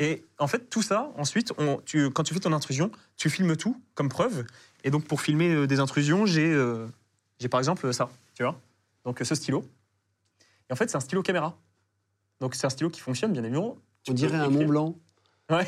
[0.00, 3.56] Et en fait, tout ça, ensuite, on- tu- quand tu fais ton intrusion, tu filmes
[3.56, 4.44] tout comme preuve.
[4.82, 6.88] Et donc, pour filmer euh, des intrusions, j'ai euh,
[7.38, 8.60] j'ai par exemple ça, tu vois?
[9.04, 9.64] Donc, ce stylo.
[10.68, 11.56] Et en fait, c'est un stylo caméra.
[12.40, 13.78] Donc, c'est un stylo qui fonctionne, bien évidemment.
[14.08, 14.48] On dirait un.
[14.50, 14.94] Mont Blanc.
[15.50, 15.66] Ouais.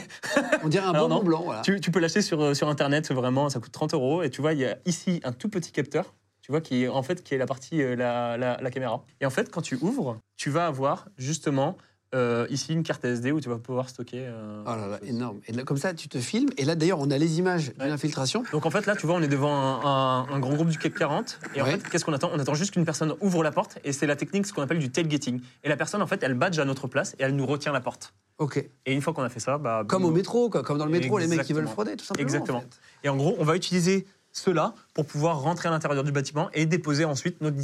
[0.63, 1.17] On dirait un bon non.
[1.17, 1.63] Mont Blanc, voilà.
[1.63, 4.23] Tu, tu peux l'acheter sur, euh, sur Internet, vraiment, ça coûte 30 euros.
[4.23, 6.89] Et tu vois, il y a ici un tout petit capteur, tu vois, qui est
[6.89, 9.03] en fait qui est la partie, euh, la, la- la caméra.
[9.21, 11.77] Et en fait, quand tu ouvres, tu vas avoir justement
[12.15, 14.19] euh, ici une carte SD où tu vas pouvoir stocker.
[14.27, 15.41] euh, Oh là là, énorme.
[15.47, 16.49] Et là, comme ça, tu te filmes.
[16.57, 18.43] Et là, d'ailleurs, on a les images de l'infiltration.
[18.53, 20.79] Donc en fait là tu vois on est devant un, un- un grand groupe du
[20.79, 21.73] CAC 40 et en Ouais.
[21.73, 22.31] fait qu'est-ce qu'on attend?
[22.35, 24.79] On attend juste qu'une personne ouvre la porte et c'est la technique ce qu'on appelle
[24.81, 25.41] du tailgating.
[25.65, 27.81] Et la personne en fait elle badge à notre place et elle nous retient la
[27.81, 28.13] porte.
[28.39, 28.57] Ok.
[28.87, 30.63] Et une fois qu'on a fait ça, bah, Comme au métro, quoi.
[30.63, 32.23] Comme dans le métro, les mecs qui veulent frauder, tout simplement.
[32.27, 32.59] Exactement.
[32.59, 32.81] en fait.
[33.05, 36.67] Et en gros on va utiliser cela pour pouvoir rentrer à l'intérieur du bâtiment et
[36.67, 37.57] déposer ensuite notre,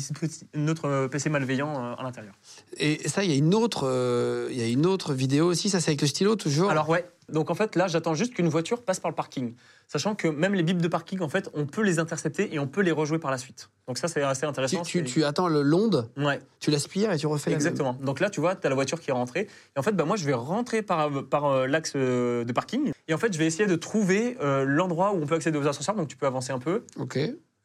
[0.54, 2.34] notre euh, PC malveillant euh, à l'intérieur.
[2.76, 5.70] Et ça, il y a une autre, euh, il y a une autre vidéo aussi.
[5.70, 6.70] Ça, c'est avec le stylo, toujours?
[6.70, 9.54] Alors ouais, donc en fait là j'attends juste qu'une voiture passe par le parking.
[9.88, 12.66] Sachant que même les bips de parking en fait on peut les intercepter et on
[12.66, 13.70] peut les rejouer par la suite.
[13.88, 14.82] Donc ça c'est assez intéressant.
[14.82, 16.40] tu, tu attends le l'onde, Ouais.
[16.60, 17.66] tu l'aspires et tu refais la même.
[17.66, 17.94] Exactement.
[18.02, 19.48] Donc là, tu vois, tu as la voiture qui est rentrée.
[19.76, 22.90] Et en fait, bah, moi, je vais rentrer par, par euh, l'axe euh, de parking.
[23.06, 25.66] Et en fait, je vais essayer de trouver euh, l'endroit où on peut accéder aux
[25.68, 25.94] ascenseurs.
[25.94, 26.82] Donc, tu peux avancer un peu.
[26.98, 27.18] Ok.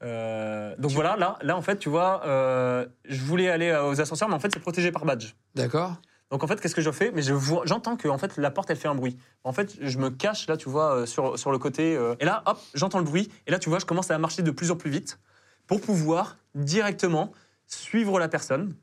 [0.04, 4.30] Euh, donc voilà, là, là, en fait, tu vois, euh, je voulais aller aux ascenseurs,
[4.30, 5.34] mais en fait, c'est protégé par badge.
[5.56, 5.96] D'accord.
[6.32, 7.12] Donc en fait, qu'est-ce que je fais?
[7.14, 9.18] Mais je vois, j'entends que en fait la porte elle fait un bruit.
[9.44, 11.96] En fait, je me cache là, tu vois, euh, sur, sur le côté.
[11.96, 13.30] euh, et là, hop, j'entends le bruit.
[13.48, 15.20] Et là, tu vois, je commence à marcher de plus en plus vite
[15.68, 17.32] pour pouvoir directement
[17.68, 18.76] suivre la personne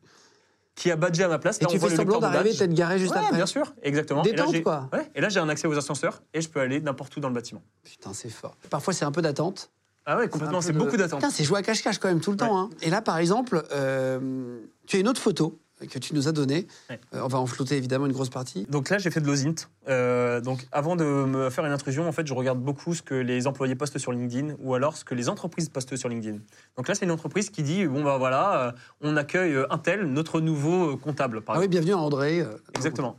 [0.75, 1.59] qui a badgé à ma place.
[1.61, 2.59] Et Là, tu on voit fais le semblant d'arriver, badge.
[2.59, 3.35] t'être garé juste Ouais, après.
[3.37, 4.23] bien sûr, exactement.
[4.23, 4.89] Détente, et là, quoi.
[4.93, 7.29] Ouais, et là, j'ai un accès aux ascenseurs et je peux aller n'importe où dans
[7.29, 7.63] le bâtiment.
[7.83, 8.57] Putain, c'est fort.
[8.71, 9.71] Parfois, c'est un peu d'attente.
[10.07, 10.61] Ah ouais, complètement.
[10.61, 11.21] C'est de- beaucoup d'attente.
[11.21, 12.57] Putain, c'est joué à cache-cache quand même tout le temps.
[12.59, 12.71] hein.
[12.83, 16.33] Et là, par exemple, euh, tu as une autre photo que tu nous as.
[16.39, 16.67] Ouais.
[17.15, 18.67] Euh, on va en flouter évidemment une grosse partie.
[18.69, 19.55] Donc là, j'ai fait de l'OSINT.
[19.89, 23.15] Euh, donc avant de me faire une intrusion, en fait, je regarde beaucoup ce que
[23.15, 26.39] les employés postent sur LinkedIn ou alors ce que les entreprises postent sur LinkedIn.
[26.77, 30.05] Donc là, c'est une entreprise qui dit bon bah voilà, euh, on accueille un tel,
[30.07, 32.45] notre nouveau comptable, par Ah oui, bienvenue à André.
[32.75, 33.17] Exactement.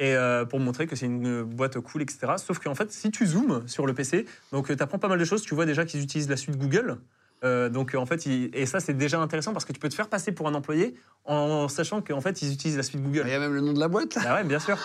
[0.00, 2.34] Et euh, pour montrer que c'est une boîte cool, etc.
[2.36, 5.24] Sauf qu'en fait, si tu zoomes sur le PC, donc tu apprends pas mal de
[5.24, 5.42] choses.
[5.42, 6.98] Tu vois déjà qu'ils utilisent la suite Google.
[7.44, 10.08] Euh, donc en fait, et ça c'est déjà intéressant parce que tu peux te faire
[10.08, 13.22] passer pour un employé en sachant qu'en fait ils utilisent la suite Google.
[13.26, 14.22] Il y a même le nom de la boîte là.
[14.26, 14.76] Ah ouais, bien sûr.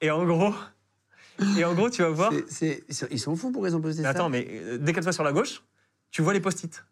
[0.00, 0.54] Et en gros,
[1.58, 2.32] et en gros, tu vas voir.
[2.32, 4.10] C'est- c'est- ils sont- ils sont fous pour ils ont posté Mais ça.
[4.10, 5.62] attends, mais euh, décale-toi sur la gauche,
[6.10, 6.82] tu vois les post-it.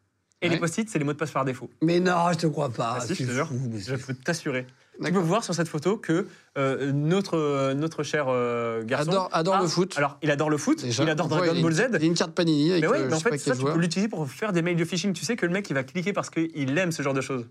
[0.40, 0.54] Et Ouais.
[0.54, 1.68] les post-it, c'est les mots de passe par défaut.
[1.82, 2.98] Mais non, je te crois pas.
[2.98, 3.48] Ah, si, je te jure.
[3.76, 4.66] Je peux t'assurer.
[5.04, 6.26] Tu peux voir sur cette photo que
[6.56, 9.94] euh, notre, euh, notre cher euh, garçon Adore- adore Ah, le foot.
[9.96, 11.82] Alors, il adore le foot, Déjà, il adore Dragon Ball Z.
[11.90, 13.60] Il a une carte Panini avec Mais euh, ouais, je mais en fait, ça, tu
[13.60, 13.74] joueur.
[13.74, 15.12] peux l'utiliser pour faire des mails de phishing.
[15.12, 17.46] Tu sais que le mec, il va cliquer parce qu'il aime ce genre de choses.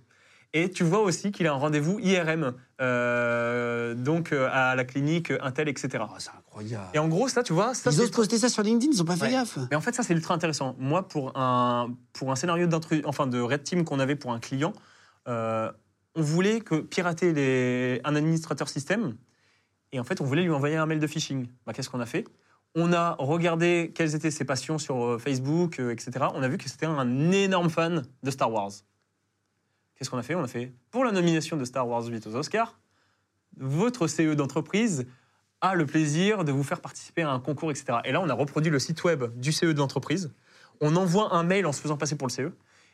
[0.54, 5.32] Et tu vois aussi qu'il a un rendez-vous IRM, euh, donc euh, à la clinique
[5.42, 6.04] Intel, etc.
[6.10, 6.86] Oh, c'est incroyable.
[6.94, 9.06] Et en gros, ça, tu vois, ça, ils osent poster ça sur LinkedIn, ils ont
[9.06, 9.32] pas fait Ouais.
[9.32, 9.58] gaffe.
[9.70, 10.76] Mais en fait, ça, c'est ultra intéressant.
[10.80, 12.68] Moi, pour un, pour un scénario
[13.06, 14.72] enfin, de Red Team qu'on avait pour un client,
[15.28, 15.70] euh,
[16.18, 19.16] on voulait que pirater les, un administrateur système.
[19.92, 21.48] Et en fait, on voulait lui envoyer un mail de phishing.
[21.66, 22.26] Bah, Qu'est-ce qu'on a fait?
[22.76, 26.26] On a regardé quelles étaient ses passions sur euh, Facebook, euh, etc.
[26.34, 28.72] On a vu que c'était un énorme fan de Star Wars.
[29.96, 30.36] Qu'est-ce qu'on a fait?
[30.36, 32.80] On a fait, pour la nomination de Star Wars 8 aux Oscars,
[33.58, 35.06] votre CE d'entreprise
[35.62, 38.00] a le plaisir de vous faire participer à un concours, etc.
[38.06, 40.32] Et là, on a reproduit le site web du CE de l'entreprise.
[40.82, 42.52] On envoie un mail en se faisant passer pour le CE.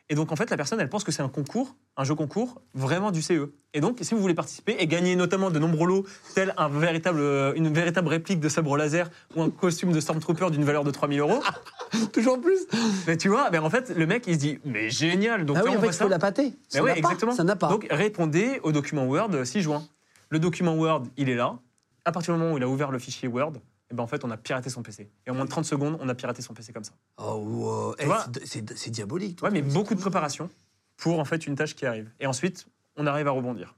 [0.10, 2.62] Et donc, en fait, la personne, elle pense que c'est un concours, un jeu concours,
[2.74, 3.52] vraiment du CE.
[3.74, 7.22] Et donc, si vous voulez participer et gagner notamment de nombreux lots, tels un véritable,
[7.22, 10.92] euh, une véritable réplique de sabre laser ou un costume de Stormtrooper d'une valeur de
[10.92, 11.42] 3000 euros,
[12.14, 12.60] Toujours plus.
[13.08, 15.46] mais tu vois, mais en fait, le mec, il se dit, mais génial.
[15.46, 16.54] Donc, ah là, oui, on en fait, il faut la pâter.
[16.74, 17.32] Mais Ça pas, exactement.
[17.32, 17.70] Ça n'a pas.
[17.70, 19.84] Donc répondez au document Word 6 juin.
[20.30, 21.60] Le document Word, il est là.
[22.06, 23.54] À partir du moment où il a ouvert le fichier Word,
[23.94, 25.08] et ben en fait, on a piraté son PC.
[25.28, 26.94] Et en moins de 30 secondes, on a piraté son PC comme ça.
[27.18, 27.96] Oh, wow.
[28.00, 28.08] Eh,
[28.44, 29.44] c'est- diabolique.
[29.44, 30.50] Ouais, mais beaucoup de préparation
[30.98, 32.10] pour en fait une tâche qui arrive.
[32.20, 32.66] Et ensuite,
[32.98, 33.76] on arrive à rebondir.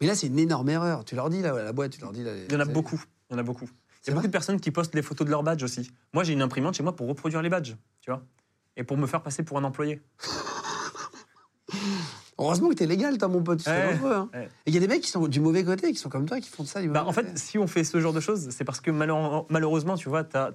[0.00, 1.04] Mais là, c'est une énorme erreur.
[1.04, 2.22] Tu leur dis, là, la boîte, tu leur dis.
[2.22, 3.02] Là, Il y en a beaucoup.
[3.28, 3.68] Il y en a beaucoup.
[4.04, 5.90] Il y a beaucoup de personnes qui postent les photos de leurs badges aussi.
[6.12, 8.22] Moi, j'ai une imprimante chez moi pour reproduire les badges, tu vois.
[8.76, 10.00] Et pour me faire passer pour un employé.
[12.38, 13.66] Heureusement que t'es légal, toi, mon pote.
[13.66, 14.12] Ouais, dangereux.
[14.12, 14.28] hein.
[14.34, 14.44] ouais.
[14.66, 16.38] Et il y a des mecs qui sont du mauvais côté, qui sont comme toi,
[16.38, 18.64] qui font ça du Bah, en fait, si on fait ce genre de choses, c'est
[18.64, 20.52] parce que malheure- malheureusement, tu vois, tu as,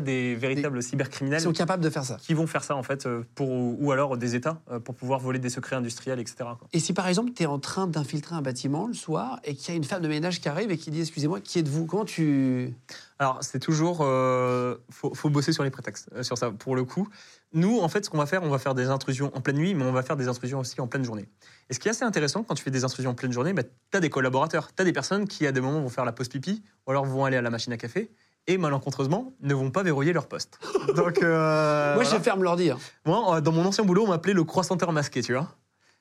[0.00, 2.16] des véritables cybercriminels Ils sont capables de faire ça.
[2.20, 5.18] qui vont faire ça en fait, euh, pour, ou alors des États euh, pour pouvoir
[5.20, 6.36] voler des secrets industriels, etc.
[6.38, 6.68] quoi.
[6.72, 9.70] Et si par exemple, tu es en train d'infiltrer un bâtiment le soir et qu'il
[9.70, 11.86] y a une femme de ménage qui arrive et qui dit Excusez-moi, qui êtes-vous?
[11.86, 12.72] Comment tu.
[13.18, 16.50] Alors c'est toujours, euh, faut, faut bosser sur les prétextes, euh, sur ça.
[16.52, 17.08] Pour le coup,
[17.52, 19.74] nous en fait, ce qu'on va faire, on va faire des intrusions en pleine nuit,
[19.74, 21.28] mais on va faire des intrusions aussi en pleine journée.
[21.68, 23.62] Et ce qui est assez intéressant quand tu fais des intrusions en pleine journée, bah,
[23.64, 26.12] tu as des collaborateurs, tu as des personnes qui à des moments vont faire la
[26.12, 28.10] pause pipi, ou alors vont aller à la machine à café.
[28.46, 30.58] Et malencontreusement, ne vont pas verrouiller leur poste.
[30.96, 32.18] Donc, euh, Moi, voilà.
[32.18, 32.70] je ferme l'ordi.
[32.70, 32.78] hein.
[33.04, 35.54] Moi, euh, dans mon ancien boulot, on m'appelait le croissanteur masqué, tu vois.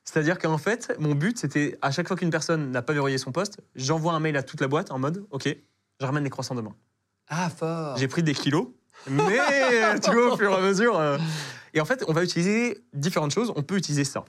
[0.05, 3.31] C'est-à-dire qu'en fait, mon but, c'était à chaque fois qu'une personne n'a pas verrouillé son
[3.33, 5.47] poste, j'envoie un mail à toute la boîte en mode OK,
[5.99, 6.73] je ramène les croissants demain.
[7.27, 7.97] Ah, fort.
[7.97, 8.67] J'ai pris des kilos,
[9.07, 10.97] mais tu vois, au fur et à mesure.
[10.99, 11.17] euh,
[11.73, 13.51] Et en fait, on va utiliser différentes choses.
[13.55, 14.25] On peut utiliser ça.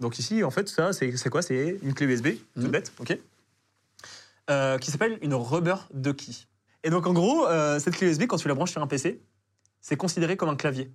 [0.00, 1.42] Donc ici, en fait, ça, c'est c'est quoi?
[1.42, 2.70] C'est une clé USB, toute Mhm.
[2.70, 3.18] bête, OK?
[4.50, 6.46] Euh, Qui s'appelle une rubber ducky.
[6.84, 9.20] Et donc, en gros, euh, cette clé USB, quand tu la branches sur un PC,
[9.80, 10.90] c'est considéré comme un clavier.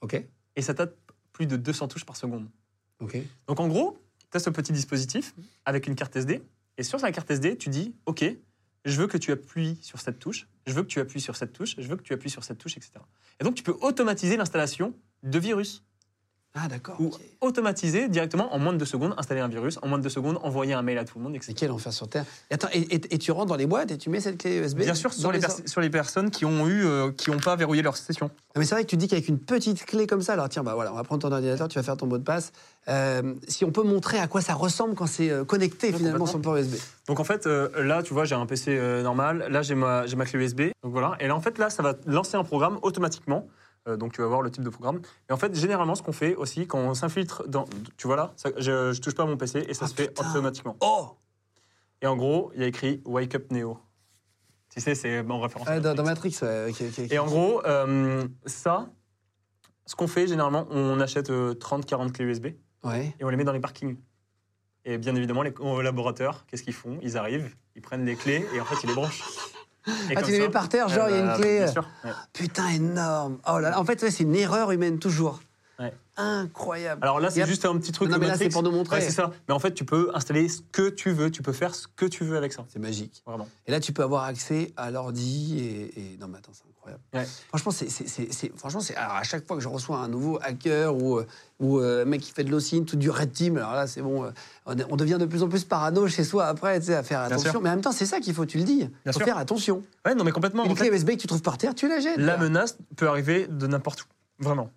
[0.00, 0.22] Ok.
[0.56, 0.94] Et ça tape
[1.32, 2.48] plus de 200 touches par seconde.
[3.00, 3.16] Ok.
[3.46, 3.98] Donc en gros,
[4.30, 5.34] tu as ce petit dispositif
[5.66, 6.40] avec une carte SD.
[6.78, 8.24] Et sur la carte SD, tu dis OK,
[8.86, 11.52] je veux que tu appuies sur cette touche, je veux que tu appuies sur cette
[11.52, 12.92] touche, je veux que tu appuies sur cette touche, etc.
[13.40, 15.85] Et donc tu peux automatiser l'installation de virus.
[16.58, 16.96] Ah, d'accord.
[17.00, 17.10] Ou
[17.42, 20.38] automatiser directement en moins de deux secondes, installer un virus, en moins de deux secondes,
[20.42, 21.48] envoyer un mail à tout le monde, etc.
[21.48, 23.90] C'est quel enfer sur Terre et, attends, et, et- et tu rentres dans les boîtes
[23.90, 26.30] et tu mets cette clé USB Bien sûr, sur les, les pers- sur les personnes
[26.30, 28.26] qui ont eu, euh, qui n'ont pas verrouillé leur session.
[28.26, 30.62] Non, mais c'est vrai que tu dis qu'avec une petite clé comme ça, alors tiens,
[30.62, 32.52] bah voilà, on va prendre ton ordinateur, tu vas faire ton mot de passe.
[32.88, 36.24] Euh, si on peut montrer à quoi ça ressemble quand c'est euh, connecté Ouais, finalement
[36.26, 36.74] sur le port USB.
[37.06, 39.46] Donc en fait, euh, là, tu vois, j'ai un PC normal.
[39.50, 40.60] Là, j'ai ma, ma clé USB.
[40.82, 41.16] Donc voilà.
[41.20, 43.46] Et là, en fait, là, ça va lancer un programme automatiquement.
[43.88, 45.00] Euh, donc tu vas voir le type de programme.
[45.28, 47.66] Et en fait, généralement, ce qu'on fait aussi, quand on s'infiltre dans.
[47.96, 49.94] Tu vois là, ça- je, je touche pas à mon PC et ça Ah, se
[49.94, 50.76] fait automatiquement.
[50.80, 51.10] Oh
[52.02, 53.78] Et en gros, il y a écrit Wake Up Neo.
[54.70, 55.68] Tu sais, c'est en référence.
[55.68, 56.36] Ouais, dans, dans Matrix.
[56.42, 56.72] Ouais.
[57.10, 58.88] Et en gros, euh, ça,
[59.86, 62.46] ce qu'on fait généralement, on achète 30-40 clés USB
[62.84, 63.14] Ouais.
[63.18, 63.96] et on les met dans les parkings.
[64.84, 66.98] Et bien évidemment, les collaborateurs, qu'est-ce qu'ils font?
[67.02, 69.22] Ils arrivent, ils prennent les clés et en fait, ils les branchent.
[70.16, 71.60] Ah, tu les mets par terre, genre, il y a une Euh, clé.
[72.04, 72.10] Ouais.
[72.32, 73.38] Putain, énorme.
[73.48, 73.78] Oh là.
[73.78, 75.40] En fait, c'est une erreur humaine, toujours.
[76.16, 77.00] Incroyable.
[77.02, 78.10] Alors là, c'est juste un petit truc.
[78.10, 78.96] Non, mais là, c'est pour nous montrer.
[78.96, 79.30] Ouais, c'est ça.
[79.48, 81.30] Mais en fait, tu peux installer ce que tu veux.
[81.30, 82.64] Tu peux faire ce que tu veux avec ça.
[82.68, 83.22] C'est magique.
[83.26, 83.48] Vraiment.
[83.66, 87.02] Et là, tu peux avoir accès à l'ordi et, et- Non, mais attends, c'est incroyable.
[87.12, 87.26] Ouais.
[87.48, 88.96] Franchement, c'est, c'est- c'est- c'est- franchement, c'est...
[88.96, 91.26] Alors, à chaque fois que je reçois un nouveau hacker ou, euh,
[91.60, 94.02] ou euh, un mec qui fait de l'OSINT ou du Red Team, alors là, c'est
[94.02, 94.30] bon, euh,
[94.88, 97.60] on, devient de plus en plus parano chez soi après, tu sais, à faire attention.
[97.60, 98.78] Mais en même temps, c'est ça qu'il faut, tu le dis.
[98.78, 99.24] Bien faut sûr.
[99.26, 99.82] faire attention.
[100.06, 100.64] Ouais, non, mais complètement.
[100.64, 102.16] Une En clé fait, USB que tu trouves par terre, tu la jettes.
[102.16, 102.36] la là.
[102.38, 104.06] menace peut arriver de n'importe où.
[104.38, 104.70] Vraiment.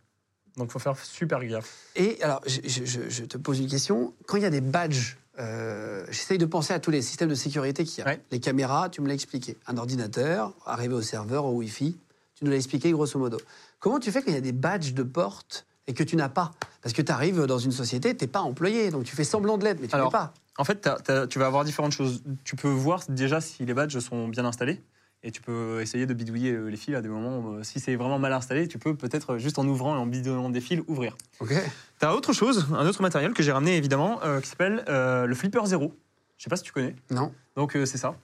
[0.60, 1.73] Donc, faut faire super gaffe.
[1.95, 4.14] Et alors, je, je- je- je te pose une question.
[4.27, 7.34] Quand il y a des badges, euh, j'essaye de penser à tous les systèmes de
[7.36, 8.11] sécurité qu'il y a.
[8.11, 8.22] Ouais.
[8.30, 9.57] Les caméras, tu me l'as expliqué.
[9.68, 11.98] Un ordinateur, arrivé au serveur, au Wi-Fi,
[12.36, 13.38] tu nous l'as expliqué grosso modo.
[13.80, 16.27] Comment tu fais quand il y a des badges de porte et que tu n'as
[16.30, 16.52] pas?
[16.81, 19.57] Parce que tu arrives dans une société, tu n'es pas employé, donc tu fais semblant
[19.57, 20.34] de l'être, mais tu n'es pas.
[20.57, 20.90] En fait,
[21.30, 22.22] tu vas avoir différentes choses.
[22.44, 24.81] Tu peux voir déjà si les badges sont bien installés.
[25.21, 27.39] Et tu peux essayer de bidouiller euh, les fils à des moments.
[27.39, 29.99] où, euh, si c'est vraiment mal installé, tu peux peut-être euh, juste en ouvrant et
[29.99, 31.17] en bidouillant des fils ouvrir.
[31.41, 31.53] Ok.
[31.99, 35.35] T'as autre chose, un autre matériel que j'ai ramené évidemment, euh, qui s'appelle euh, le
[35.35, 35.93] Flipper Zero.
[36.37, 36.95] Je sais pas si tu connais.
[37.11, 37.33] Non.
[37.57, 38.15] Donc euh, c'est ça.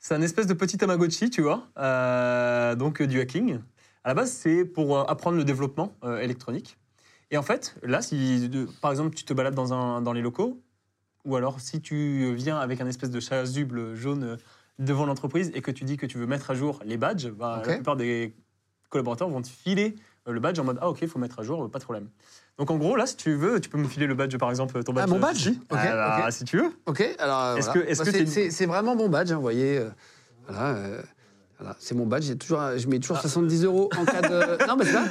[0.00, 3.60] C'est un espèce de petit Tamagotchi, tu vois, euh, donc euh, du hacking.
[4.02, 6.76] À la base, c'est pour euh, apprendre le développement euh, électronique.
[7.30, 10.22] Et en fait, là, si de- par exemple tu te balades dans, un, dans les
[10.22, 10.60] locaux,
[11.24, 14.36] ou alors si tu viens avec un espèce de chasuble jaune euh,
[14.78, 17.62] devant l'entreprise et que tu dis que tu veux mettre à jour les badges, bah,
[17.64, 18.34] la plupart des
[18.88, 19.94] collaborateurs vont te filer
[20.28, 21.84] euh, le badge en mode ah ok, il faut mettre à jour, euh, pas de
[21.84, 22.08] problème.
[22.58, 24.82] Donc en gros, là, si tu veux, tu peux me filer le badge, par exemple,
[24.84, 25.04] ton badge.
[25.04, 25.60] Ah, mon euh, badge ici.
[25.70, 26.32] Ok, Ah, bah, ok.
[26.32, 26.72] Si tu veux.
[26.86, 27.42] Ok, alors.
[27.42, 27.80] euh, Est-ce voilà.
[27.86, 29.78] que- est-ce Bah, que c'est- t'es- c'est c'est vraiment mon badge, hein, vous voyez.
[29.78, 29.88] euh,
[30.46, 31.02] voilà, euh,
[31.62, 32.24] voilà, c'est mon badge.
[32.24, 34.66] J'ai toujours, je mets toujours 70 euros en cas de.
[34.66, 35.04] non, mais c'est ça.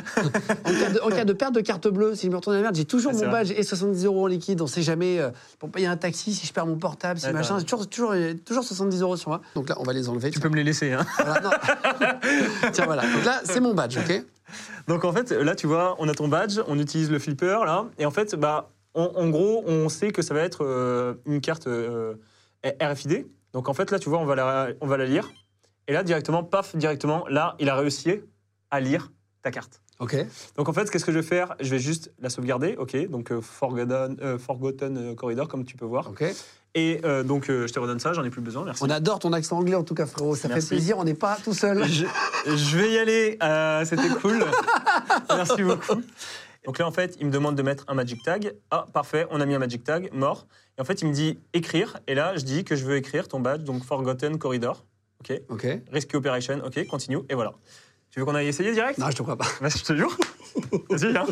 [0.66, 2.60] En cas, de, en cas de perte de carte bleue, si je me retourne à
[2.60, 3.32] la merde, j'ai toujours Ah, mon vrai.
[3.46, 4.62] badge et 70 euros en liquide.
[4.62, 5.30] On sait jamais euh,
[5.60, 7.62] pour payer un taxi si je perds mon portable, si machin.
[7.62, 8.14] toujours, toujours,
[8.46, 9.42] toujours 70 euros sur moi.
[9.56, 10.30] Donc là, on va les enlever.
[10.32, 10.92] Tu peux me les laisser.
[10.92, 11.06] Hein.
[11.18, 11.50] Voilà, non.
[12.74, 13.04] Tiens, voilà.
[13.04, 14.24] Donc là, c'est mon badge, ok?
[14.88, 17.86] Donc en fait, là, tu vois, on a ton badge, on utilise le flipper, là,
[17.98, 21.40] et en fait, bah, en, en gros, on sait que ça va être euh, une
[21.40, 22.16] carte euh,
[22.66, 23.26] RFID.
[23.54, 25.30] Donc en fait, là, tu vois, on va la, on va la lire.
[25.92, 28.22] Et là, directement, paf, directement, là, il a réussi
[28.70, 29.12] à lire
[29.42, 29.82] ta carte.
[30.00, 30.16] Ok.
[30.56, 31.54] Donc en fait, qu'est-ce que je vais faire?
[31.60, 33.10] Je vais juste la sauvegarder, ok?
[33.10, 36.08] Donc euh, forgotten, euh, forgotten euh, corridor, comme tu peux voir.
[36.08, 36.24] Ok.
[36.76, 38.82] Et euh, donc, je te redonne ça, j'en ai plus besoin, merci.
[38.82, 40.38] On adore ton accent anglais en tout cas, frérot.
[40.38, 40.70] Ça Merci.
[40.70, 40.98] fait plaisir.
[40.98, 41.84] On n'est pas tout seul.
[41.84, 42.06] Je,
[42.46, 43.38] je vais y aller,
[43.84, 44.46] c'était cool.
[45.30, 46.02] Merci beaucoup.
[46.66, 48.54] Donc là, en fait, il me demande de mettre un Magic Tag.
[48.70, 50.48] Ah, parfait, on a mis un Magic Tag, mort.
[50.78, 52.00] Et en fait, il me dit écrire.
[52.08, 54.86] Et là, je dis que je veux écrire ton badge, donc Forgotten Corridor.
[55.30, 55.42] OK.
[55.50, 55.68] Ok.
[55.92, 56.62] Rescue Operation.
[56.66, 57.20] OK, continue.
[57.30, 57.54] Et voilà.
[58.10, 58.98] Tu veux qu'on aille essayer direct?
[58.98, 59.46] Non, je te crois pas.
[59.62, 60.16] Vas-y, je te jure.
[60.90, 61.26] Vas-y, hein.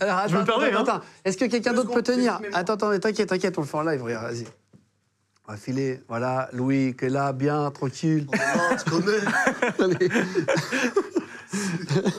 [0.00, 0.82] Alors, attends, Je me permets, attends, hein.
[0.82, 1.00] attends.
[1.24, 4.02] Est-ce que quelqu'un d'autre peut tenir Attends, attends, t'inquiète, t'inquiète, on le fait en live,
[4.02, 4.44] regarde, vas-y.
[5.48, 8.26] On va filer, voilà, Louis qui est là, bien, tranquille.
[9.78, 10.08] Allez.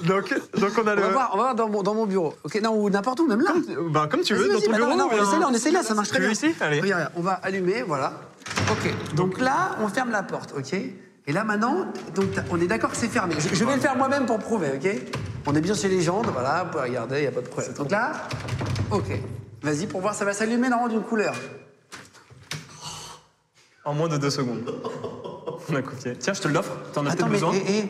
[0.07, 1.01] Donc, donc on a On le.
[1.01, 2.33] va voir, on va voir dans, mon, dans mon bureau.
[2.45, 3.51] Ok, non, ou n'importe où, même là.
[3.91, 4.97] Bah, comme tu veux, dans ton bah non, bureau.
[4.97, 6.49] non, on essaie là, on essaie là, ça marche très Tu veux bien.
[6.49, 6.55] ici?
[6.61, 6.79] Allez.
[6.79, 8.13] Regarde, on va allumer, voilà.
[8.71, 11.85] Ok, donc là, on ferme la porte, ok Et là maintenant,
[12.15, 13.35] donc, on est d'accord que c'est fermé.
[13.37, 14.95] Je, je vais le faire moi-même pour prouver, ok
[15.45, 17.73] On est bien chez Légende, voilà, vous pouvez regarder, il n'y a pas de problème.
[17.73, 18.11] Donc là,
[18.91, 19.19] ok.
[19.61, 21.33] Vas-y, pour voir, ça va s'allumer normalement d'une couleur.
[23.83, 24.63] En moins de deux secondes.
[25.69, 26.15] On a copié.
[26.17, 26.71] Tiens, je te l'offre.
[26.93, 27.53] T'en as peut-être mais besoin.
[27.53, 27.89] hé.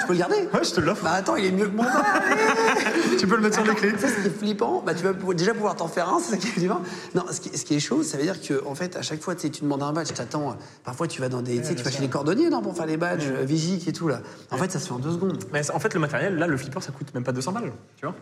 [0.00, 1.04] Je peux le garder Ouais, je te l'offre.
[1.04, 1.90] Bah attends, il est mieux que mon nom.
[3.18, 3.92] tu peux le mettre sur les clés.
[3.98, 6.36] Ça, ce qui est flippant, bah, tu vas déjà pouvoir t'en faire un, c'est ça
[6.36, 6.80] qui est flippant.
[7.14, 9.20] Non, ce qui, ce qui est chaud, ça veut dire que, en fait, à chaque
[9.20, 10.56] fois, tu demandes un badge, t'attends.
[10.84, 13.28] Parfois, tu vas dans des, tu vas chez les cordonniers, non, pour faire les badges,
[13.42, 14.20] Vigic et tout, là.
[14.50, 15.38] En fait, ça se fait en deux secondes.
[15.52, 17.72] Mais en fait, le matériel, là, le flipper, ça coûte même pas 200 balles.
[17.96, 18.14] Tu vois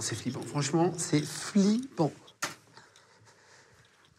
[0.00, 0.40] c'est flippant.
[0.46, 2.12] Franchement, c'est flippant.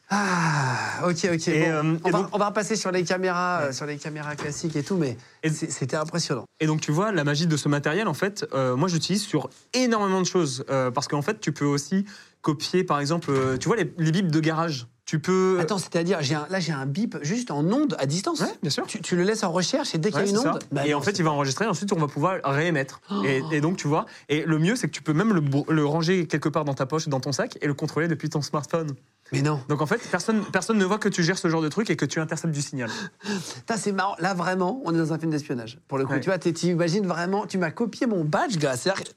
[0.10, 1.48] Ah, ok, ok.
[1.48, 3.86] Et, bon, euh, on, et va, donc- on va repasser sur les caméras, euh, sur
[3.86, 5.18] les caméras classiques et tout, mais
[5.52, 6.46] c'était impressionnant.
[6.60, 9.50] Et donc, tu vois, la magie de ce matériel, en fait, euh, moi, j'utilise sur
[9.74, 10.64] énormément de choses.
[10.94, 12.06] Parce qu'en fait, tu peux aussi
[12.42, 14.88] copier, par exemple, tu vois, les, les bips de garage.
[15.06, 15.60] Tu peux.
[15.60, 18.40] Attends, c'est-à-dire, j'ai un- là, j'ai un bip juste en onde à distance.
[18.40, 18.88] Ouais, bien sûr.
[18.88, 20.60] Tu, tu le laisses en recherche et dès qu'il y a une onde.
[20.72, 23.02] bah et non, en fait, il va enregistrer, ensuite, on va pouvoir réémettre.
[23.24, 25.32] Et, et donc, tu vois, et le mieux, c'est que tu peux même
[25.70, 28.42] le, ranger quelque part dans ta poche, dans ton sac, et le contrôler depuis ton
[28.42, 28.96] smartphone.
[29.32, 29.60] Mais non.
[29.70, 31.96] Donc, en fait, personne, personne ne voit que tu gères ce genre de truc et
[31.96, 32.90] que tu interceptes du signal.
[33.78, 34.16] C'est marrant.
[34.18, 35.80] Là, vraiment, on est dans un film d'espionnage.
[35.88, 36.20] Pour le coup, Ouais.
[36.20, 38.76] tu vois, tu imagines vraiment, tu m'as copié mon badge, gars.
[38.76, 39.10] C'est-à-dire que-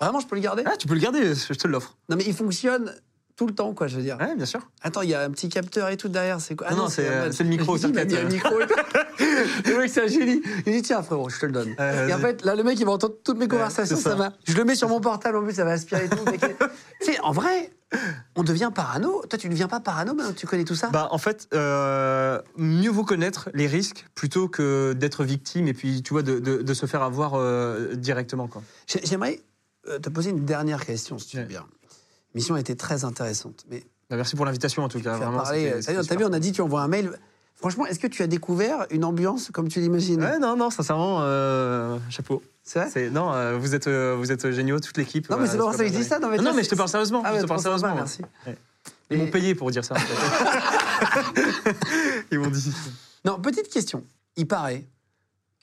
[0.00, 0.62] Vraiment, je peux le garder?
[0.66, 1.96] Ah, tu peux le garder, je te l'offre.
[2.08, 2.92] Non, mais il fonctionne
[3.36, 4.16] tout le temps, quoi, je veux dire.
[4.20, 4.60] Ouais, bien sûr.
[4.82, 6.66] Attends, il y a un petit capteur et tout derrière, c'est quoi?
[6.70, 7.02] Ah Non, non, c'est,
[7.42, 8.74] le micro, dis, il mis un micro et tout.
[9.66, 10.42] Le mec, c'est un génie.
[10.66, 11.74] Il dit, tiens, frérot, je te le donne.
[11.78, 14.10] Euh, et en fait, là, le mec, il va entendre toutes mes conversations, ça.
[14.10, 14.16] ça.
[14.16, 14.32] va.
[14.44, 16.24] Je le mets sur mon portable, en plus, ça va aspirer tout.
[17.00, 17.70] tu sais, en vrai,
[18.36, 19.22] on devient parano.
[19.28, 20.88] Toi, tu ne deviens pas parano que tu connais tout ça?
[20.90, 26.02] Bah, en fait, euh, mieux vaut connaître les risques plutôt que d'être victime et puis,
[26.02, 28.48] tu vois, de, de- de se faire avoir euh, directement.
[28.48, 28.62] Quoi.
[28.86, 29.40] J'ai- J'aimerais
[29.88, 31.64] euh, te poser une dernière question, si tu veux bien.
[32.34, 35.16] Mission a été très intéressante, mais Bah, merci pour l'invitation, en tout cas.
[35.16, 35.72] Vraiment, parler.
[35.88, 37.12] euh, T'as vu, on a dit, tu envoies un mail.
[37.56, 40.20] Franchement, est-ce que tu as découvert une ambiance comme tu l'imagines?
[40.22, 42.42] Ouais, non, non, sincèrement, euh, chapeau.
[42.64, 43.10] C'est vrai?
[43.10, 45.28] Non, euh, vous, êtes, euh, vous êtes géniaux, toute l'équipe.
[45.30, 46.18] Non, mais c'est euh, pas pour ça que je dis ça.
[46.18, 47.22] Non, mais, Non, vois, mais je te parle sérieusement.
[47.24, 47.94] Ah je te parle trop sympa, sérieusement.
[47.94, 48.22] merci.
[48.46, 48.56] Ouais.
[49.10, 49.94] Ils Et- m'ont payé pour dire ça.
[49.94, 51.74] en fait.
[52.32, 52.72] Ils m'ont dit.
[53.24, 54.04] Non, petite question.
[54.36, 54.86] Il paraît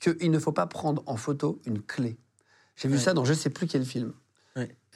[0.00, 2.16] qu'il ne faut pas prendre en photo une clé.
[2.76, 3.00] J'ai vu Ouais.
[3.00, 4.12] ça dans je sais plus quel film.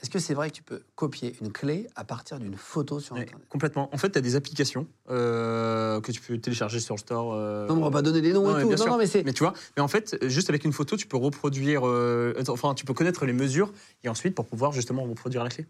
[0.04, 3.16] Est-ce que c'est vrai que tu peux copier une clé à partir d'une photo sur
[3.16, 3.48] Internet?
[3.48, 3.88] complètement.
[3.90, 7.32] En fait, tu as des applications euh, que tu peux télécharger sur le store.
[7.32, 8.68] euh, Non, mais on va pas donner des noms Non, et tout.
[8.84, 9.24] Non, non, mais c'est.
[9.24, 12.74] Mais tu vois, mais en fait, juste avec une photo, tu peux reproduire, euh, enfin,
[12.74, 13.72] tu peux connaître les mesures
[14.02, 15.64] et ensuite pour pouvoir justement reproduire la clé.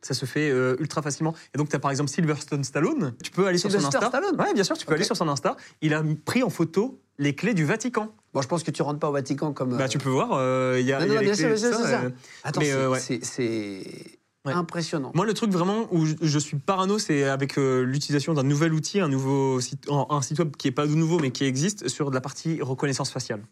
[0.00, 0.48] Ça se fait
[0.78, 1.34] ultra facilement.
[1.54, 3.12] Et donc, tu as par exemple Sylvester Stallone.
[3.22, 4.08] Tu peux aller sur son Insta.
[4.08, 4.40] Stallone?
[4.40, 5.58] Ouais, bien sûr, tu peux aller sur son Insta.
[5.82, 8.14] Il a pris en photo les clés du Vatican.
[8.34, 9.76] Bon, je pense que tu rentres pas au Vatican comme.
[9.76, 10.98] Bah, euh, tu peux voir, euh, il y a.
[10.98, 12.10] Non, y non, a bien sûr, tout c'est ça, euh,
[12.42, 13.00] Attends, c'est euh, ouais.
[13.00, 15.12] c'est- impressionnant.
[15.14, 18.74] Moi, le truc vraiment où je, je suis parano, c'est avec euh, l'utilisation d'un nouvel
[18.74, 22.10] outil, un nouveau site, un, site web qui est pas nouveau mais qui existe sur
[22.10, 23.42] de la partie reconnaissance faciale.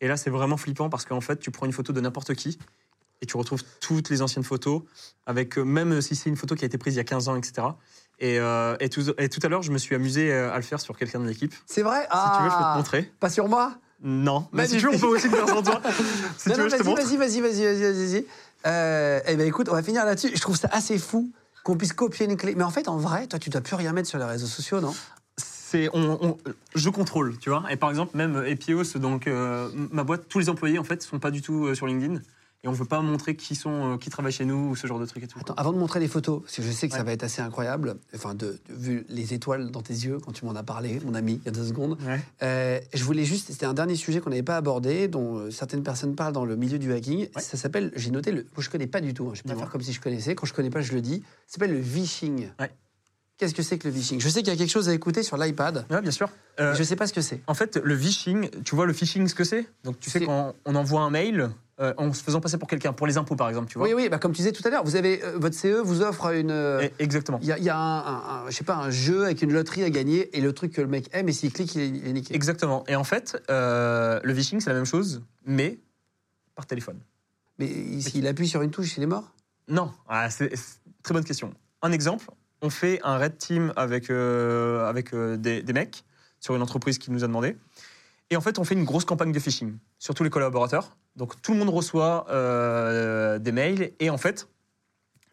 [0.00, 2.58] Et là, c'est vraiment flippant parce qu'en fait, tu prends une photo de n'importe qui
[3.22, 4.82] et tu retrouves toutes les anciennes photos,
[5.26, 7.28] avec euh, même si c'est une photo qui a été prise il y a 15
[7.28, 7.68] ans, etc.
[8.18, 10.62] Et, euh, et, tout, et tout à l'heure, je me suis amusé euh, à le
[10.62, 11.52] faire sur quelqu'un de l'équipe.
[11.54, 12.06] Si C'est vrai?
[12.10, 13.12] Tu veux, je peux te Ah montrer.
[13.20, 13.74] Pas sur moi?
[14.02, 15.80] Non, mais si tu veux, on peut aussi le faire sur toi.
[16.38, 17.02] si Non, tu non, veux, je te vas-y, montre.
[17.02, 18.26] vas-y, vas-y, vas-y, vas-y.
[18.66, 20.30] Euh, eh ben écoute, on va finir là-dessus.
[20.34, 21.30] Je trouve ça assez fou
[21.64, 22.54] qu'on puisse copier une clé.
[22.56, 24.80] Mais en fait, en vrai, toi, tu dois plus rien mettre sur les réseaux sociaux,
[24.80, 24.94] non?
[25.94, 26.36] On-
[26.74, 27.64] je contrôle, tu vois.
[27.70, 31.18] Et par exemple, même Epios, donc euh, ma boîte, tous les employés en fait sont
[31.18, 32.20] pas du tout euh, sur LinkedIn
[32.64, 35.00] et on veut pas montrer qui sont, euh, qui travaillent chez nous ou ce genre
[35.00, 35.38] de trucs et tout.
[35.40, 37.42] Attends, avant de montrer les photos, parce que je sais que ça va être assez
[37.42, 41.00] incroyable, enfin, de, de- vu les étoiles dans tes yeux quand tu m'en as parlé,
[41.04, 42.20] mon ami, il y a deux secondes, Ouais.
[42.42, 45.82] euh, je voulais juste, c'était un dernier sujet qu'on n'avait pas abordé, dont euh, certaines
[45.82, 47.20] personnes parlent dans le milieu du hacking.
[47.34, 47.42] Ouais.
[47.42, 49.58] Ça s'appelle, j'ai noté, le, moi, je connais pas du tout, hein, je vais pas
[49.58, 51.80] faire comme si je connaissais, quand je connais pas, je le dis, ça s'appelle le
[51.80, 52.48] vishing.
[52.60, 52.70] Ouais.
[53.42, 55.24] Qu'est-ce que c'est que le vishing Je sais qu'il y a quelque chose à écouter
[55.24, 56.28] sur l'iPad, Ouais, bien sûr.
[56.60, 57.40] Euh, je sais pas ce que c'est.
[57.48, 59.66] En fait, le phishing, tu vois le phishing ce que c'est?
[59.82, 61.50] Donc tu sais quand on envoie un mail
[61.80, 63.88] euh, en se faisant passer pour quelqu'un, pour les impôts par exemple, tu vois.
[63.88, 66.02] Oui, oui, bah, comme tu disais tout à l'heure, vous avez, euh, votre CE vous
[66.02, 66.52] offre une...
[66.52, 67.40] euh, Et- exactement.
[67.42, 69.42] Il y a, il y a un, un- un- je sais pas, un jeu avec
[69.42, 71.80] une loterie à gagner et le truc que le mec aime et s'il clique, il
[71.80, 72.32] est, il est niqué.
[72.36, 72.84] Exactement.
[72.86, 75.80] Et en fait, le phishing c'est la même chose, mais
[76.54, 77.00] par téléphone.
[77.58, 79.32] Mais s'il appuie sur une touche, il est mort?
[79.66, 80.52] Non, ah, c'est-
[81.02, 81.52] très bonne question.
[81.82, 82.26] Un exemple,
[82.62, 86.04] on fait un red team avec, euh, avec euh, des, des mecs
[86.40, 87.56] sur une entreprise qui nous a demandé.
[88.30, 90.96] Et en fait, on fait une grosse campagne de phishing sur tous les collaborateurs.
[91.16, 94.48] Donc tout le monde reçoit euh, des mails et en fait,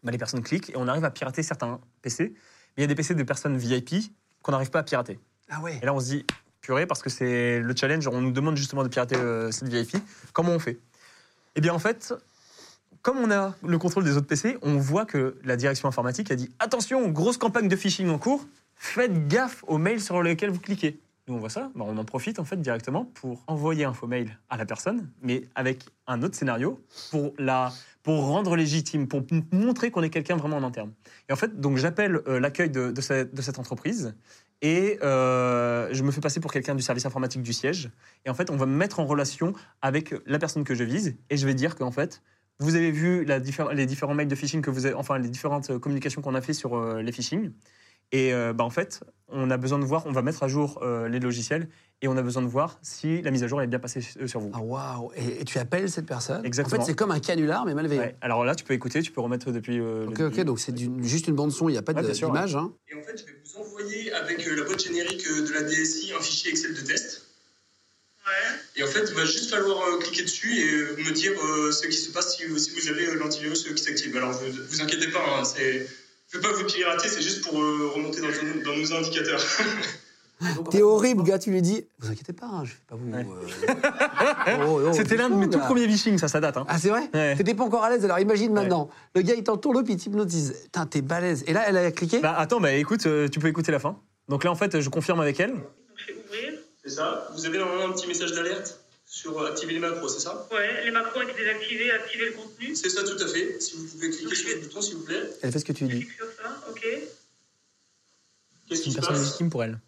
[0.04, 2.34] bah, les personnes cliquent et on arrive à pirater certains PC.
[2.76, 4.12] Mais il y a des PC de personnes VIP
[4.42, 5.20] qu'on n'arrive pas à pirater.
[5.50, 6.26] Ah ouais Et là, on se dit,
[6.62, 9.16] purée, parce que c'est le challenge, on nous demande justement de pirater
[9.52, 9.98] cette VIP.
[10.34, 10.80] Comment on fait?
[11.56, 12.14] Eh bien, en fait,
[13.02, 16.36] comme on a le contrôle des autres PC, on voit que la direction informatique a
[16.36, 18.46] dit attention, grosse campagne de phishing en cours,
[18.76, 21.00] faites gaffe aux mails sur lesquels vous cliquez.
[21.28, 24.08] Nous, on voit ça, bah, on en profite en fait directement pour envoyer un faux
[24.08, 27.72] mail à la personne, mais avec un autre scénario pour la
[28.02, 29.22] pour rendre légitime, pour
[29.52, 30.92] montrer qu'on est quelqu'un vraiment en interne.
[31.28, 34.16] Et en fait, donc j'appelle euh, l'accueil de, de cette, de cette entreprise
[34.62, 37.92] et euh, je me fais passer pour quelqu'un du service informatique du siège.
[38.26, 41.16] Et en fait, on va me mettre en relation avec la personne que je vise
[41.30, 42.22] et je vais dire qu'en fait,
[42.60, 45.30] vous avez vu la diffé- les différents mails de phishing que vous avez, enfin les
[45.30, 47.52] différentes euh, communications qu'on a fait sur euh, les phishing.
[48.12, 50.80] Et euh, bah, en fait, on a besoin de voir, on va mettre à jour
[50.82, 51.70] euh, les logiciels
[52.02, 54.40] et on a besoin de voir si la mise à jour est bien passée sur
[54.40, 54.50] vous.
[54.54, 56.44] Ah waouh et, et tu appelles cette personne?
[56.44, 56.82] Exactement.
[56.82, 58.02] En fait, c'est comme un canular, mais malveillant.
[58.02, 58.16] Ouais.
[58.22, 59.80] Alors là, tu peux écouter, tu peux remettre depuis.
[59.80, 62.02] euh, Ok, le ok, donc c'est du- juste une bande-son, il n'y a pas Ouais,
[62.02, 62.56] de- bien sûr, d'image.
[62.56, 62.74] hein.
[62.92, 66.12] Et en fait, je vais vous envoyer avec euh, la boîte générique de la DSI
[66.18, 67.28] un fichier Excel de test.
[68.76, 71.72] Et en fait, il va juste falloir euh, cliquer dessus et euh, me dire euh,
[71.72, 74.16] ce qui se passe si, si vous avez euh, l'antivirus qui s'active.
[74.18, 75.88] Alors, vous, vous inquiétez pas, hein, c'est,
[76.32, 78.94] je ne veux pas vous pirater, c'est juste pour euh, remonter dans, nos- dans nos
[78.94, 79.44] indicateurs.
[80.72, 81.86] T'es horrible, gars, tu lui dis.
[82.00, 83.12] Vous inquiétez pas, hein, je vais pas vous.
[83.12, 83.28] Ouais.
[84.48, 86.56] euh, oh, oh, C'était l'un de mes tout premiers phishing, ça, ça date.
[86.56, 86.66] Hein.
[86.70, 87.10] Ah, c'est vrai?
[87.14, 87.36] Ouais.
[87.36, 88.90] T'étais pas encore à l'aise, alors imagine maintenant.
[89.16, 90.56] Le gars, il t'entoure, puis il t'hypnotise.
[90.64, 91.44] Putain, t'es balèze.
[91.46, 92.20] Et là, elle a cliqué?
[92.20, 94.00] Bah, attends, bah, écoute, euh, tu peux écouter la fin.
[94.30, 95.52] Donc là, en fait, je confirme avec elle.
[95.52, 95.60] Donc
[95.98, 96.59] je fais ouvrir.
[96.90, 97.28] C'est ça.
[97.36, 100.92] Vous avez normalement un petit message d'alerte sur activer les macros, c'est ça Ouais, les
[100.92, 102.76] macros ont été désactivés, activer le contenu.
[102.76, 103.60] C'est ça, tout à fait.
[103.62, 105.22] Si vous pouvez cliquer sur ce bouton, s'il vous plaît.
[105.44, 106.08] Elle fait ce que tu lui dis.
[106.16, 106.82] Sur ça, ok.
[108.68, 109.80] Qu'est-ce qui une se personne passe légitime pour elle.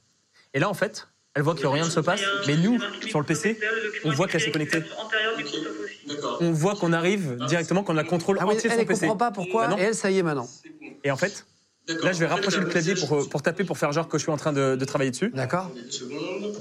[0.53, 3.25] Et là, en fait, elle voit que rien ne se passe, mais nous, sur le
[3.25, 3.59] PC,
[4.03, 4.83] on voit qu'elle s'est connectée.
[6.39, 8.81] On voit qu'on arrive directement, qu'on a le contrôle Ah oui, entier de elle, son
[8.81, 9.01] elle PC.
[9.01, 9.77] comprend pas pourquoi, Bah non.
[9.77, 10.49] et elle, ça y est maintenant.
[11.03, 11.45] Et en fait,
[11.87, 14.31] là, je vais rapprocher le clavier pour, pour taper, pour faire genre que je suis
[14.31, 15.29] en train de, de travailler dessus.
[15.33, 16.57] D'accord Deux secondes.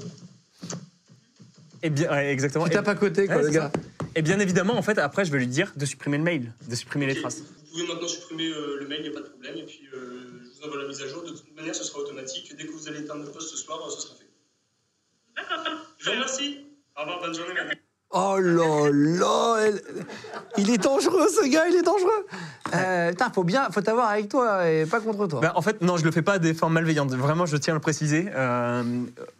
[1.83, 2.65] Et bien, ouais, exactement.
[2.65, 3.71] Tu tapes à côté, quoi, Ouais, le gars.
[4.15, 6.75] et bien évidemment, en fait, après, je vais lui dire de supprimer le mail, de
[6.75, 7.39] supprimer les traces.
[7.39, 9.57] Vous pouvez maintenant supprimer euh, le mail, il n'y a pas de problème.
[9.57, 11.23] Et puis, euh, je vous envoie la mise à jour.
[11.23, 12.53] De toute manière, ce sera automatique.
[12.57, 14.27] Dès que vous allez éteindre le poste ce soir, euh, ce sera fait.
[15.35, 15.75] D'accord.
[15.97, 16.65] Je vous remercie.
[16.97, 17.53] Au revoir, bonne journée.
[18.13, 19.81] Oh là là elle-
[20.57, 22.25] Il est dangereux, ce gars, il est dangereux
[22.75, 25.39] euh, Putain, faut bien, faut t'avoir avec toi et pas contre toi.
[25.39, 27.11] Bah, en fait, non, je le fais pas à des fins malveillantes.
[27.13, 28.29] Vraiment, je tiens à le préciser.
[28.35, 28.83] Euh,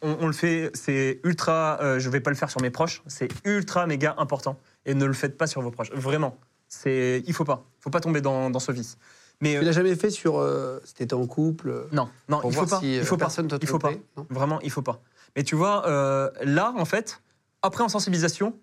[0.01, 1.79] on, on le fait, c'est ultra.
[1.81, 3.03] euh, je vais pas le faire sur mes proches.
[3.07, 4.57] C'est ultra méga important.
[4.85, 5.91] Et ne le faites pas sur vos proches.
[5.91, 6.37] Vraiment.
[6.69, 7.65] C'est, il faut pas.
[7.81, 8.97] Faut pas tomber dans, dans ce vice.
[9.41, 10.39] Mais tu l'as jamais fait sur.
[10.39, 12.79] euh, si t'étais en couple euh, non, non, il faut pas.
[12.79, 13.25] si, il faut pas.
[13.25, 13.91] personne te Il faut pas.
[14.29, 15.01] Vraiment, il faut pas.
[15.35, 17.21] Mais tu vois, euh, là, en fait,
[17.61, 18.57] après en sensibilisation,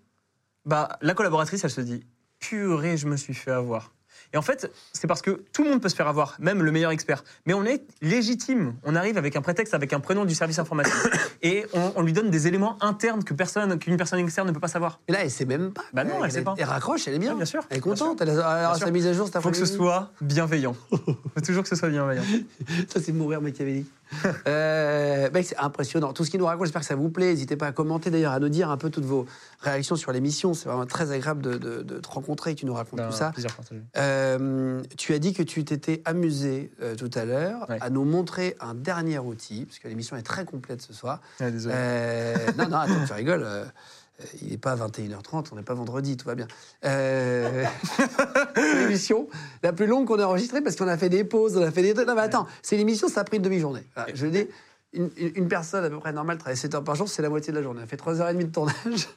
[0.65, 2.05] bah, la collaboratrice, elle se dit,
[2.39, 3.93] purée, je me suis fait avoir.
[4.33, 6.71] Et en fait, c'est parce que tout le monde peut se faire avoir, même le
[6.71, 7.23] meilleur expert.
[7.47, 8.75] Mais on est légitime.
[8.83, 10.93] On arrive avec un prétexte, avec un prénom du service informatique,
[11.41, 14.59] et on, on lui donne des éléments internes que personne, qu'une personne externe ne peut
[14.59, 14.99] pas savoir.
[15.07, 15.83] Et là, elle sait même pas.
[15.93, 16.53] Bah non, elle sait pas.
[16.57, 17.31] Elle raccroche, elle est bien.
[17.31, 18.21] Ouais, bien sûr, Elle est contente.
[18.21, 20.75] Elle a, sa mise à jour Il faut que ce soit bienveillant.
[20.91, 22.23] faut toujours que ce soit bienveillant.
[22.87, 23.87] Ça, c'est mourir machiavélique.
[24.47, 26.13] euh, c'est impressionnant.
[26.13, 27.27] Tout ce qu'il nous raconte, j'espère que ça vous plaît.
[27.27, 29.25] N'hésitez pas à commenter, d'ailleurs, à nous dire un peu toutes vos
[29.61, 30.53] réactions sur l'émission.
[30.53, 33.15] C'est vraiment très agréable de, de- de te rencontrer et que tu nous racontes tout
[33.15, 33.31] ça.
[33.97, 37.77] Euh, tu as dit que tu t'étais amusé euh, tout à l'heure Ouais.
[37.81, 41.21] à nous montrer un dernier outil, parce que l'émission est très complète ce soir.
[41.39, 41.75] Ouais, désolé.
[41.77, 43.45] Euh, non, non, attends, tu rigoles.
[44.21, 46.47] euh, il n'est pas 21h30, on n'est pas vendredi, tout va bien.
[46.85, 47.65] Euh,
[48.55, 49.27] l'émission
[49.63, 51.81] la plus longue qu'on a enregistrée parce qu'on a fait des pauses, on a fait
[51.81, 51.93] des.
[51.93, 53.83] Non, mais attends, c'est l'émission, ça a pris une demi-journée.
[54.13, 54.47] Je dis,
[54.93, 57.29] une, une- une personne à peu près normale travaille 7 heures par jour, c'est la
[57.29, 57.79] moitié de la journée.
[57.81, 59.07] On a fait 3h30 de tournage.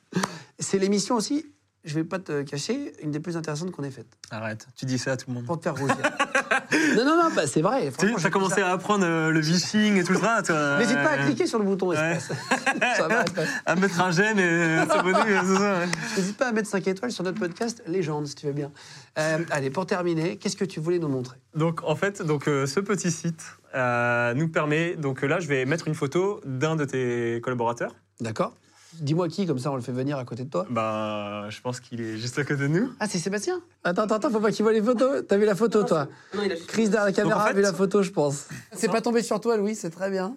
[0.58, 1.46] C'est l'émission aussi,
[1.84, 4.06] je vais pas te cacher, une des plus intéressantes qu'on ait faites.
[4.30, 5.46] Arrête, tu dis ça à tout le monde.
[5.46, 5.96] Pour te faire rougir.
[6.96, 7.90] non, non, non, bah, c'est vrai.
[7.98, 10.42] Tu as j'ai commencé ça- à apprendre euh, le phishing et tout ça.
[10.42, 10.78] toi.
[10.78, 11.96] N'hésite pas à cliquer sur le bouton Ouais.
[12.16, 12.36] espace.
[12.96, 13.42] ça va, pas.
[13.66, 15.78] À mettre un j'aime et à s'abonner, c'est ça.
[15.80, 15.86] ouais.
[16.16, 18.70] N'hésite pas à mettre 5 étoiles sur notre podcast Légende, si tu veux bien.
[19.18, 21.36] Euh, allez, pour terminer, qu'est-ce que tu voulais nous montrer?
[21.54, 23.42] Donc en fait, donc euh, ce petit site
[23.74, 24.94] euh, nous permet.
[24.96, 27.94] Donc euh, là, je vais mettre une photo d'un de tes collaborateurs.
[28.20, 28.54] D'accord
[29.00, 30.66] Dis-moi qui, comme ça on le fait venir à côté de toi.
[30.70, 32.92] Bah, je pense qu'il est juste à côté de nous.
[33.00, 33.60] Ah, c'est Sébastien?
[33.84, 35.24] Attends, attends, attends, faut pas qu'il voit les photos.
[35.26, 37.52] T'as vu la photo, toi Non, il a juste- Chris derrière la caméra en a
[37.52, 38.48] vu la photo, je pense.
[38.72, 40.36] C'est pas tombé sur toi, Louis, c'est très bien.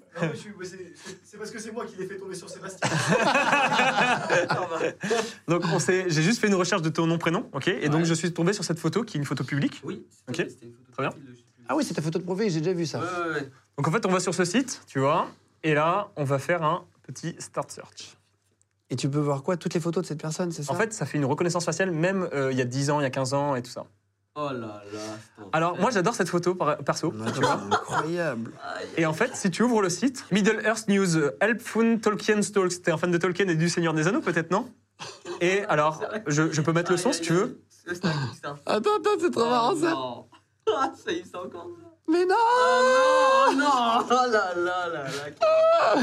[1.23, 2.89] C'est parce que c'est moi qui l'ai fait tomber sur Sébastien.
[5.47, 7.67] Donc on s'est- j'ai juste fait une recherche de ton nom prénom, ok?
[7.67, 9.81] Et donc je suis tombé sur cette photo qui est une photo publique.
[9.83, 10.35] Oui, Ok.
[10.37, 11.09] c'était une photo de Très bien.
[11.09, 11.35] de-.
[11.67, 12.99] Ah oui, c'est ta photo de profil, j'ai déjà vu ça.
[12.99, 13.49] Ouais, ouais, ouais.
[13.77, 15.27] Donc en fait, on va sur ce site, tu vois.
[15.63, 18.15] Et là, on va faire un petit start search.
[18.89, 19.57] Et tu peux voir quoi?
[19.57, 20.71] Toutes les photos de cette personne, c'est ça?
[20.71, 23.03] En fait, ça fait une reconnaissance faciale, même euh, il y a 10 ans, il
[23.03, 23.85] y a 15 ans et tout ça.
[24.37, 24.99] Oh là là.
[25.53, 27.11] Alors moi, j'adore cette photo par- perso.
[27.33, 28.51] tu vois Incroyable.
[28.97, 32.81] Et en fait, si tu ouvres le site, Middle Earth News, euh, Helpful Tolkien Stalks,
[32.83, 34.69] t'es un fan de Tolkien et du Seigneur des Anneaux peut-être, non?
[35.41, 37.61] Et alors, je, je peux mettre le son si tu veux.
[38.65, 39.91] Attends, attends, c'est trop marrant ça.
[39.91, 40.25] non.
[40.67, 41.69] Ah, ça y est, c'est encore.
[42.07, 46.01] Mais non Oh non Oh là là là là.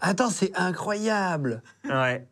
[0.00, 1.62] Attends, c'est incroyable.
[1.84, 2.26] Ouais.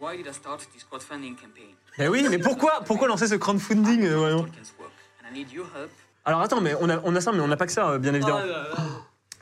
[0.00, 1.74] Why did I start this crowdfunding campaign?
[1.98, 4.42] Mais oui, mais pourquoi, pourquoi lancer ce crowdfunding euh, voyons?
[4.44, 4.90] Tolkien's work,
[5.22, 5.90] and I need your help.
[6.24, 7.98] Alors attends, mais on a, on a ça, mais on n'a pas que ça, euh,
[7.98, 8.38] bien Oh évidemment.
[8.40, 8.68] là là.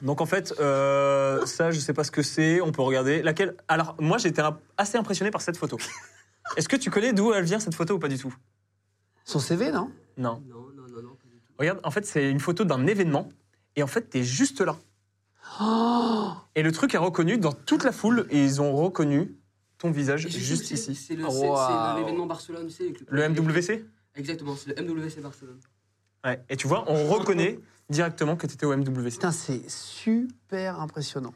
[0.02, 3.22] Donc en fait, euh, ça, je sais pas ce que c'est, on peut regarder.
[3.22, 3.54] Laquelle?
[3.68, 4.42] Alors, moi, j'étais
[4.78, 5.76] assez impressionné par cette photo.
[6.56, 8.34] Est-ce que tu connais d'où elle vient, cette photo, ou pas du tout?
[9.24, 10.42] Son CV, non Non.
[10.48, 11.44] Non, non, non, non, pas du tout.
[11.60, 13.28] Regarde, en fait, c'est une photo d'un événement,
[13.76, 14.76] et en fait, t'es juste là.
[15.60, 19.36] Oh Et le truc est reconnu dans toute la foule, et ils ont reconnu
[19.78, 20.94] ton visage juste ici.
[20.94, 23.84] C'est le- l'événement Barcelone, c'est avec Le MWC
[24.16, 25.60] Exactement, c'est le MWC Barcelone.
[26.24, 26.42] Ouais.
[26.48, 27.60] Et tu vois, on reconnaît
[27.90, 29.10] directement que tu étais au MWC.
[29.12, 31.34] Putain, c'est super impressionnant.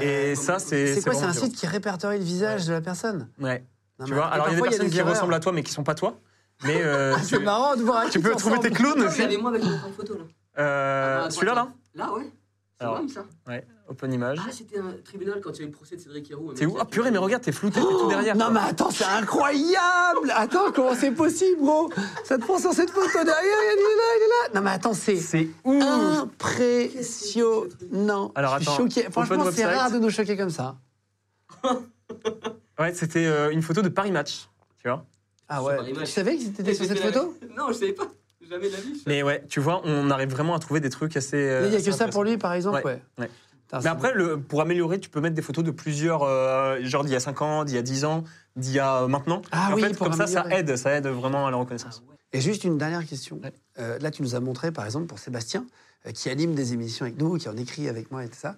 [0.00, 0.94] Et Euh, ça, c'est.
[0.94, 3.28] c'est quoi C'est un site qui répertorie le visage de la personne?
[3.40, 3.64] Ouais.
[3.98, 5.12] Non, Tu vois, alors il y a des personnes qui erreurs.
[5.14, 6.20] ressemblent à toi, mais qui sont pas toi.
[6.64, 9.16] Mais euh, Ah, tu, c'est marrant de voir un tu peux trouver tes clones aussi.
[9.16, 10.24] Regardez moi avec mon appareil photo là.
[10.58, 12.32] Euh, Ah, à Celui-là, là Là, ouais.
[12.80, 13.24] C'est même ça.
[13.48, 14.38] Ouais, open image.
[14.40, 16.52] Ah, c'était un tribunal quand il y a eu le procès de Cédric Héroux.
[16.52, 18.36] mec où Ah purée, mais regarde, t'es flouté, t'es tout derrière.
[18.36, 18.54] Non quoi.
[18.54, 21.90] mais attends, c'est incroyable Attends, comment c'est possible, gros
[22.24, 24.70] Ça te prend sur cette photo derrière, il est là, il est là Non mais
[24.70, 25.82] attends, c'est C'est ouf
[26.92, 28.32] impressionnant.
[28.36, 29.10] Alors, Je suis attends, choqué.
[29.10, 30.76] Franchement, c'est rare de nous choquer comme ça.
[32.78, 34.48] Ouais, c'était euh, une photo de Paris Match,
[34.80, 35.04] tu vois.
[35.48, 35.76] Ah ouais.
[35.92, 38.08] Tu savais que c'était sur cette photo Non, je savais pas.
[38.48, 39.02] Jamais de la vie.
[39.06, 41.36] Mais ouais, tu vois, on arrive vraiment à trouver des trucs assez.
[41.36, 42.84] euh, Il n'y a assez que ça pour lui, par exemple, ouais.
[42.84, 43.30] Ouais, ouais.
[43.66, 47.04] Putain, Mais après, le, pour améliorer, tu peux mettre des photos de plusieurs, euh, genre
[47.04, 48.24] d'il y a 5 ans, d'il y a 10 ans,
[48.56, 49.42] d'il y a euh, maintenant.
[49.52, 52.02] Ah en oui, fait, pour comme ça, ça aide, ça aide vraiment à la reconnaissance.
[52.32, 53.38] Et juste une dernière question.
[53.42, 53.52] Ouais.
[53.78, 55.66] Euh, là, tu nous as montré, par exemple, pour Sébastien,
[56.06, 58.56] euh, qui anime des émissions avec nous, qui en écrit avec moi et tout ça,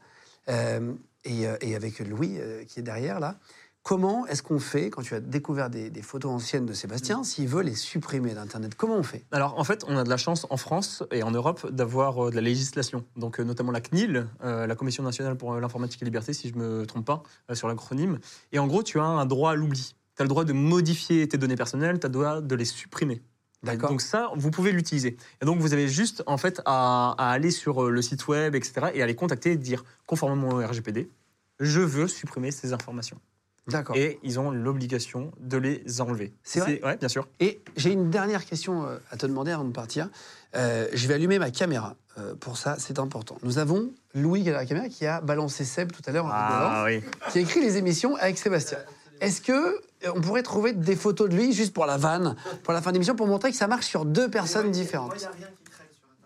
[0.48, 0.92] euh,
[1.24, 3.34] et, euh, et avec Louis, euh, qui est derrière, là.
[3.82, 6.74] Comment est-ce qu'on fait, quand tu as découvert des, des photos anciennes de Mm.
[6.74, 9.24] Sébastien, s'il veut les supprimer d'Internet Comment on fait?
[9.32, 12.30] Alors en fait, on a de la chance en France et en Europe d'avoir euh,
[12.30, 13.04] de la législation.
[13.16, 16.54] Donc euh, notamment la CNIL, euh, la Commission nationale pour l'informatique et liberté, si je
[16.56, 17.22] me trompe pas
[17.54, 18.18] sur l'acronyme.
[18.52, 19.94] Et en gros, tu as un droit à l'oubli.
[20.16, 22.66] Tu as le droit de modifier tes données personnelles, tu as le droit de les
[22.66, 23.22] supprimer.
[23.62, 23.90] D'accord.
[23.90, 25.16] Donc ça, vous pouvez l'utiliser.
[25.42, 28.88] Et donc vous avez juste en fait à, à aller sur le site web, etc.
[28.94, 31.10] et à les contacter et dire, conformément au RGPD,
[31.60, 33.18] je veux supprimer ces informations.
[33.70, 33.96] D'accord.
[33.96, 36.32] Et ils ont l'obligation de les enlever.
[36.42, 37.28] C'est vrai Ouais, bien sûr.
[37.40, 40.08] Et j'ai une dernière question euh, à te demander avant de partir.
[40.56, 41.96] Euh, je vais allumer ma caméra.
[42.18, 43.38] Euh, pour ça, c'est important.
[43.42, 46.26] Nous avons Louis qui est à la caméra qui a balancé Seb tout à l'heure
[46.26, 47.02] en Ah oui.
[47.30, 48.78] qui a écrit les émissions avec Sébastien.
[49.20, 49.80] Est-ce que
[50.14, 52.34] on pourrait trouver des photos de lui juste pour la vanne,
[52.64, 55.28] pour la fin d'émission, pour montrer que ça marche sur deux personnes différentes?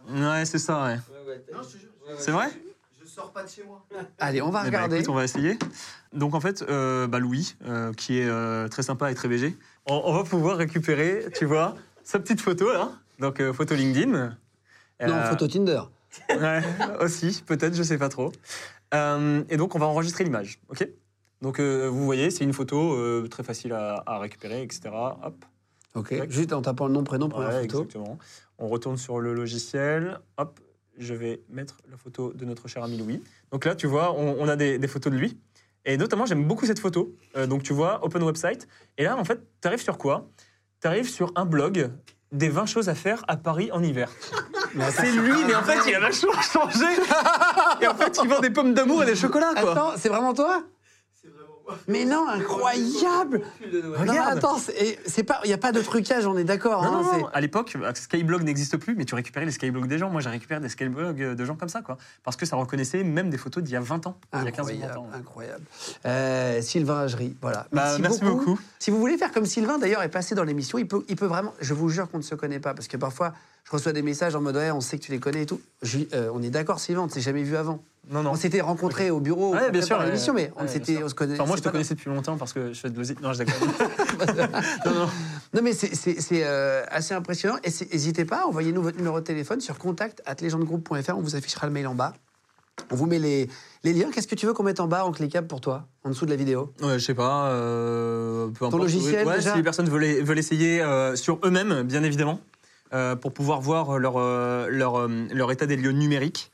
[0.09, 0.97] Ouais, c'est ça, ouais.
[1.53, 1.89] Non, je te jure.
[2.19, 2.49] C'est vrai?
[3.15, 3.85] Sors pas de chez moi.
[4.19, 4.97] Allez, on va Eh ben, regarder.
[4.97, 5.59] écoute, on va essayer.
[6.12, 9.57] Donc en fait, euh, bah, Louis, euh, qui est euh, très sympa et très VG,
[9.86, 12.91] on, on va pouvoir récupérer, tu vois, sa petite photo là.
[13.19, 14.36] Donc euh, photo LinkedIn.
[15.07, 15.82] Non, photo Tinder.
[16.31, 16.62] Ouais,
[17.01, 18.31] aussi, peut-être, je sais pas trop.
[18.95, 20.89] Euh, et donc on va enregistrer l'image, ok?
[21.43, 24.91] Donc euh, vous voyez, c'est une photo euh, très facile à, à récupérer, etc.
[25.23, 25.45] Hop.
[25.95, 26.16] Ok.
[26.16, 26.31] Tac.
[26.31, 27.81] Juste en tapant le nom, prénom, première Ouais, photo.
[27.82, 28.19] exactement.
[28.59, 30.20] On retourne sur le logiciel.
[30.39, 30.59] Hop,
[30.99, 33.23] je vais mettre la photo de notre cher ami Louis.
[33.51, 35.39] Donc là, tu vois, on, on a des, des photos de lui.
[35.85, 37.15] Et notamment, j'aime beaucoup cette photo.
[37.37, 38.66] Euh, donc tu vois, open website.
[38.97, 40.29] Et là, en fait, tu arrives sur quoi?
[40.81, 41.91] Tu arrives sur un blog
[42.33, 44.11] des 20 choses à faire à Paris en hiver.
[44.91, 46.87] C'est lui, mais en fait, il a vachement changé.
[47.81, 49.71] Et en fait, il vend des pommes d'amour et des chocolats, quoi.
[49.71, 50.65] Attends, c'est vraiment toi?
[51.89, 53.43] Mais non, incroyable.
[53.73, 54.57] Non, mais attends,
[55.45, 56.82] il y a pas de trucage, on est d'accord.
[56.82, 57.27] Non, hein, non.
[57.32, 60.11] À l'époque, Skyblog n'existe plus, mais tu récupérais les Skyblogs des gens.
[60.11, 61.97] Moi, j'ai récupéré des Skyblogs de gens comme ça, quoi.
[62.23, 64.16] Parce que ça reconnaissait même des photos d'il y a 20 ans.
[64.35, 65.09] Il y a 15 ou 20 Incroyable, ans.
[65.15, 65.65] incroyable.
[66.07, 67.66] Euh, Sylvain Agerie, voilà.
[67.73, 68.59] Bah, merci beaucoup.
[68.78, 71.27] Si vous voulez faire comme Sylvain, d'ailleurs, est passé dans l'émission, il peut, il peut
[71.27, 71.55] vraiment.
[71.61, 73.32] Je vous jure qu'on ne se connaît pas, parce que parfois,
[73.65, 75.61] je reçois des messages en mode ouais, on sait que tu les connais et tout.
[75.82, 77.82] Je- euh, on est d'accord, Sylvain, on ne s'est jamais vu avant.
[78.10, 78.32] Non, non.
[78.32, 79.97] On s'était rencontrés au bureau, Ouais, bien sûr.
[79.97, 81.35] préparer l'émission, mais on s'était, on se connaît.
[81.35, 83.20] Enfin, moi, je te connaissais depuis longtemps parce que je fais de l'osite.
[83.22, 83.43] Non, je
[84.86, 85.09] non, non.
[85.55, 87.56] Non, mais c'est- euh, assez impressionnant.
[87.64, 91.16] Et n'hésitez pas, envoyez-nous votre numéro de téléphone sur contact@legendegroup.fr.
[91.16, 92.12] On vous affichera le mail en bas.
[92.90, 93.48] On vous met les,
[93.85, 94.10] les liens.
[94.12, 96.31] Qu'est-ce que tu veux qu'on mette en bas, en cliquable pour toi, en dessous de
[96.31, 96.72] la vidéo?
[96.82, 97.47] Ouais, je sais pas.
[97.51, 98.82] euh, peu importe.
[98.82, 99.52] logiciel, Ouais, déjà?
[99.52, 102.40] si les personnes veulent, veulent essayer euh, sur eux-mêmes, bien évidemment,
[102.93, 104.18] euh, pour pouvoir voir leur,
[104.68, 106.51] leur, leur état des lieux numériques.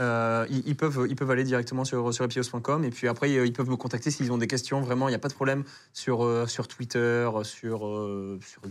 [0.00, 3.52] Euh, ils, peuvent, ils peuvent aller directement sur, sur epios.com et puis après euh, ils
[3.52, 4.80] peuvent me contacter s'ils ont des questions.
[4.80, 7.80] Vraiment, il n'y a pas de problème sur, euh, sur Twitter, sur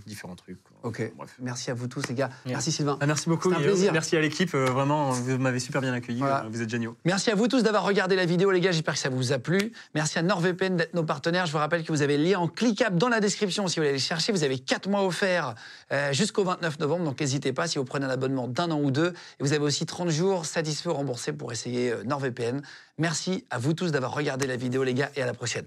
[0.06, 0.60] différents trucs.
[0.84, 1.14] Ok.
[1.15, 1.34] Bref.
[1.39, 2.30] Merci à vous tous, les gars.
[2.45, 2.55] Yeah.
[2.55, 2.97] Merci, Sylvain.
[2.99, 3.49] Ah, merci beaucoup.
[3.51, 3.93] Un plaisir.
[3.93, 4.53] Merci à l'équipe.
[4.53, 6.19] euh, vraiment, vous m'avez super bien accueilli.
[6.19, 6.43] Voilà.
[6.43, 6.95] euh, Vous êtes géniaux.
[7.05, 8.72] Merci à vous tous d'avoir regardé la vidéo, les gars.
[8.72, 9.72] J'espère que ça vous a plu.
[9.95, 11.45] Merci à NordVPN d'être nos partenaires.
[11.45, 13.84] Je vous rappelle que vous avez le lien en cliquable dans la description si vous
[13.84, 14.31] voulez les chercher.
[14.34, 15.55] Vous avez 4 mois offerts
[15.93, 17.05] euh, jusqu'au 29 novembre.
[17.05, 19.14] Donc n'hésitez pas si vous prenez un abonnement d'un an ou deux.
[19.39, 22.61] Et vous avez aussi 30 jours satisfaits ou remboursés pour essayer euh, NordVPN.
[22.97, 25.65] Merci à vous tous d'avoir regardé la vidéo, les gars, et à la prochaine.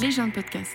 [0.00, 0.74] Légende podcast.